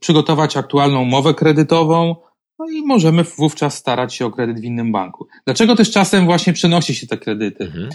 przygotować 0.00 0.56
aktualną 0.56 1.02
umowę 1.02 1.34
kredytową, 1.34 2.16
no 2.58 2.66
i 2.68 2.82
możemy 2.82 3.24
wówczas 3.24 3.74
starać 3.74 4.14
się 4.14 4.26
o 4.26 4.30
kredyt 4.30 4.60
w 4.60 4.64
innym 4.64 4.92
banku. 4.92 5.26
Dlaczego 5.46 5.76
też 5.76 5.90
czasem 5.90 6.24
właśnie 6.24 6.52
przenosi 6.52 6.94
się 6.94 7.06
te 7.06 7.18
kredyty? 7.18 7.64
Mhm. 7.64 7.88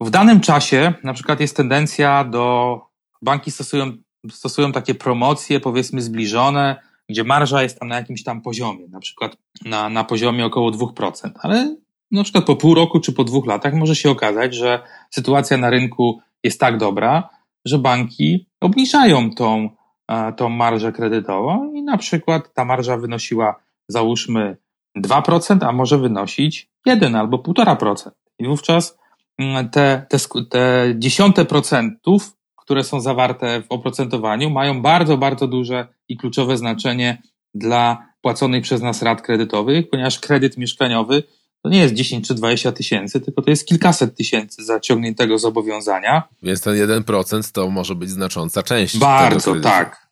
W 0.00 0.10
danym 0.10 0.40
czasie 0.40 0.94
na 1.04 1.12
przykład 1.12 1.40
jest 1.40 1.56
tendencja 1.56 2.24
do, 2.24 2.80
banki 3.22 3.50
stosują, 3.50 3.92
stosują 4.30 4.72
takie 4.72 4.94
promocje 4.94 5.60
powiedzmy 5.60 6.02
zbliżone, 6.02 6.76
gdzie 7.08 7.24
marża 7.24 7.62
jest 7.62 7.78
tam 7.78 7.88
na 7.88 7.96
jakimś 7.96 8.22
tam 8.22 8.42
poziomie, 8.42 8.88
na 8.88 9.00
przykład 9.00 9.36
na, 9.64 9.88
na 9.88 10.04
poziomie 10.04 10.46
około 10.46 10.70
2%, 10.70 11.30
ale 11.42 11.76
na 12.10 12.22
przykład 12.22 12.44
po 12.44 12.56
pół 12.56 12.74
roku 12.74 13.00
czy 13.00 13.12
po 13.12 13.24
dwóch 13.24 13.46
latach 13.46 13.74
może 13.74 13.96
się 13.96 14.10
okazać, 14.10 14.54
że 14.54 14.82
sytuacja 15.10 15.56
na 15.56 15.70
rynku 15.70 16.20
jest 16.44 16.60
tak 16.60 16.78
dobra, 16.78 17.28
że 17.64 17.78
banki 17.78 18.48
obniżają 18.60 19.30
tą, 19.30 19.70
e, 20.08 20.32
tą 20.32 20.48
marżę 20.48 20.92
kredytową 20.92 21.72
i 21.72 21.82
na 21.82 21.96
przykład 21.96 22.54
ta 22.54 22.64
marża 22.64 22.96
wynosiła 22.96 23.65
załóżmy 23.88 24.56
2%, 24.98 25.68
a 25.68 25.72
może 25.72 25.98
wynosić 25.98 26.70
1 26.86 27.14
albo 27.14 27.38
1,5%. 27.38 28.10
I 28.38 28.46
wówczas 28.46 28.98
mm, 29.38 29.70
te, 29.70 30.06
te, 30.08 30.18
te 30.50 30.94
dziesiąte 30.98 31.44
procentów 31.44 32.36
które 32.66 32.84
są 32.84 33.00
zawarte 33.00 33.62
w 33.62 33.66
oprocentowaniu, 33.68 34.50
mają 34.50 34.82
bardzo, 34.82 35.16
bardzo 35.16 35.46
duże 35.48 35.88
i 36.08 36.16
kluczowe 36.16 36.56
znaczenie 36.56 37.22
dla 37.54 38.06
płaconych 38.20 38.62
przez 38.62 38.82
nas 38.82 39.02
rat 39.02 39.22
kredytowych, 39.22 39.90
ponieważ 39.90 40.20
kredyt 40.20 40.56
mieszkaniowy 40.56 41.22
to 41.62 41.68
nie 41.68 41.78
jest 41.78 41.94
10 41.94 42.28
czy 42.28 42.34
20 42.34 42.72
tysięcy, 42.72 43.20
tylko 43.20 43.42
to 43.42 43.50
jest 43.50 43.68
kilkaset 43.68 44.16
tysięcy 44.16 44.64
zaciągniętego 44.64 45.38
zobowiązania. 45.38 46.22
Więc 46.42 46.60
ten 46.60 46.74
1% 46.74 47.52
to 47.52 47.70
może 47.70 47.94
być 47.94 48.10
znacząca 48.10 48.62
część. 48.62 48.98
Bardzo, 48.98 49.54
tak. 49.54 50.06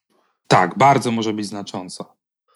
Tak, 0.49 0.79
bardzo 0.79 1.11
może 1.11 1.33
być 1.33 1.47
znacząca 1.47 2.05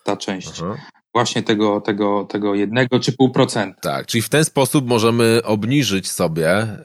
ta 0.04 0.16
część. 0.16 0.62
Aha 0.62 0.76
właśnie 1.14 1.42
tego, 1.42 1.80
tego, 1.80 2.24
tego 2.24 2.54
jednego 2.54 3.00
czy 3.00 3.12
pół 3.12 3.30
procenta. 3.30 3.80
Tak, 3.80 4.06
czyli 4.06 4.22
w 4.22 4.28
ten 4.28 4.44
sposób 4.44 4.88
możemy 4.88 5.40
obniżyć 5.44 6.10
sobie 6.10 6.48
e, 6.50 6.78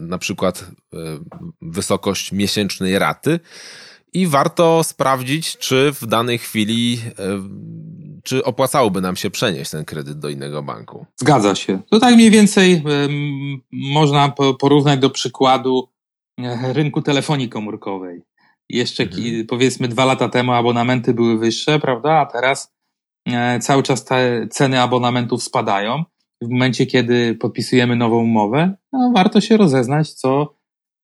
na 0.00 0.18
przykład 0.18 0.60
e, 0.92 0.96
wysokość 1.62 2.32
miesięcznej 2.32 2.98
raty 2.98 3.40
i 4.14 4.26
warto 4.26 4.84
sprawdzić, 4.84 5.58
czy 5.58 5.92
w 5.92 6.06
danej 6.06 6.38
chwili, 6.38 6.98
e, 7.18 7.42
czy 8.22 8.44
opłacałoby 8.44 9.00
nam 9.00 9.16
się 9.16 9.30
przenieść 9.30 9.70
ten 9.70 9.84
kredyt 9.84 10.18
do 10.18 10.28
innego 10.28 10.62
banku. 10.62 11.06
Zgadza 11.16 11.54
się. 11.54 11.80
To 11.90 12.00
tak 12.00 12.14
mniej 12.14 12.30
więcej 12.30 12.72
e, 12.72 12.82
można 13.72 14.32
porównać 14.58 15.00
do 15.00 15.10
przykładu 15.10 15.88
e, 16.40 16.72
rynku 16.72 17.02
telefonii 17.02 17.48
komórkowej. 17.48 18.22
Jeszcze 18.68 19.02
mhm. 19.02 19.46
powiedzmy 19.46 19.88
dwa 19.88 20.04
lata 20.04 20.28
temu 20.28 20.52
abonamenty 20.52 21.14
były 21.14 21.38
wyższe, 21.38 21.78
prawda? 21.78 22.12
A 22.12 22.26
teraz 22.26 22.74
cały 23.60 23.82
czas 23.82 24.04
te 24.04 24.46
ceny 24.50 24.80
abonamentów 24.80 25.42
spadają. 25.42 26.04
W 26.42 26.48
momencie, 26.48 26.86
kiedy 26.86 27.34
podpisujemy 27.34 27.96
nową 27.96 28.16
umowę, 28.16 28.74
no 28.92 29.12
warto 29.14 29.40
się 29.40 29.56
rozeznać, 29.56 30.12
co 30.12 30.54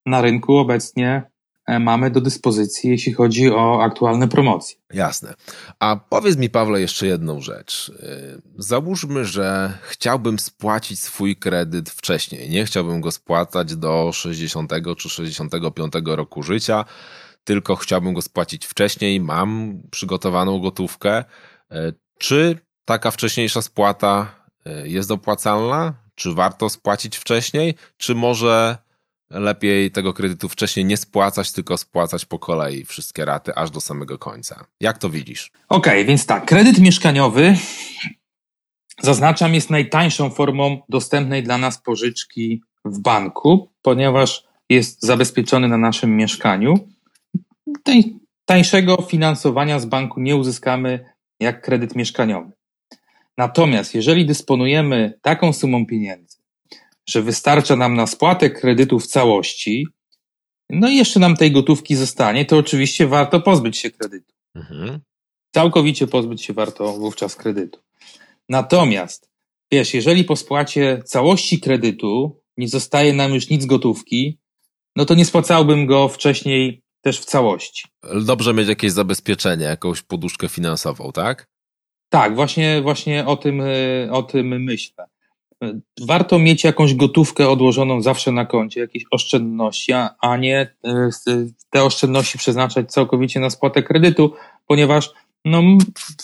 na 0.07 0.21
rynku 0.21 0.57
obecnie 0.57 1.31
e, 1.67 1.79
mamy 1.79 2.11
do 2.11 2.21
dyspozycji, 2.21 2.91
jeśli 2.91 3.13
chodzi 3.13 3.51
o 3.51 3.83
aktualne 3.83 4.29
promocje. 4.29 4.77
Jasne. 4.93 5.35
A 5.79 5.97
powiedz 6.09 6.37
mi, 6.37 6.51
Pawle, 6.51 6.81
jeszcze 6.81 7.07
jedną 7.07 7.41
rzecz. 7.41 7.93
E, 8.03 8.41
załóżmy, 8.59 9.25
że 9.25 9.79
chciałbym 9.83 10.39
spłacić 10.39 11.01
swój 11.01 11.37
kredyt 11.37 11.91
wcześniej. 11.91 12.51
Nie 12.51 12.65
chciałbym 12.65 13.01
go 13.01 13.11
spłacać 13.11 13.77
do 13.77 14.11
60 14.13 14.73
czy 14.99 15.09
65 15.09 15.93
roku 16.07 16.43
życia, 16.43 16.85
tylko 17.45 17.77
chciałbym 17.77 18.15
go 18.15 18.23
spłacić 18.23 18.67
wcześniej. 18.67 19.21
Mam 19.21 19.81
przygotowaną 19.91 20.61
gotówkę. 20.61 21.25
Czy 22.21 22.59
taka 22.85 23.11
wcześniejsza 23.11 23.63
spłata 23.63 24.35
y, 24.67 24.89
jest 24.89 25.11
opłacalna? 25.11 25.95
Czy 26.15 26.35
warto 26.35 26.69
spłacić 26.69 27.17
wcześniej? 27.17 27.75
Czy 27.97 28.15
może 28.15 28.79
lepiej 29.31 29.91
tego 29.91 30.13
kredytu 30.13 30.49
wcześniej 30.49 30.85
nie 30.85 30.97
spłacać, 30.97 31.53
tylko 31.53 31.77
spłacać 31.77 32.25
po 32.25 32.39
kolei 32.39 32.85
wszystkie 32.85 33.25
raty 33.25 33.55
aż 33.55 33.71
do 33.71 33.81
samego 33.81 34.19
końca? 34.19 34.65
Jak 34.81 34.99
to 34.99 35.11
widzisz? 35.11 35.51
Okej, 35.69 35.93
okay, 35.93 36.05
więc 36.05 36.27
tak, 36.27 36.47
kredyt 36.47 36.79
mieszkaniowy 36.79 37.57
zaznaczam, 39.03 39.55
jest 39.55 39.71
najtańszą 39.71 40.31
formą 40.31 40.83
dostępnej 40.89 41.43
dla 41.43 41.59
nas 41.59 41.79
pożyczki 41.79 42.63
w 42.85 42.99
banku, 42.99 43.71
ponieważ 43.83 44.45
jest 44.69 45.03
zabezpieczony 45.03 45.69
na 45.69 45.79
naszym 45.79 46.17
mieszkaniu. 46.17 46.75
Tańszego 48.45 48.97
finansowania 49.03 49.81
z 49.81 49.87
banku 49.87 50.21
nie 50.21 50.37
uzyskamy 50.37 51.11
jak 51.41 51.63
kredyt 51.63 51.97
mieszkaniowy. 51.97 52.51
Natomiast 53.39 53.95
jeżeli 53.95 54.27
dysponujemy 54.27 55.19
taką 55.23 55.53
sumą 55.53 55.87
pieniędzy, 55.87 56.39
że 57.09 57.23
wystarcza 57.23 57.77
nam 57.77 57.95
na 57.95 58.07
spłatę 58.07 58.51
kredytu 58.51 59.01
w 59.01 59.07
całości, 59.07 59.87
no 60.71 60.89
i 60.89 60.97
jeszcze 60.97 61.21
nam 61.21 61.37
tej 61.37 61.53
gotówki 61.53 61.97
zostanie, 61.97 62.45
to 62.45 62.57
oczywiście 62.57 63.07
warto 63.07 63.41
pozbyć 63.41 63.79
się 63.79 63.91
kredytu. 63.91 64.35
Mhm. 64.55 65.01
Całkowicie 65.55 66.07
pozbyć 66.07 66.43
się 66.43 66.53
warto 66.53 66.93
wówczas 66.93 67.37
kredytu. 67.37 67.81
Natomiast, 68.49 69.31
wiesz, 69.73 69.95
jeżeli 69.95 70.25
po 70.25 70.37
spłacie 70.37 71.03
całości 71.05 71.61
kredytu 71.61 72.41
nie 72.57 72.69
zostaje 72.69 73.13
nam 73.13 73.35
już 73.35 73.51
nic 73.51 73.67
gotówki, 73.67 74.39
no 74.97 75.05
to 75.05 75.15
nie 75.15 75.25
spłacałbym 75.25 75.87
go 75.87 76.09
wcześniej 76.09 76.83
też 77.01 77.21
w 77.21 77.25
całości. 77.25 77.85
Dobrze 78.27 78.55
mieć 78.55 78.69
jakieś 78.69 78.93
zabezpieczenie, 78.93 79.65
jakąś 79.65 80.03
poduszkę 80.03 80.49
finansową, 80.49 81.13
tak? 81.13 81.47
Tak, 82.09 82.35
właśnie, 82.35 82.83
właśnie 82.83 83.27
o, 83.27 83.37
tym, 83.37 83.61
e, 83.61 84.13
o 84.13 84.23
tym 84.23 84.63
myślę. 84.63 85.07
Warto 86.01 86.39
mieć 86.39 86.65
jakąś 86.65 86.95
gotówkę 86.95 87.49
odłożoną 87.49 88.03
zawsze 88.03 88.33
na 88.33 88.47
koncie, 88.47 88.81
jakieś 88.81 89.05
oszczędności, 89.11 89.93
a 90.21 90.37
nie 90.37 90.75
e, 90.85 91.11
te 91.71 91.85
oszczędności 91.85 92.39
przeznaczać 92.39 92.93
całkowicie 92.93 93.41
na 93.41 93.51
spłatę 93.51 93.83
kredytu, 93.83 94.33
ponieważ 94.67 95.11
no, 95.45 95.63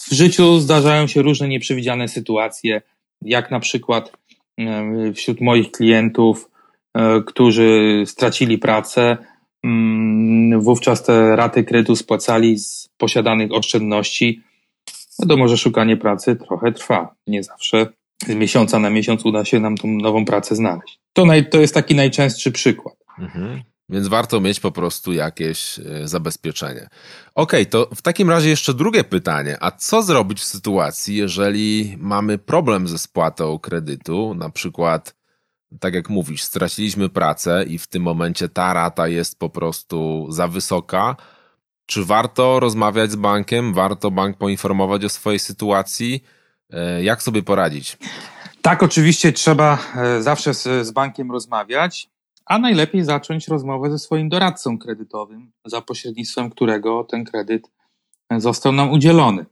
w 0.08 0.14
życiu 0.14 0.58
zdarzają 0.58 1.06
się 1.06 1.22
różne 1.22 1.48
nieprzewidziane 1.48 2.08
sytuacje, 2.08 2.82
jak 3.22 3.50
na 3.50 3.60
przykład 3.60 4.12
e, 4.58 5.12
wśród 5.12 5.40
moich 5.40 5.70
klientów, 5.70 6.50
e, 6.94 7.22
którzy 7.26 8.02
stracili 8.06 8.58
pracę, 8.58 9.16
wówczas 10.58 11.02
te 11.02 11.36
raty 11.36 11.64
kredytu 11.64 11.96
spłacali 11.96 12.58
z 12.58 12.88
posiadanych 12.96 13.52
oszczędności. 13.52 14.42
Wiadomo, 15.20 15.48
że 15.48 15.56
szukanie 15.56 15.96
pracy 15.96 16.36
trochę 16.36 16.72
trwa. 16.72 17.14
Nie 17.26 17.42
zawsze 17.42 17.86
z 18.26 18.34
miesiąca 18.34 18.78
na 18.78 18.90
miesiąc 18.90 19.24
uda 19.24 19.44
się 19.44 19.60
nam 19.60 19.76
tą 19.76 19.88
nową 19.88 20.24
pracę 20.24 20.56
znaleźć. 20.56 21.00
To, 21.12 21.24
naj, 21.24 21.48
to 21.48 21.60
jest 21.60 21.74
taki 21.74 21.94
najczęstszy 21.94 22.52
przykład. 22.52 22.94
Mhm. 23.18 23.62
Więc 23.88 24.08
warto 24.08 24.40
mieć 24.40 24.60
po 24.60 24.72
prostu 24.72 25.12
jakieś 25.12 25.78
e, 25.78 26.08
zabezpieczenie. 26.08 26.88
Ok, 27.34 27.52
to 27.70 27.88
w 27.94 28.02
takim 28.02 28.30
razie 28.30 28.48
jeszcze 28.48 28.74
drugie 28.74 29.04
pytanie. 29.04 29.56
A 29.60 29.70
co 29.70 30.02
zrobić 30.02 30.40
w 30.40 30.44
sytuacji, 30.44 31.16
jeżeli 31.16 31.96
mamy 32.00 32.38
problem 32.38 32.88
ze 32.88 32.98
spłatą 32.98 33.58
kredytu? 33.58 34.34
Na 34.34 34.50
przykład, 34.50 35.15
tak 35.80 35.94
jak 35.94 36.10
mówisz, 36.10 36.42
straciliśmy 36.42 37.08
pracę 37.08 37.64
i 37.68 37.78
w 37.78 37.86
tym 37.86 38.02
momencie 38.02 38.48
ta 38.48 38.74
rata 38.74 39.08
jest 39.08 39.38
po 39.38 39.50
prostu 39.50 40.26
za 40.30 40.48
wysoka. 40.48 41.16
Czy 41.86 42.04
warto 42.04 42.60
rozmawiać 42.60 43.10
z 43.10 43.16
bankiem? 43.16 43.74
Warto 43.74 44.10
bank 44.10 44.36
poinformować 44.36 45.04
o 45.04 45.08
swojej 45.08 45.38
sytuacji? 45.38 46.24
E, 46.70 47.02
jak 47.02 47.22
sobie 47.22 47.42
poradzić? 47.42 47.98
Tak, 48.62 48.82
oczywiście 48.82 49.32
trzeba 49.32 49.78
e, 49.96 50.22
zawsze 50.22 50.54
z, 50.54 50.86
z 50.86 50.90
bankiem 50.90 51.32
rozmawiać 51.32 52.10
a 52.46 52.58
najlepiej 52.58 53.04
zacząć 53.04 53.48
rozmowę 53.48 53.90
ze 53.90 53.98
swoim 53.98 54.28
doradcą 54.28 54.78
kredytowym, 54.78 55.52
za 55.64 55.80
pośrednictwem 55.80 56.50
którego 56.50 57.04
ten 57.04 57.24
kredyt 57.24 57.70
został 58.38 58.72
nam 58.72 58.90
udzielony. 58.90 59.46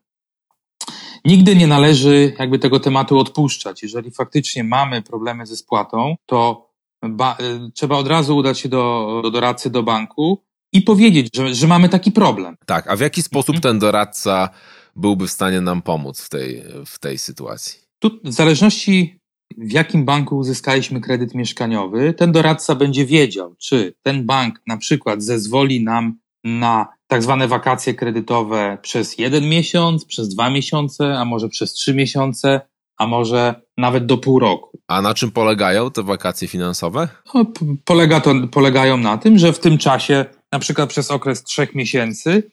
Nigdy 1.25 1.57
nie 1.57 1.67
należy 1.67 2.35
jakby 2.39 2.59
tego 2.59 2.81
tematu 2.81 3.19
odpuszczać. 3.19 3.83
Jeżeli 3.83 4.11
faktycznie 4.11 4.65
mamy 4.65 5.03
problemy 5.03 5.47
ze 5.47 5.57
spłatą, 5.57 6.17
to 6.27 6.71
ba- 7.03 7.37
y, 7.41 7.71
trzeba 7.73 7.97
od 7.97 8.09
razu 8.09 8.37
udać 8.37 8.59
się 8.59 8.69
do, 8.69 9.21
do 9.23 9.31
doradcy, 9.31 9.71
do 9.71 9.83
banku 9.83 10.43
i 10.73 10.83
powiedzieć, 10.83 11.29
że, 11.37 11.55
że 11.55 11.67
mamy 11.67 11.89
taki 11.89 12.13
problem. 12.13 12.57
Tak, 12.67 12.91
a 12.91 12.97
w 12.97 13.01
jaki 13.01 13.23
sposób 13.23 13.61
ten 13.61 13.79
doradca 13.79 14.49
byłby 14.97 15.27
w 15.27 15.31
stanie 15.31 15.61
nam 15.61 15.83
pomóc 15.83 16.21
w 16.21 16.29
tej, 16.29 16.63
w 16.87 16.99
tej 16.99 17.19
sytuacji? 17.19 17.81
Tu 17.99 18.11
w 18.25 18.33
zależności 18.33 19.19
w 19.59 19.73
jakim 19.73 20.05
banku 20.05 20.37
uzyskaliśmy 20.39 21.01
kredyt 21.01 21.35
mieszkaniowy, 21.35 22.15
ten 22.15 22.33
doradca 22.33 22.75
będzie 22.75 23.07
wiedział, 23.07 23.55
czy 23.59 23.95
ten 24.03 24.27
bank 24.27 24.63
na 24.67 24.77
przykład 24.77 25.23
zezwoli 25.23 25.85
nam 25.85 26.19
na 26.45 26.87
tak 27.07 27.23
zwane 27.23 27.49
wakacje 27.49 27.95
kredytowe 27.95 28.79
przez 28.83 29.19
jeden 29.19 29.49
miesiąc, 29.49 30.05
przez 30.05 30.29
dwa 30.29 30.51
miesiące, 30.51 31.19
a 31.19 31.25
może 31.25 31.49
przez 31.49 31.73
trzy 31.73 31.95
miesiące, 31.95 32.61
a 32.99 33.07
może 33.07 33.55
nawet 33.77 34.07
do 34.07 34.19
pół 34.19 34.39
roku. 34.39 34.79
A 34.89 35.03
na 35.03 35.15
czym 35.15 35.31
polegają 35.31 35.91
te 35.91 36.03
wakacje 36.03 36.49
finansowe? 36.49 37.09
No, 37.35 37.47
polega 37.85 38.21
to, 38.21 38.35
polegają 38.53 38.97
na 38.97 39.19
tym, 39.19 39.39
że 39.39 39.53
w 39.53 39.59
tym 39.59 39.79
czasie, 39.79 40.25
na 40.53 40.59
przykład 40.59 40.89
przez 40.89 41.11
okres 41.11 41.43
trzech 41.43 41.75
miesięcy, 41.75 42.51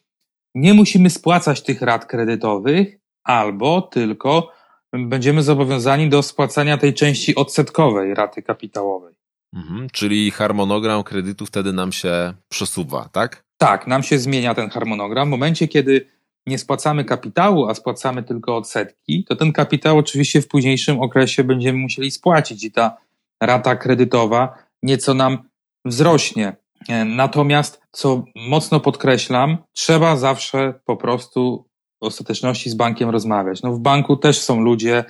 nie 0.55 0.73
musimy 0.73 1.09
spłacać 1.09 1.63
tych 1.63 1.81
rat 1.81 2.05
kredytowych, 2.05 2.99
albo 3.23 3.81
tylko 3.81 4.51
będziemy 4.93 5.43
zobowiązani 5.43 6.09
do 6.09 6.23
spłacania 6.23 6.77
tej 6.77 6.93
części 6.93 7.35
odsetkowej 7.35 8.13
raty 8.13 8.41
kapitałowej. 8.41 9.13
Mhm, 9.53 9.89
czyli 9.89 10.31
harmonogram 10.31 11.03
kredytu 11.03 11.45
wtedy 11.45 11.73
nam 11.73 11.91
się 11.91 12.33
przesuwa, 12.49 13.09
tak? 13.11 13.43
Tak, 13.61 13.87
nam 13.87 14.03
się 14.03 14.19
zmienia 14.19 14.55
ten 14.55 14.69
harmonogram. 14.69 15.27
W 15.27 15.31
momencie, 15.31 15.67
kiedy 15.67 16.07
nie 16.47 16.57
spłacamy 16.57 17.05
kapitału, 17.05 17.65
a 17.69 17.75
spłacamy 17.75 18.23
tylko 18.23 18.57
odsetki, 18.57 19.25
to 19.29 19.35
ten 19.35 19.53
kapitał 19.53 19.97
oczywiście 19.97 20.41
w 20.41 20.47
późniejszym 20.47 20.99
okresie 20.99 21.43
będziemy 21.43 21.79
musieli 21.79 22.11
spłacić 22.11 22.63
i 22.63 22.71
ta 22.71 22.97
rata 23.41 23.75
kredytowa 23.75 24.57
nieco 24.83 25.13
nam 25.13 25.37
wzrośnie. 25.85 26.55
E, 26.89 27.05
natomiast, 27.05 27.81
co 27.91 28.23
mocno 28.35 28.79
podkreślam, 28.79 29.57
trzeba 29.73 30.15
zawsze 30.15 30.73
po 30.85 30.97
prostu 30.97 31.65
ostateczności 31.99 32.69
z 32.69 32.73
bankiem 32.73 33.09
rozmawiać. 33.09 33.61
No 33.61 33.73
w 33.73 33.79
banku 33.79 34.17
też 34.17 34.39
są 34.39 34.61
ludzie, 34.61 35.03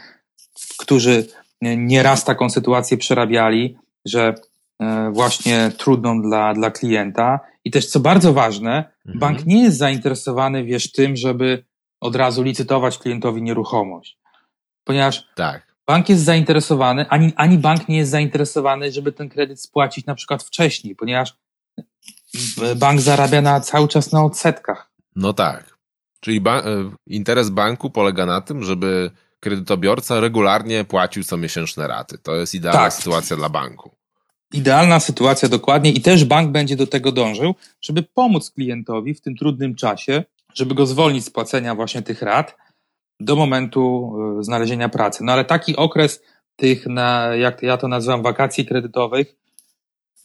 którzy 0.79 1.27
nieraz 1.61 2.25
taką 2.25 2.49
sytuację 2.49 2.97
przerabiali, 2.97 3.77
że 4.05 4.27
e, 4.29 4.35
właśnie 5.11 5.71
trudną 5.77 6.21
dla, 6.21 6.53
dla 6.53 6.71
klienta. 6.71 7.39
I 7.63 7.71
też 7.71 7.87
co 7.87 7.99
bardzo 7.99 8.33
ważne, 8.33 8.91
mhm. 9.05 9.19
bank 9.19 9.45
nie 9.45 9.63
jest 9.63 9.77
zainteresowany, 9.77 10.63
wiesz, 10.63 10.91
tym, 10.91 11.15
żeby 11.15 11.63
od 11.99 12.15
razu 12.15 12.43
licytować 12.43 12.97
klientowi 12.97 13.41
nieruchomość. 13.41 14.17
Ponieważ 14.83 15.27
tak. 15.35 15.75
bank 15.87 16.09
jest 16.09 16.23
zainteresowany, 16.23 17.09
ani, 17.09 17.33
ani 17.35 17.57
bank 17.57 17.89
nie 17.89 17.97
jest 17.97 18.11
zainteresowany, 18.11 18.91
żeby 18.91 19.11
ten 19.11 19.29
kredyt 19.29 19.61
spłacić 19.61 20.05
na 20.05 20.15
przykład 20.15 20.43
wcześniej, 20.43 20.95
ponieważ 20.95 21.37
bank 22.75 23.01
zarabia 23.01 23.41
na, 23.41 23.59
cały 23.59 23.87
czas 23.87 24.11
na 24.11 24.23
odsetkach. 24.23 24.91
No 25.15 25.33
tak. 25.33 25.77
Czyli 26.19 26.41
ba 26.41 26.59
e, 26.59 26.63
interes 27.07 27.49
banku 27.49 27.89
polega 27.89 28.25
na 28.25 28.41
tym, 28.41 28.63
żeby 28.63 29.11
kredytobiorca 29.39 30.19
regularnie 30.19 30.85
płacił 30.85 31.23
comiesięczne 31.23 31.87
raty. 31.87 32.17
To 32.17 32.35
jest 32.35 32.55
idealna 32.55 32.79
tak. 32.79 32.93
sytuacja 32.93 33.37
dla 33.37 33.49
banku. 33.49 34.00
Idealna 34.53 34.99
sytuacja, 34.99 35.49
dokładnie, 35.49 35.91
i 35.91 36.01
też 36.01 36.25
bank 36.25 36.51
będzie 36.51 36.75
do 36.75 36.87
tego 36.87 37.11
dążył, 37.11 37.55
żeby 37.81 38.03
pomóc 38.03 38.51
klientowi 38.51 39.13
w 39.13 39.21
tym 39.21 39.35
trudnym 39.35 39.75
czasie, 39.75 40.23
żeby 40.53 40.75
go 40.75 40.85
zwolnić 40.85 41.25
z 41.25 41.29
płacenia 41.29 41.75
właśnie 41.75 42.01
tych 42.01 42.21
rat 42.21 42.57
do 43.19 43.35
momentu 43.35 44.13
e, 44.39 44.43
znalezienia 44.43 44.89
pracy. 44.89 45.23
No 45.23 45.33
ale 45.33 45.45
taki 45.45 45.75
okres 45.75 46.21
tych, 46.55 46.85
na, 46.85 47.35
jak 47.35 47.63
ja 47.63 47.77
to 47.77 47.87
nazywam, 47.87 48.23
wakacji 48.23 48.65
kredytowych, 48.65 49.35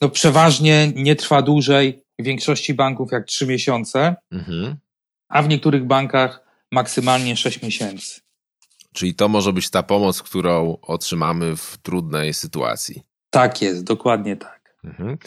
no 0.00 0.08
przeważnie 0.08 0.92
nie 0.96 1.16
trwa 1.16 1.42
dłużej 1.42 2.02
w 2.18 2.24
większości 2.24 2.74
banków 2.74 3.12
jak 3.12 3.24
trzy 3.24 3.46
miesiące. 3.46 4.16
Mhm 4.32 4.76
a 5.28 5.42
w 5.42 5.48
niektórych 5.48 5.86
bankach 5.86 6.40
maksymalnie 6.72 7.36
6 7.36 7.62
miesięcy. 7.62 8.20
Czyli 8.92 9.14
to 9.14 9.28
może 9.28 9.52
być 9.52 9.70
ta 9.70 9.82
pomoc, 9.82 10.22
którą 10.22 10.76
otrzymamy 10.82 11.56
w 11.56 11.78
trudnej 11.82 12.34
sytuacji. 12.34 13.02
Tak 13.30 13.62
jest, 13.62 13.84
dokładnie 13.84 14.36
tak. 14.36 14.76
Mhm. 14.84 15.18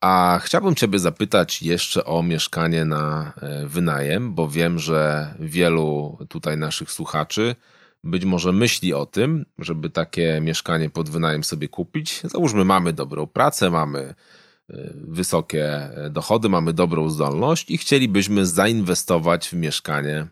A 0.00 0.40
chciałbym 0.42 0.74
Ciebie 0.74 0.98
zapytać 0.98 1.62
jeszcze 1.62 2.04
o 2.04 2.22
mieszkanie 2.22 2.84
na 2.84 3.32
e, 3.42 3.66
wynajem, 3.66 4.34
bo 4.34 4.48
wiem, 4.48 4.78
że 4.78 5.34
wielu 5.40 6.18
tutaj 6.28 6.56
naszych 6.56 6.90
słuchaczy 6.92 7.56
być 8.04 8.24
może 8.24 8.52
myśli 8.52 8.94
o 8.94 9.06
tym, 9.06 9.44
żeby 9.58 9.90
takie 9.90 10.40
mieszkanie 10.40 10.90
pod 10.90 11.10
wynajem 11.10 11.44
sobie 11.44 11.68
kupić. 11.68 12.20
Załóżmy, 12.24 12.64
mamy 12.64 12.92
dobrą 12.92 13.26
pracę, 13.26 13.70
mamy 13.70 14.14
wysokie 14.94 15.90
dochody, 16.10 16.48
mamy 16.48 16.72
dobrą 16.72 17.10
zdolność 17.10 17.70
i 17.70 17.78
chcielibyśmy 17.78 18.46
zainwestować 18.46 19.48
w 19.48 19.52
mieszkanie 19.52 20.26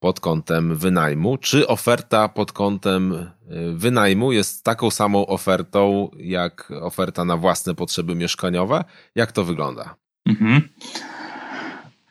pod 0.00 0.20
kątem 0.20 0.76
wynajmu? 0.76 1.36
Czy 1.36 1.66
oferta 1.66 2.28
pod 2.28 2.52
kątem 2.52 3.12
y, 3.12 3.28
wynajmu 3.74 4.32
jest 4.32 4.64
taką 4.64 4.90
samą 4.90 5.26
ofertą 5.26 6.10
jak 6.18 6.72
oferta 6.82 7.24
na 7.24 7.36
własne 7.36 7.74
potrzeby 7.74 8.14
mieszkaniowe? 8.14 8.84
Jak 9.14 9.32
to 9.32 9.44
wygląda? 9.44 9.96
Mhm. 10.26 10.68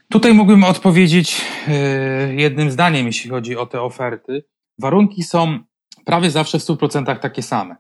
Tutaj 0.09 0.33
mógłbym 0.33 0.63
odpowiedzieć 0.63 1.41
y, 1.67 2.35
jednym 2.35 2.71
zdaniem, 2.71 3.05
jeśli 3.05 3.29
chodzi 3.29 3.57
o 3.57 3.65
te 3.65 3.81
oferty. 3.81 4.43
Warunki 4.79 5.23
są 5.23 5.59
prawie 6.05 6.31
zawsze 6.31 6.59
w 6.59 6.63
100% 6.63 7.19
takie 7.19 7.41
same. 7.41 7.75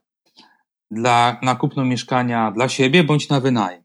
Dla, 0.91 1.39
na 1.41 1.55
kupno 1.55 1.85
mieszkania 1.85 2.51
dla 2.51 2.69
siebie 2.69 3.03
bądź 3.03 3.29
na 3.29 3.39
wynajem. 3.39 3.83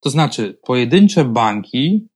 To 0.00 0.10
znaczy, 0.10 0.58
pojedyncze 0.66 1.24
banki 1.24 2.08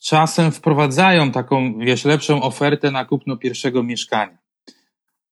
czasem 0.00 0.52
wprowadzają 0.52 1.32
taką, 1.32 1.78
wiesz, 1.78 2.04
lepszą 2.04 2.42
ofertę 2.42 2.90
na 2.90 3.04
kupno 3.04 3.36
pierwszego 3.36 3.82
mieszkania. 3.82 4.38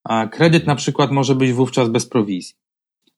A 0.05 0.27
kredyt 0.27 0.67
na 0.67 0.75
przykład 0.75 1.11
może 1.11 1.35
być 1.35 1.53
wówczas 1.53 1.89
bez 1.89 2.07
prowizji. 2.07 2.55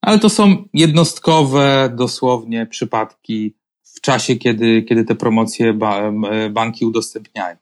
Ale 0.01 0.19
to 0.19 0.29
są 0.29 0.65
jednostkowe 0.75 1.93
dosłownie 1.95 2.67
przypadki 2.67 3.55
w 3.83 4.01
czasie, 4.01 4.37
kiedy, 4.37 4.83
kiedy 4.83 5.05
te 5.05 5.15
promocje 5.15 5.79
banki 6.51 6.85
udostępniają. 6.85 7.57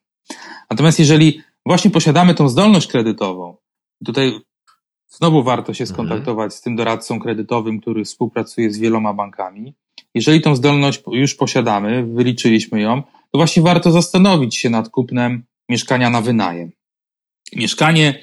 Natomiast 0.70 0.98
jeżeli 0.98 1.42
właśnie 1.66 1.90
posiadamy 1.90 2.34
tą 2.34 2.48
zdolność 2.48 2.86
kredytową, 2.86 3.56
tutaj 4.04 4.40
znowu 5.08 5.42
warto 5.42 5.74
się 5.74 5.84
mhm. 5.84 5.94
skontaktować 5.94 6.54
z 6.54 6.60
tym 6.60 6.76
doradcą 6.76 7.20
kredytowym, 7.20 7.80
który 7.80 8.04
współpracuje 8.04 8.70
z 8.72 8.78
wieloma 8.78 9.14
bankami. 9.14 9.74
Jeżeli 10.14 10.40
tą 10.40 10.56
zdolność 10.56 11.02
już 11.12 11.34
posiadamy, 11.34 12.06
wyliczyliśmy 12.06 12.80
ją, 12.80 13.02
to 13.32 13.38
właśnie 13.38 13.62
warto 13.62 13.90
zastanowić 13.90 14.56
się 14.56 14.70
nad 14.70 14.88
kupnem 14.88 15.44
mieszkania 15.68 16.10
na 16.10 16.20
wynajem. 16.20 16.70
Mieszkanie 17.56 18.20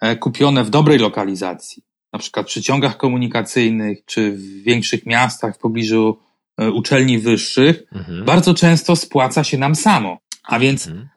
e, 0.00 0.16
kupione 0.16 0.64
w 0.64 0.70
dobrej 0.70 0.98
lokalizacji, 0.98 1.82
na 2.12 2.18
przykład 2.18 2.46
przy 2.46 2.62
ciągach 2.62 2.96
komunikacyjnych, 2.96 4.04
czy 4.04 4.32
w 4.32 4.62
większych 4.62 5.06
miastach 5.06 5.54
w 5.54 5.58
pobliżu 5.58 6.18
e, 6.58 6.70
uczelni 6.70 7.18
wyższych, 7.18 7.82
mhm. 7.92 8.24
bardzo 8.24 8.54
często 8.54 8.96
spłaca 8.96 9.44
się 9.44 9.58
nam 9.58 9.74
samo. 9.74 10.18
A 10.44 10.58
więc, 10.58 10.86
mhm. 10.86 11.08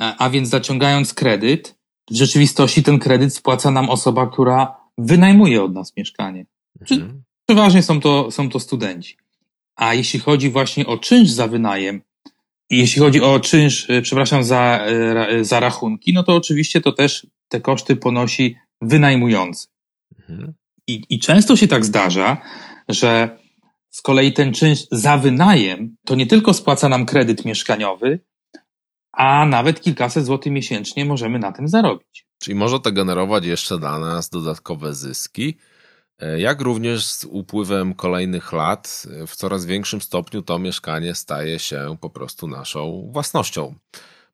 E, 0.00 0.14
a 0.18 0.30
więc 0.30 0.48
zaciągając 0.48 1.14
kredyt, 1.14 1.78
w 2.10 2.14
rzeczywistości 2.14 2.82
ten 2.82 2.98
kredyt 2.98 3.34
spłaca 3.34 3.70
nam 3.70 3.90
osoba, 3.90 4.26
która 4.26 4.76
wynajmuje 4.98 5.62
od 5.62 5.74
nas 5.74 5.96
mieszkanie. 5.96 6.46
Mhm. 6.80 7.22
Przeważnie 7.48 7.82
są 7.82 8.00
to, 8.00 8.30
są 8.30 8.48
to 8.48 8.60
studenci. 8.60 9.16
A 9.76 9.94
jeśli 9.94 10.20
chodzi 10.20 10.50
właśnie 10.50 10.86
o 10.86 10.98
czynsz 10.98 11.30
za 11.30 11.48
wynajem, 11.48 12.02
jeśli 12.70 13.00
chodzi 13.00 13.20
o 13.20 13.40
czynsz, 13.40 13.90
e, 13.90 14.02
przepraszam, 14.02 14.44
za, 14.44 14.86
e, 14.86 15.44
za 15.44 15.60
rachunki, 15.60 16.12
no 16.12 16.22
to 16.22 16.36
oczywiście 16.36 16.80
to 16.80 16.92
też 16.92 17.26
te 17.48 17.60
koszty 17.60 17.96
ponosi 17.96 18.56
wynajmujący. 18.80 19.68
Mhm. 20.28 20.54
I, 20.86 21.02
I 21.08 21.18
często 21.18 21.56
się 21.56 21.68
tak 21.68 21.84
zdarza, 21.84 22.36
że 22.88 23.38
z 23.90 24.02
kolei 24.02 24.32
ten 24.32 24.54
czynsz 24.54 24.86
za 24.92 25.18
wynajem 25.18 25.96
to 26.06 26.14
nie 26.14 26.26
tylko 26.26 26.54
spłaca 26.54 26.88
nam 26.88 27.06
kredyt 27.06 27.44
mieszkaniowy, 27.44 28.20
a 29.12 29.46
nawet 29.46 29.80
kilkaset 29.80 30.24
złotych 30.24 30.52
miesięcznie 30.52 31.04
możemy 31.04 31.38
na 31.38 31.52
tym 31.52 31.68
zarobić. 31.68 32.26
Czyli 32.42 32.54
może 32.54 32.80
to 32.80 32.92
generować 32.92 33.44
jeszcze 33.44 33.78
dla 33.78 33.98
nas 33.98 34.28
dodatkowe 34.30 34.94
zyski, 34.94 35.56
jak 36.36 36.60
również 36.60 37.06
z 37.06 37.24
upływem 37.24 37.94
kolejnych 37.94 38.52
lat 38.52 39.06
w 39.26 39.36
coraz 39.36 39.66
większym 39.66 40.00
stopniu 40.00 40.42
to 40.42 40.58
mieszkanie 40.58 41.14
staje 41.14 41.58
się 41.58 41.96
po 42.00 42.10
prostu 42.10 42.48
naszą 42.48 43.08
własnością. 43.12 43.74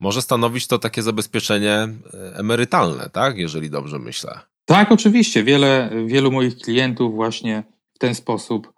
Może 0.01 0.23
stanowić 0.23 0.67
to 0.67 0.79
takie 0.79 1.03
zabezpieczenie 1.03 1.73
e, 1.73 1.89
emerytalne, 2.37 3.11
tak? 3.11 3.39
Jeżeli 3.39 3.71
dobrze 3.71 3.99
myślę. 3.99 4.41
Tak, 4.65 4.93
oczywiście. 4.93 5.45
Wiele, 5.45 5.91
wielu 6.07 6.33
moich 6.33 6.57
klientów 6.57 7.15
właśnie 7.15 7.63
w 7.95 7.99
ten 7.99 8.15
sposób 8.15 8.73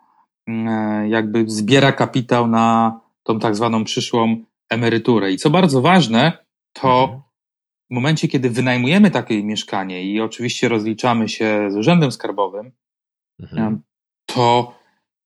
mm, 0.47 0.69
e, 0.69 1.09
jakby 1.09 1.45
zbiera 1.47 1.93
kapitał 1.93 2.49
na 2.49 3.01
tą 3.23 3.41
tak 3.41 3.57
zwaną 3.57 3.85
przyszłą 3.85 4.45
emeryturę. 4.69 5.33
I 5.33 5.37
co 5.37 5.51
bardzo 5.51 5.83
ważne, 5.83 6.47
to 6.73 7.03
mhm. 7.03 7.21
w 7.91 7.95
momencie, 7.95 8.29
kiedy 8.29 8.51
wynajmujemy 8.51 9.11
takie 9.11 9.45
mieszkanie 9.45 10.05
i 10.05 10.21
oczywiście 10.21 10.69
rozliczamy 10.69 11.29
się 11.29 11.71
z 11.71 11.77
urzędem 11.77 12.13
skarbowym, 12.13 12.73
mhm. 13.41 13.83
to 14.27 14.75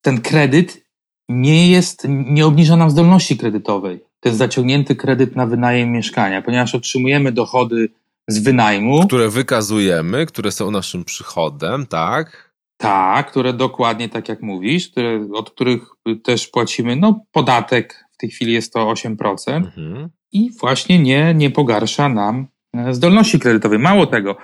ten 0.01 0.21
kredyt 0.21 0.85
nie 1.29 1.71
jest, 1.71 2.05
nie 2.07 2.45
obniża 2.45 2.75
nam 2.75 2.89
zdolności 2.89 3.37
kredytowej. 3.37 4.03
Ten 4.19 4.35
zaciągnięty 4.35 4.95
kredyt 4.95 5.35
na 5.35 5.45
wynajem 5.45 5.91
mieszkania, 5.91 6.41
ponieważ 6.41 6.75
otrzymujemy 6.75 7.31
dochody 7.31 7.89
z 8.27 8.39
wynajmu. 8.39 9.05
Które 9.07 9.29
wykazujemy, 9.29 10.25
które 10.25 10.51
są 10.51 10.71
naszym 10.71 11.05
przychodem, 11.05 11.87
tak? 11.87 12.51
Tak, 12.77 13.31
które 13.31 13.53
dokładnie 13.53 14.09
tak 14.09 14.29
jak 14.29 14.41
mówisz, 14.41 14.89
które, 14.89 15.27
od 15.33 15.49
których 15.49 15.81
też 16.23 16.47
płacimy 16.47 16.95
no, 16.95 17.25
podatek 17.31 18.05
tej 18.21 18.29
chwili 18.29 18.53
jest 18.53 18.73
to 18.73 18.79
8%. 18.79 19.55
Mhm. 19.55 20.09
I 20.31 20.51
właśnie 20.59 20.99
nie, 20.99 21.33
nie 21.33 21.51
pogarsza 21.51 22.09
nam 22.09 22.47
e, 22.73 22.93
zdolności 22.93 23.39
kredytowej. 23.39 23.79
Mało 23.79 24.05
tego, 24.05 24.37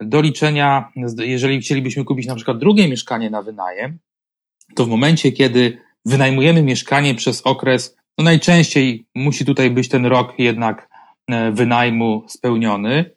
do 0.00 0.20
liczenia, 0.20 0.92
jeżeli 1.18 1.60
chcielibyśmy 1.60 2.04
kupić 2.04 2.26
na 2.26 2.34
przykład 2.34 2.58
drugie 2.58 2.88
mieszkanie 2.88 3.30
na 3.30 3.42
wynajem, 3.42 3.98
to 4.74 4.84
w 4.84 4.88
momencie, 4.88 5.32
kiedy 5.32 5.78
wynajmujemy 6.04 6.62
mieszkanie 6.62 7.14
przez 7.14 7.42
okres, 7.42 7.96
no 8.18 8.24
najczęściej 8.24 9.06
musi 9.14 9.44
tutaj 9.44 9.70
być 9.70 9.88
ten 9.88 10.06
rok 10.06 10.34
jednak 10.38 10.88
e, 11.28 11.52
wynajmu 11.52 12.24
spełniony, 12.28 13.10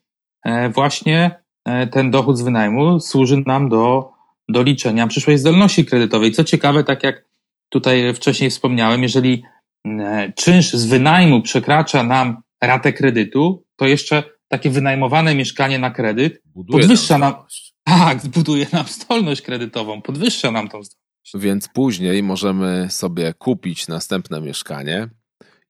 e, 0.46 0.70
właśnie 0.70 1.44
ten 1.92 2.12
dochód 2.12 2.38
z 2.38 2.42
wynajmu 2.42 3.00
służy 3.00 3.44
nam 3.46 3.70
do, 3.70 4.12
do 4.50 4.64
liczenia 4.64 5.08
przyszłej 5.08 5.38
zdolności 5.38 5.86
kredytowej. 5.86 6.32
Co 6.32 6.44
ciekawe, 6.44 6.84
tak 6.84 7.04
jak 7.04 7.26
tutaj 7.70 8.14
wcześniej 8.14 8.50
wspomniałem, 8.50 9.04
jeżeli 9.04 9.44
E, 9.88 10.34
czynsz 10.36 10.74
z 10.74 10.86
wynajmu 10.86 11.42
przekracza 11.42 12.04
nam 12.04 12.42
ratę 12.64 12.94
kredytu, 12.94 13.64
to 13.76 13.88
jeszcze 13.88 14.24
takie 14.50 14.70
wynajmowane 14.70 15.36
mieszkanie 15.36 15.80
na 15.80 15.92
kredyt 15.92 16.42
buduje 16.46 16.80
podwyższa 16.82 17.18
nam, 17.18 17.34
nam 17.34 17.44
tak, 17.84 18.28
buduje 18.36 18.68
nam 18.74 18.86
zdolność 18.88 19.42
kredytową, 19.42 20.02
podwyższa 20.02 20.52
nam 20.52 20.70
tą 20.70 20.84
zdolność. 20.84 21.00
Więc 21.36 21.68
później 21.68 22.24
możemy 22.24 22.88
sobie 22.90 23.34
kupić 23.34 23.88
następne 23.88 24.42
mieszkanie. 24.42 25.10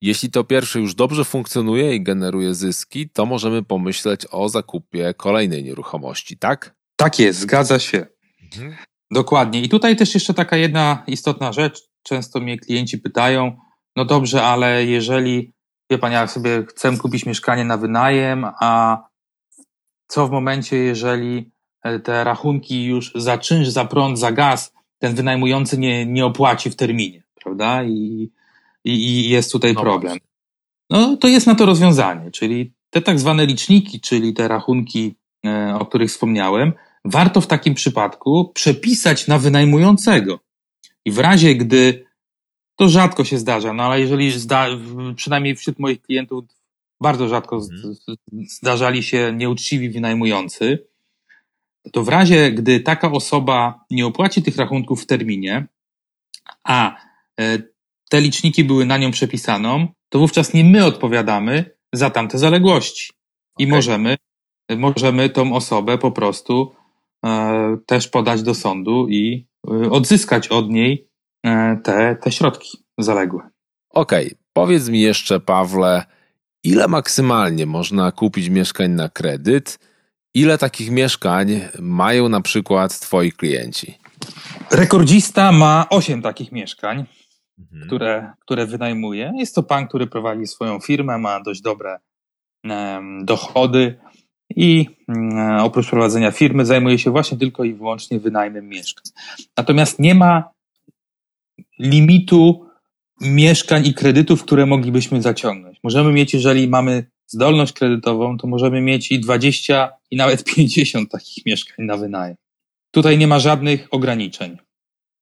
Jeśli 0.01 0.31
to 0.31 0.43
pierwsze 0.43 0.79
już 0.79 0.95
dobrze 0.95 1.25
funkcjonuje 1.25 1.95
i 1.95 2.03
generuje 2.03 2.55
zyski, 2.55 3.09
to 3.09 3.25
możemy 3.25 3.63
pomyśleć 3.63 4.25
o 4.31 4.49
zakupie 4.49 5.13
kolejnej 5.13 5.63
nieruchomości, 5.63 6.37
tak? 6.37 6.75
Tak 6.95 7.19
jest, 7.19 7.39
zgadza 7.39 7.79
się. 7.79 8.05
Mhm. 8.43 8.75
Dokładnie. 9.11 9.61
I 9.61 9.69
tutaj 9.69 9.95
też 9.95 10.13
jeszcze 10.13 10.33
taka 10.33 10.57
jedna 10.57 11.03
istotna 11.07 11.53
rzecz. 11.53 11.81
Często 12.03 12.39
mnie 12.39 12.57
klienci 12.57 12.97
pytają, 12.97 13.57
no 13.95 14.05
dobrze, 14.05 14.43
ale 14.43 14.85
jeżeli, 14.85 15.53
wie 15.89 15.97
pan, 15.97 16.11
ja 16.11 16.27
sobie 16.27 16.65
chcę 16.69 16.97
kupić 16.97 17.25
mieszkanie 17.25 17.65
na 17.65 17.77
wynajem, 17.77 18.45
a 18.59 19.03
co 20.07 20.27
w 20.27 20.31
momencie, 20.31 20.77
jeżeli 20.77 21.51
e, 21.83 21.99
te 21.99 22.23
rachunki 22.23 22.85
już 22.85 23.11
za 23.15 23.37
czynsz, 23.37 23.67
za 23.67 23.85
prąd, 23.85 24.19
za 24.19 24.31
gaz 24.31 24.73
ten 24.99 25.15
wynajmujący 25.15 25.77
nie, 25.77 26.05
nie 26.05 26.25
opłaci 26.25 26.69
w 26.69 26.75
terminie, 26.75 27.23
prawda? 27.43 27.83
I, 27.83 28.31
i, 28.83 28.91
i 28.91 29.29
jest 29.29 29.51
tutaj 29.51 29.73
no 29.73 29.81
problem. 29.81 30.11
Właśnie. 30.11 30.27
No 30.89 31.17
to 31.17 31.27
jest 31.27 31.47
na 31.47 31.55
to 31.55 31.65
rozwiązanie, 31.65 32.31
czyli 32.31 32.73
te 32.89 33.01
tak 33.01 33.19
zwane 33.19 33.45
liczniki, 33.45 34.01
czyli 34.01 34.33
te 34.33 34.47
rachunki, 34.47 35.15
e, 35.45 35.75
o 35.79 35.85
których 35.85 36.09
wspomniałem, 36.09 36.73
warto 37.05 37.41
w 37.41 37.47
takim 37.47 37.73
przypadku 37.73 38.51
przepisać 38.53 39.27
na 39.27 39.39
wynajmującego. 39.39 40.39
I 41.05 41.11
w 41.11 41.19
razie, 41.19 41.55
gdy 41.55 42.05
to 42.79 42.89
rzadko 42.89 43.23
się 43.23 43.37
zdarza, 43.37 43.73
no 43.73 43.83
ale 43.83 43.99
jeżeli 43.99 44.31
zda, 44.31 44.67
przynajmniej 45.15 45.55
wśród 45.55 45.79
moich 45.79 46.01
klientów 46.01 46.45
bardzo 47.01 47.27
rzadko 47.27 47.55
mhm. 47.55 47.95
zdarzali 48.47 49.03
się 49.03 49.33
nieuczciwi 49.35 49.89
wynajmujący, 49.89 50.87
to 51.91 52.03
w 52.03 52.07
razie, 52.07 52.51
gdy 52.51 52.79
taka 52.79 53.11
osoba 53.11 53.85
nie 53.91 54.05
opłaci 54.05 54.43
tych 54.43 54.57
rachunków 54.57 55.03
w 55.03 55.05
terminie, 55.05 55.67
a 56.63 56.95
e, 57.39 57.59
te 58.09 58.21
liczniki 58.21 58.63
były 58.63 58.85
na 58.85 58.97
nią 58.97 59.11
przepisaną, 59.11 59.87
to 60.09 60.19
wówczas 60.19 60.53
nie 60.53 60.63
my 60.63 60.85
odpowiadamy 60.85 61.71
za 61.93 62.09
tamte 62.09 62.37
zaległości. 62.37 63.11
I 63.57 63.63
okay. 63.63 63.75
możemy, 63.75 64.17
możemy 64.77 65.29
tą 65.29 65.53
osobę 65.53 65.97
po 65.97 66.11
prostu 66.11 66.75
e, 67.25 67.77
też 67.85 68.07
podać 68.07 68.43
do 68.43 68.55
sądu 68.55 69.07
i 69.09 69.47
e, 69.67 69.91
odzyskać 69.91 70.47
od 70.47 70.69
niej 70.69 71.08
te, 71.83 72.15
te 72.21 72.31
środki 72.31 72.77
zaległe. 72.97 73.49
Okej, 73.89 74.25
okay. 74.25 74.37
powiedz 74.53 74.89
mi 74.89 75.01
jeszcze, 75.01 75.39
Pawle, 75.39 76.05
ile 76.63 76.87
maksymalnie 76.87 77.65
można 77.65 78.11
kupić 78.11 78.49
mieszkań 78.49 78.91
na 78.91 79.09
kredyt? 79.09 79.79
Ile 80.33 80.57
takich 80.57 80.91
mieszkań 80.91 81.61
mają 81.79 82.29
na 82.29 82.41
przykład 82.41 82.99
Twoi 82.99 83.31
klienci? 83.31 83.97
Rekordzista 84.71 85.51
ma 85.51 85.85
8 85.89 86.21
takich 86.21 86.51
mieszkań, 86.51 87.05
mhm. 87.59 87.87
które, 87.87 88.33
które 88.39 88.65
wynajmuje. 88.65 89.31
Jest 89.37 89.55
to 89.55 89.63
pan, 89.63 89.87
który 89.87 90.07
prowadzi 90.07 90.47
swoją 90.47 90.79
firmę, 90.79 91.17
ma 91.17 91.41
dość 91.41 91.61
dobre 91.61 91.99
dochody 93.23 93.99
i 94.55 94.85
mm, 95.07 95.59
oprócz 95.59 95.89
prowadzenia 95.89 96.31
firmy 96.31 96.65
zajmuje 96.65 96.99
się 96.99 97.11
właśnie 97.11 97.37
tylko 97.37 97.63
i 97.63 97.73
wyłącznie 97.73 98.19
wynajmem 98.19 98.69
mieszkań. 98.69 99.03
Natomiast 99.57 99.99
nie 99.99 100.15
ma 100.15 100.49
limitu 101.79 102.65
mieszkań 103.21 103.85
i 103.87 103.93
kredytów, 103.93 104.43
które 104.43 104.65
moglibyśmy 104.65 105.21
zaciągnąć. 105.21 105.79
Możemy 105.83 106.11
mieć, 106.11 106.33
jeżeli 106.33 106.67
mamy 106.67 107.05
zdolność 107.27 107.73
kredytową, 107.73 108.37
to 108.37 108.47
możemy 108.47 108.81
mieć 108.81 109.11
i 109.11 109.19
20 109.19 109.91
i 110.11 110.15
nawet 110.15 110.43
50 110.43 111.11
takich 111.11 111.45
mieszkań 111.45 111.85
na 111.85 111.97
wynajem. 111.97 112.35
Tutaj 112.91 113.17
nie 113.17 113.27
ma 113.27 113.39
żadnych 113.39 113.87
ograniczeń. 113.91 114.57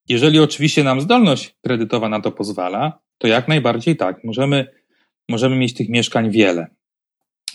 Jeżeli 0.09 0.39
oczywiście 0.39 0.83
nam 0.83 1.01
zdolność 1.01 1.55
kredytowa 1.61 2.09
na 2.09 2.21
to 2.21 2.31
pozwala, 2.31 2.99
to 3.17 3.27
jak 3.27 3.47
najbardziej 3.47 3.95
tak, 3.95 4.23
możemy, 4.23 4.67
możemy 5.29 5.55
mieć 5.55 5.73
tych 5.73 5.89
mieszkań 5.89 6.31
wiele. 6.31 6.67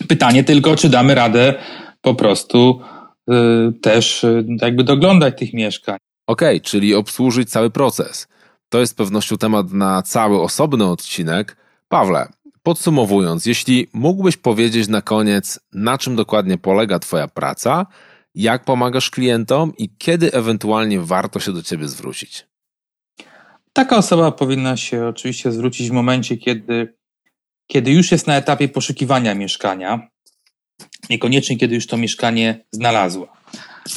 Pytanie 0.07 0.43
tylko, 0.43 0.75
czy 0.75 0.89
damy 0.89 1.15
radę 1.15 1.53
po 2.01 2.15
prostu 2.15 2.81
y, 3.29 3.33
też 3.81 4.23
y, 4.23 4.45
jakby 4.61 4.83
doglądać 4.83 5.37
tych 5.37 5.53
mieszkań. 5.53 5.97
Okej, 6.27 6.57
okay, 6.57 6.69
czyli 6.69 6.95
obsłużyć 6.95 7.49
cały 7.49 7.69
proces. 7.69 8.27
To 8.73 8.79
jest 8.79 8.97
pewnością 8.97 9.37
temat 9.37 9.71
na 9.71 10.01
cały 10.01 10.41
osobny 10.41 10.85
odcinek. 10.85 11.57
Pawle, 11.87 12.27
podsumowując, 12.63 13.45
jeśli 13.45 13.87
mógłbyś 13.93 14.37
powiedzieć 14.37 14.87
na 14.87 15.01
koniec, 15.01 15.59
na 15.73 15.97
czym 15.97 16.15
dokładnie 16.15 16.57
polega 16.57 16.99
Twoja 16.99 17.27
praca, 17.27 17.85
jak 18.35 18.65
pomagasz 18.65 19.09
klientom 19.09 19.73
i 19.77 19.89
kiedy 19.97 20.31
ewentualnie 20.31 20.99
warto 20.99 21.39
się 21.39 21.53
do 21.53 21.63
Ciebie 21.63 21.87
zwrócić? 21.87 22.47
Taka 23.73 23.97
osoba 23.97 24.31
powinna 24.31 24.77
się 24.77 25.05
oczywiście 25.07 25.51
zwrócić 25.51 25.89
w 25.89 25.93
momencie, 25.93 26.37
kiedy, 26.37 26.93
kiedy 27.67 27.91
już 27.91 28.11
jest 28.11 28.27
na 28.27 28.35
etapie 28.35 28.67
poszukiwania 28.67 29.35
mieszkania, 29.35 30.07
niekoniecznie 31.09 31.57
kiedy 31.57 31.75
już 31.75 31.87
to 31.87 31.97
mieszkanie 31.97 32.65
znalazła. 32.71 33.27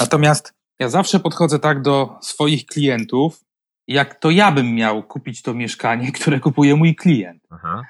Natomiast 0.00 0.54
ja 0.78 0.88
zawsze 0.88 1.20
podchodzę 1.20 1.58
tak 1.58 1.82
do 1.82 2.18
swoich 2.22 2.66
klientów, 2.66 3.45
jak 3.88 4.14
to 4.14 4.30
ja 4.30 4.52
bym 4.52 4.74
miał 4.74 5.02
kupić 5.02 5.42
to 5.42 5.54
mieszkanie, 5.54 6.12
które 6.20 6.40
kupuje 6.40 6.76
mój 6.76 6.94
klient. 6.94 7.42
Aha. 7.50 7.82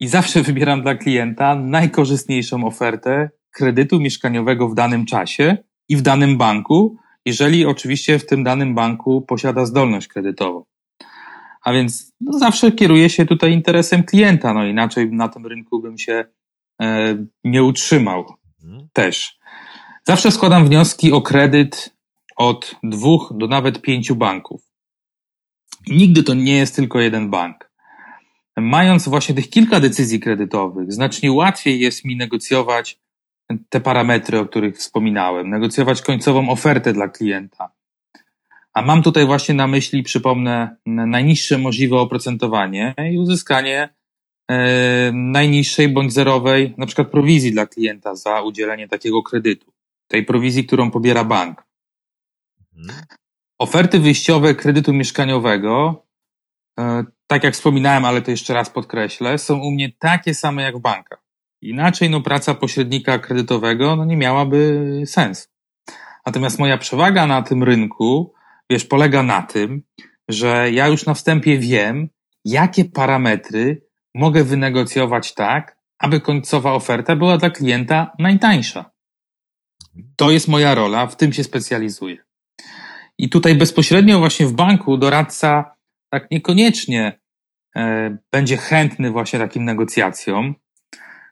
I 0.00 0.08
zawsze 0.08 0.42
wybieram 0.42 0.82
dla 0.82 0.94
klienta 0.94 1.54
najkorzystniejszą 1.54 2.64
ofertę 2.64 3.30
kredytu 3.50 4.00
mieszkaniowego 4.00 4.68
w 4.68 4.74
danym 4.74 5.06
czasie 5.06 5.56
i 5.88 5.96
w 5.96 6.02
danym 6.02 6.38
banku, 6.38 6.96
jeżeli 7.26 7.66
oczywiście 7.66 8.18
w 8.18 8.26
tym 8.26 8.44
danym 8.44 8.74
banku 8.74 9.22
posiada 9.22 9.66
zdolność 9.66 10.08
kredytową. 10.08 10.64
A 11.64 11.72
więc 11.72 12.12
no, 12.20 12.38
zawsze 12.38 12.72
kieruję 12.72 13.10
się 13.10 13.26
tutaj 13.26 13.52
interesem 13.52 14.04
klienta, 14.04 14.54
no 14.54 14.64
inaczej 14.64 15.12
na 15.12 15.28
tym 15.28 15.46
rynku 15.46 15.80
bym 15.80 15.98
się 15.98 16.24
e, 16.82 17.16
nie 17.44 17.64
utrzymał 17.64 18.24
mhm. 18.64 18.88
też. 18.92 19.38
Zawsze 20.04 20.30
składam 20.30 20.66
wnioski 20.66 21.12
o 21.12 21.22
kredyt 21.22 21.96
od 22.36 22.74
dwóch 22.82 23.32
do 23.36 23.46
nawet 23.46 23.82
pięciu 23.82 24.16
banków. 24.16 24.71
Nigdy 25.88 26.22
to 26.22 26.34
nie 26.34 26.56
jest 26.56 26.76
tylko 26.76 27.00
jeden 27.00 27.30
bank. 27.30 27.70
Mając 28.56 29.08
właśnie 29.08 29.34
tych 29.34 29.50
kilka 29.50 29.80
decyzji 29.80 30.20
kredytowych, 30.20 30.92
znacznie 30.92 31.32
łatwiej 31.32 31.80
jest 31.80 32.04
mi 32.04 32.16
negocjować 32.16 32.98
te 33.68 33.80
parametry, 33.80 34.38
o 34.38 34.46
których 34.46 34.76
wspominałem, 34.76 35.50
negocjować 35.50 36.02
końcową 36.02 36.50
ofertę 36.50 36.92
dla 36.92 37.08
klienta. 37.08 37.72
A 38.74 38.82
mam 38.82 39.02
tutaj 39.02 39.26
właśnie 39.26 39.54
na 39.54 39.66
myśli, 39.66 40.02
przypomnę, 40.02 40.76
najniższe 40.86 41.58
możliwe 41.58 41.96
oprocentowanie 41.96 42.94
i 43.12 43.18
uzyskanie 43.18 43.88
e, 44.48 45.12
najniższej 45.12 45.88
bądź 45.88 46.12
zerowej, 46.12 46.74
na 46.78 46.86
przykład 46.86 47.10
prowizji 47.10 47.52
dla 47.52 47.66
klienta 47.66 48.14
za 48.14 48.42
udzielenie 48.42 48.88
takiego 48.88 49.22
kredytu. 49.22 49.72
Tej 50.08 50.24
prowizji, 50.24 50.66
którą 50.66 50.90
pobiera 50.90 51.24
bank. 51.24 51.64
Oferty 53.62 53.98
wyjściowe 53.98 54.54
kredytu 54.54 54.92
mieszkaniowego, 54.92 56.04
e, 56.80 57.04
tak 57.26 57.44
jak 57.44 57.54
wspominałem, 57.54 58.04
ale 58.04 58.22
to 58.22 58.30
jeszcze 58.30 58.54
raz 58.54 58.70
podkreślę, 58.70 59.38
są 59.38 59.58
u 59.58 59.70
mnie 59.70 59.92
takie 59.98 60.34
same 60.34 60.62
jak 60.62 60.76
w 60.76 60.80
bankach. 60.80 61.22
Inaczej 61.60 62.10
no, 62.10 62.20
praca 62.20 62.54
pośrednika 62.54 63.18
kredytowego 63.18 63.96
no, 63.96 64.04
nie 64.04 64.16
miałaby 64.16 65.02
sensu. 65.06 65.48
Natomiast 66.26 66.58
moja 66.58 66.78
przewaga 66.78 67.26
na 67.26 67.42
tym 67.42 67.62
rynku, 67.62 68.34
wiesz, 68.70 68.84
polega 68.84 69.22
na 69.22 69.42
tym, 69.42 69.82
że 70.28 70.70
ja 70.72 70.88
już 70.88 71.06
na 71.06 71.14
wstępie 71.14 71.58
wiem, 71.58 72.08
jakie 72.44 72.84
parametry 72.84 73.86
mogę 74.14 74.44
wynegocjować 74.44 75.34
tak, 75.34 75.78
aby 75.98 76.20
końcowa 76.20 76.72
oferta 76.72 77.16
była 77.16 77.38
dla 77.38 77.50
klienta 77.50 78.12
najtańsza. 78.18 78.90
To 80.16 80.30
jest 80.30 80.48
moja 80.48 80.74
rola, 80.74 81.06
w 81.06 81.16
tym 81.16 81.32
się 81.32 81.44
specjalizuję. 81.44 82.31
I 83.18 83.28
tutaj 83.28 83.54
bezpośrednio 83.54 84.18
właśnie 84.18 84.46
w 84.46 84.52
banku 84.52 84.96
doradca 84.98 85.74
tak 86.10 86.30
niekoniecznie 86.30 87.20
e, 87.76 88.16
będzie 88.32 88.56
chętny 88.56 89.10
właśnie 89.10 89.38
takim 89.38 89.64
negocjacjom, 89.64 90.54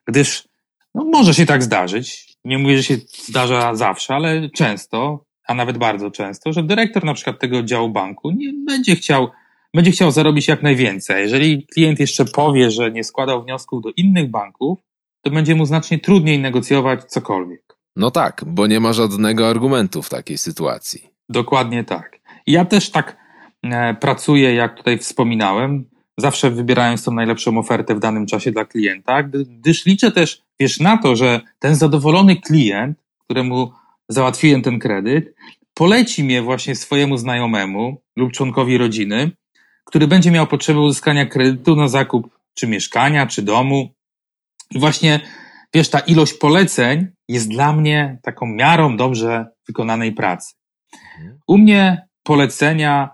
gdyż 0.06 0.48
no, 0.94 1.04
może 1.04 1.34
się 1.34 1.46
tak 1.46 1.62
zdarzyć. 1.62 2.36
Nie 2.44 2.58
mówię, 2.58 2.76
że 2.76 2.82
się 2.82 2.96
zdarza 3.28 3.74
zawsze, 3.74 4.14
ale 4.14 4.50
często, 4.50 5.24
a 5.46 5.54
nawet 5.54 5.78
bardzo 5.78 6.10
często, 6.10 6.52
że 6.52 6.62
dyrektor 6.62 7.04
na 7.04 7.14
przykład 7.14 7.40
tego 7.40 7.58
oddziału 7.58 7.90
banku 7.90 8.30
nie 8.30 8.52
będzie 8.66 8.96
chciał, 8.96 9.30
będzie 9.74 9.90
chciał 9.90 10.10
zarobić 10.10 10.48
jak 10.48 10.62
najwięcej. 10.62 11.22
Jeżeli 11.22 11.66
klient 11.66 12.00
jeszcze 12.00 12.24
powie, 12.24 12.70
że 12.70 12.90
nie 12.90 13.04
składał 13.04 13.42
wniosków 13.42 13.82
do 13.82 13.90
innych 13.96 14.30
banków, 14.30 14.78
to 15.22 15.30
będzie 15.30 15.54
mu 15.54 15.66
znacznie 15.66 15.98
trudniej 15.98 16.38
negocjować 16.38 17.04
cokolwiek. 17.04 17.76
No 17.96 18.10
tak, 18.10 18.44
bo 18.46 18.66
nie 18.66 18.80
ma 18.80 18.92
żadnego 18.92 19.48
argumentu 19.48 20.02
w 20.02 20.08
takiej 20.08 20.38
sytuacji. 20.38 21.10
Dokładnie 21.30 21.84
tak. 21.84 22.20
Ja 22.46 22.64
też 22.64 22.90
tak 22.90 23.16
e, 23.62 23.94
pracuję, 23.94 24.54
jak 24.54 24.76
tutaj 24.76 24.98
wspominałem, 24.98 25.84
zawsze 26.18 26.50
wybierając 26.50 27.04
tą 27.04 27.12
najlepszą 27.12 27.58
ofertę 27.58 27.94
w 27.94 28.00
danym 28.00 28.26
czasie 28.26 28.52
dla 28.52 28.64
klienta, 28.64 29.22
gdyż 29.22 29.86
liczę 29.86 30.12
też, 30.12 30.42
wiesz, 30.60 30.80
na 30.80 30.98
to, 30.98 31.16
że 31.16 31.40
ten 31.58 31.74
zadowolony 31.74 32.36
klient, 32.36 32.98
któremu 33.24 33.72
załatwiłem 34.08 34.62
ten 34.62 34.78
kredyt, 34.78 35.34
poleci 35.74 36.24
mnie 36.24 36.42
właśnie 36.42 36.74
swojemu 36.74 37.16
znajomemu 37.16 38.02
lub 38.16 38.32
członkowi 38.32 38.78
rodziny, 38.78 39.30
który 39.84 40.06
będzie 40.06 40.30
miał 40.30 40.46
potrzebę 40.46 40.80
uzyskania 40.80 41.26
kredytu 41.26 41.76
na 41.76 41.88
zakup 41.88 42.30
czy 42.54 42.66
mieszkania, 42.66 43.26
czy 43.26 43.42
domu. 43.42 43.94
I 44.70 44.80
właśnie, 44.80 45.20
wiesz, 45.74 45.90
ta 45.90 45.98
ilość 45.98 46.34
poleceń 46.34 47.06
jest 47.28 47.48
dla 47.48 47.72
mnie 47.72 48.18
taką 48.22 48.46
miarą 48.46 48.96
dobrze 48.96 49.46
wykonanej 49.66 50.12
pracy. 50.12 50.59
U 51.46 51.58
mnie 51.58 52.08
polecenia 52.22 53.10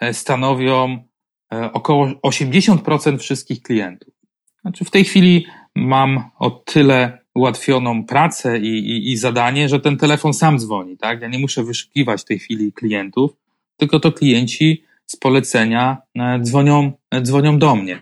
e, 0.00 0.14
stanowią 0.14 1.04
e, 1.52 1.72
około 1.72 2.06
80% 2.06 3.18
wszystkich 3.18 3.62
klientów. 3.62 4.14
Znaczy 4.60 4.84
w 4.84 4.90
tej 4.90 5.04
chwili 5.04 5.46
mam 5.74 6.30
o 6.38 6.50
tyle 6.50 7.18
ułatwioną 7.34 8.04
pracę 8.04 8.58
i, 8.58 8.78
i, 8.78 9.12
i, 9.12 9.16
zadanie, 9.16 9.68
że 9.68 9.80
ten 9.80 9.96
telefon 9.96 10.34
sam 10.34 10.58
dzwoni, 10.58 10.96
tak? 10.96 11.20
Ja 11.20 11.28
nie 11.28 11.38
muszę 11.38 11.64
wyszukiwać 11.64 12.22
w 12.22 12.24
tej 12.24 12.38
chwili 12.38 12.72
klientów, 12.72 13.30
tylko 13.76 14.00
to 14.00 14.12
klienci 14.12 14.84
z 15.06 15.16
polecenia 15.16 15.96
e, 16.14 16.40
dzwonią, 16.42 16.92
dzwonią 17.22 17.58
do 17.58 17.76
mnie. 17.76 18.00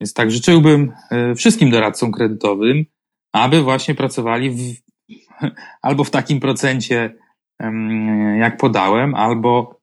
Więc 0.00 0.14
tak 0.14 0.30
życzyłbym 0.30 0.92
wszystkim 1.36 1.70
doradcom 1.70 2.12
kredytowym, 2.12 2.84
aby 3.32 3.62
właśnie 3.62 3.94
pracowali 3.94 4.50
w, 4.50 4.74
albo 5.82 6.04
w 6.04 6.10
takim 6.10 6.40
procencie 6.40 7.14
jak 8.40 8.56
podałem, 8.56 9.14
albo 9.14 9.80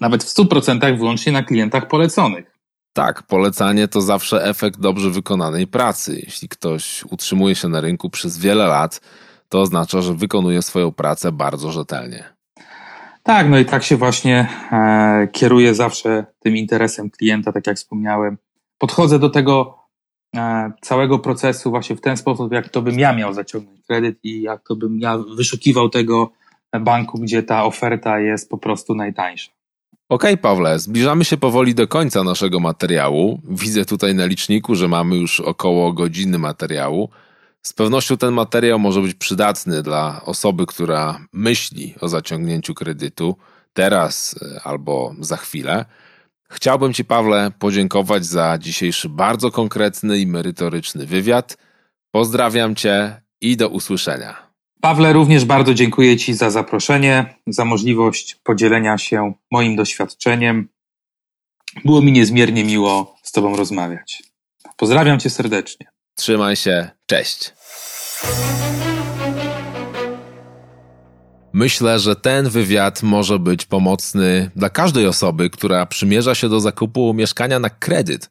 nawet 0.00 0.24
w 0.24 0.26
100% 0.26 0.98
wyłącznie 0.98 1.32
na 1.32 1.42
klientach 1.42 1.88
poleconych. 1.88 2.60
Tak, 2.92 3.22
polecanie 3.22 3.88
to 3.88 4.00
zawsze 4.00 4.44
efekt 4.44 4.80
dobrze 4.80 5.10
wykonanej 5.10 5.66
pracy. 5.66 6.20
Jeśli 6.22 6.48
ktoś 6.48 7.04
utrzymuje 7.04 7.54
się 7.54 7.68
na 7.68 7.80
rynku 7.80 8.10
przez 8.10 8.38
wiele 8.38 8.66
lat, 8.66 9.00
to 9.48 9.60
oznacza, 9.60 10.00
że 10.00 10.14
wykonuje 10.14 10.62
swoją 10.62 10.92
pracę 10.92 11.32
bardzo 11.32 11.72
rzetelnie. 11.72 12.24
Tak, 13.22 13.50
no 13.50 13.58
i 13.58 13.64
tak 13.64 13.82
się 13.82 13.96
właśnie 13.96 14.48
e, 14.72 15.28
kieruję 15.32 15.74
zawsze 15.74 16.24
tym 16.38 16.56
interesem 16.56 17.10
klienta, 17.10 17.52
tak 17.52 17.66
jak 17.66 17.76
wspomniałem. 17.76 18.38
Podchodzę 18.78 19.18
do 19.18 19.30
tego 19.30 19.78
e, 20.36 20.72
całego 20.80 21.18
procesu 21.18 21.70
właśnie 21.70 21.96
w 21.96 22.00
ten 22.00 22.16
sposób, 22.16 22.52
jak 22.52 22.68
to 22.68 22.82
bym 22.82 22.98
ja 22.98 23.12
miał 23.12 23.34
zaciągnąć 23.34 23.82
kredyt 23.86 24.18
i 24.22 24.42
jak 24.42 24.62
to 24.68 24.76
bym 24.76 25.00
ja 25.00 25.18
wyszukiwał 25.36 25.88
tego 25.88 26.30
banku, 26.78 27.18
gdzie 27.18 27.42
ta 27.42 27.64
oferta 27.64 28.20
jest 28.20 28.50
po 28.50 28.58
prostu 28.58 28.94
najtańsza. 28.94 29.50
Okej, 30.08 30.32
okay, 30.32 30.42
Pawle, 30.42 30.78
zbliżamy 30.78 31.24
się 31.24 31.36
powoli 31.36 31.74
do 31.74 31.88
końca 31.88 32.24
naszego 32.24 32.60
materiału. 32.60 33.40
Widzę 33.48 33.84
tutaj 33.84 34.14
na 34.14 34.26
liczniku, 34.26 34.74
że 34.74 34.88
mamy 34.88 35.16
już 35.16 35.40
około 35.40 35.92
godziny 35.92 36.38
materiału. 36.38 37.10
Z 37.62 37.72
pewnością 37.72 38.16
ten 38.16 38.34
materiał 38.34 38.78
może 38.78 39.00
być 39.00 39.14
przydatny 39.14 39.82
dla 39.82 40.20
osoby, 40.24 40.66
która 40.66 41.26
myśli 41.32 41.94
o 42.00 42.08
zaciągnięciu 42.08 42.74
kredytu 42.74 43.36
teraz 43.72 44.36
e, 44.42 44.60
albo 44.64 45.14
za 45.20 45.36
chwilę. 45.36 45.84
Chciałbym 46.50 46.92
Ci, 46.92 47.04
Pawle, 47.04 47.50
podziękować 47.58 48.26
za 48.26 48.58
dzisiejszy 48.58 49.08
bardzo 49.08 49.50
konkretny 49.50 50.18
i 50.18 50.26
merytoryczny 50.26 51.06
wywiad. 51.06 51.56
Pozdrawiam 52.10 52.74
Cię 52.74 53.22
i 53.40 53.56
do 53.56 53.68
usłyszenia. 53.68 54.49
Pawle, 54.80 55.12
również 55.12 55.44
bardzo 55.44 55.74
dziękuję 55.74 56.16
Ci 56.16 56.34
za 56.34 56.50
zaproszenie, 56.50 57.34
za 57.46 57.64
możliwość 57.64 58.36
podzielenia 58.44 58.98
się 58.98 59.32
moim 59.50 59.76
doświadczeniem. 59.76 60.68
Było 61.84 62.02
mi 62.02 62.12
niezmiernie 62.12 62.64
miło 62.64 63.16
z 63.22 63.32
Tobą 63.32 63.56
rozmawiać. 63.56 64.22
Pozdrawiam 64.76 65.20
Cię 65.20 65.30
serdecznie. 65.30 65.86
Trzymaj 66.14 66.56
się, 66.56 66.90
cześć. 67.06 67.52
Myślę, 71.52 71.98
że 71.98 72.16
ten 72.16 72.48
wywiad 72.48 73.02
może 73.02 73.38
być 73.38 73.66
pomocny 73.66 74.50
dla 74.56 74.70
każdej 74.70 75.06
osoby, 75.06 75.50
która 75.50 75.86
przymierza 75.86 76.34
się 76.34 76.48
do 76.48 76.60
zakupu 76.60 77.14
mieszkania 77.14 77.58
na 77.58 77.70
kredyt. 77.70 78.30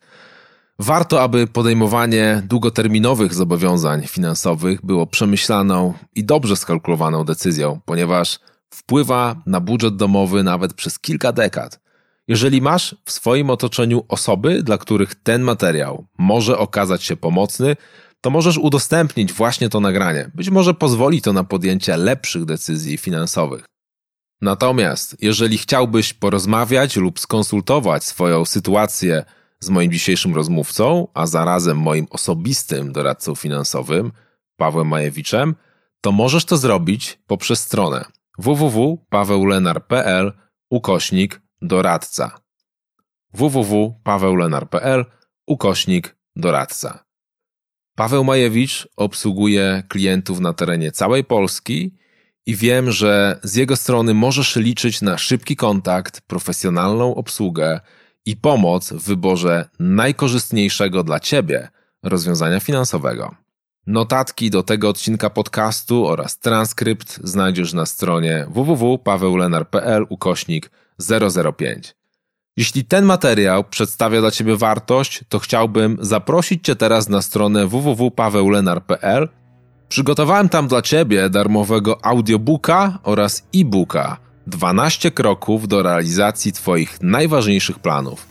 Warto, 0.82 1.22
aby 1.22 1.48
podejmowanie 1.48 2.42
długoterminowych 2.46 3.34
zobowiązań 3.34 4.08
finansowych 4.08 4.86
było 4.86 5.08
przemyślaną 5.08 5.94
i 6.16 6.24
dobrze 6.24 6.56
skalkulowaną 6.56 7.24
decyzją, 7.24 7.80
ponieważ 7.86 8.40
wpływa 8.74 9.36
na 9.46 9.60
budżet 9.60 9.96
domowy 9.96 10.44
nawet 10.44 10.74
przez 10.74 11.00
kilka 11.00 11.32
dekad. 11.32 11.80
Jeżeli 12.28 12.62
masz 12.62 12.96
w 13.06 13.12
swoim 13.12 13.50
otoczeniu 13.50 14.04
osoby, 14.08 14.64
dla 14.64 14.78
których 14.78 15.16
ten 15.16 15.42
materiał 15.42 16.06
może 16.18 16.58
okazać 16.58 17.04
się 17.04 17.16
pomocny, 17.16 17.76
to 18.22 18.30
możesz 18.30 18.58
udostępnić 18.58 19.34
właśnie 19.34 19.70
to 19.70 19.80
nagranie. 19.80 20.32
Być 20.36 20.50
może 20.50 20.74
pozwoli 20.74 21.22
to 21.22 21.34
na 21.34 21.44
podjęcie 21.44 21.98
lepszych 21.98 22.46
decyzji 22.46 22.98
finansowych. 22.98 23.66
Natomiast, 24.42 25.18
jeżeli 25.22 25.58
chciałbyś 25.58 26.14
porozmawiać 26.14 26.96
lub 26.96 27.20
skonsultować 27.20 28.04
swoją 28.04 28.46
sytuację 28.46 29.26
z 29.60 29.70
moim 29.70 29.92
dzisiejszym 29.92 30.36
rozmówcą, 30.36 31.08
a 31.14 31.28
zarazem 31.28 31.78
moim 31.78 32.08
osobistym 32.10 32.92
doradcą 32.92 33.36
finansowym, 33.36 34.12
Pawłem 34.58 34.88
Majewiczem, 34.88 35.56
to 36.02 36.12
możesz 36.12 36.46
to 36.46 36.58
zrobić 36.58 37.20
poprzez 37.28 37.60
stronę 37.60 38.06
www.paweulenar.pl 38.38 40.34
ukośnik 40.70 41.42
doradca. 41.62 42.40
www.paweulenar.pl 43.34 45.06
ukośnik 45.48 46.16
doradca. 46.36 47.04
Paweł 47.96 48.24
Majewicz 48.24 48.88
obsługuje 48.96 49.84
klientów 49.90 50.40
na 50.40 50.54
terenie 50.54 50.92
całej 50.92 51.24
Polski 51.24 51.96
i 52.46 52.56
wiem, 52.56 52.92
że 52.92 53.40
z 53.44 53.56
jego 53.56 53.76
strony 53.76 54.14
możesz 54.14 54.56
liczyć 54.56 55.02
na 55.02 55.18
szybki 55.18 55.56
kontakt, 55.56 56.22
profesjonalną 56.22 57.16
obsługę 57.16 57.80
i 58.30 58.36
pomoc 58.36 58.94
w 58.94 59.04
wyborze 59.04 59.70
najkorzystniejszego 59.80 61.04
dla 61.04 61.20
Ciebie 61.20 61.70
rozwiązania 62.04 62.60
finansowego. 62.60 63.36
Notatki 63.88 64.50
do 64.50 64.64
tego 64.64 64.90
odcinka 64.90 65.30
podcastu 65.30 66.08
oraz 66.08 66.40
transkrypt 66.40 67.20
znajdziesz 67.24 67.74
na 67.74 67.86
stronie 67.86 68.46
www.paweulenar.pl 68.50 70.06
ukośnik 70.10 70.72
005. 71.58 71.96
Jeśli 72.58 72.86
ten 72.86 73.06
materiał 73.06 73.64
przedstawia 73.64 74.22
dla 74.22 74.32
Ciebie 74.32 74.56
wartość, 74.56 75.24
to 75.30 75.40
chciałbym 75.40 75.98
zaprosić 76.02 76.66
Cię 76.66 76.76
teraz 76.76 77.10
na 77.10 77.22
stronę 77.22 77.68
www.paweulenar.pl. 77.68 79.30
Przygotowałem 79.88 80.50
tam 80.50 80.68
dla 80.68 80.82
Ciebie 80.82 81.30
darmowego 81.30 82.06
audiobooka 82.06 83.00
oraz 83.04 83.48
e-booka 83.56 84.29
12 84.50 85.12
kroków 85.12 85.68
do 85.68 85.84
realizacji 85.84 86.52
Twoich 86.52 87.02
najważniejszych 87.02 87.80
planów. 87.80 88.26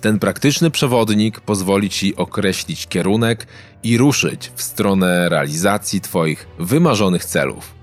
Ten 0.00 0.18
praktyczny 0.18 0.70
przewodnik 0.70 1.40
pozwoli 1.40 1.90
Ci 1.90 2.16
określić 2.16 2.86
kierunek 2.86 3.46
i 3.82 3.98
ruszyć 3.98 4.52
w 4.54 4.62
stronę 4.62 5.28
realizacji 5.28 6.00
Twoich 6.00 6.46
wymarzonych 6.58 7.24
celów. 7.24 7.74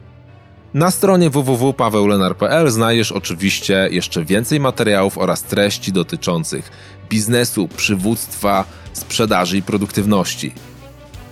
Na 0.74 0.92
stronie 0.92 1.30
www.paweulenar.pl 1.30 2.70
znajdziesz 2.70 3.12
oczywiście 3.12 3.88
jeszcze 3.92 4.26
więcej 4.26 4.60
materiałów 4.60 5.18
oraz 5.18 5.44
treści 5.44 5.92
dotyczących 5.92 6.72
biznesu, 7.10 7.68
przywództwa, 7.68 8.66
sprzedaży 8.94 9.58
i 9.58 9.62
produktywności. 9.62 10.54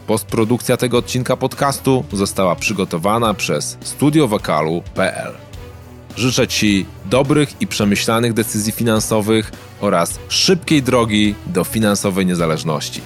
Postprodukcja 0.08 0.78
tego 0.78 0.98
odcinka 0.98 1.38
podcastu 1.38 2.06
została 2.14 2.56
przygotowana 2.56 3.34
przez 3.34 3.78
studiowokalu.pl. 3.82 5.49
Życzę 6.20 6.48
Ci 6.48 6.86
dobrych 7.06 7.62
i 7.62 7.68
przemyślanych 7.68 8.34
decyzji 8.34 8.72
finansowych 8.72 9.52
oraz 9.82 10.20
szybkiej 10.30 10.84
drogi 10.84 11.36
do 11.48 11.64
finansowej 11.64 12.26
niezależności. 12.26 13.02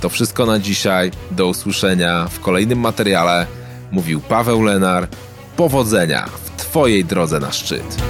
To 0.00 0.08
wszystko 0.08 0.46
na 0.46 0.58
dzisiaj. 0.58 1.10
Do 1.30 1.46
usłyszenia 1.46 2.28
w 2.28 2.40
kolejnym 2.40 2.80
materiale. 2.80 3.46
Mówił 3.90 4.20
Paweł 4.20 4.62
Lenar 4.62 5.08
Powodzenia 5.56 6.26
w 6.44 6.60
Twojej 6.60 7.04
drodze 7.04 7.40
na 7.40 7.52
szczyt. 7.52 8.02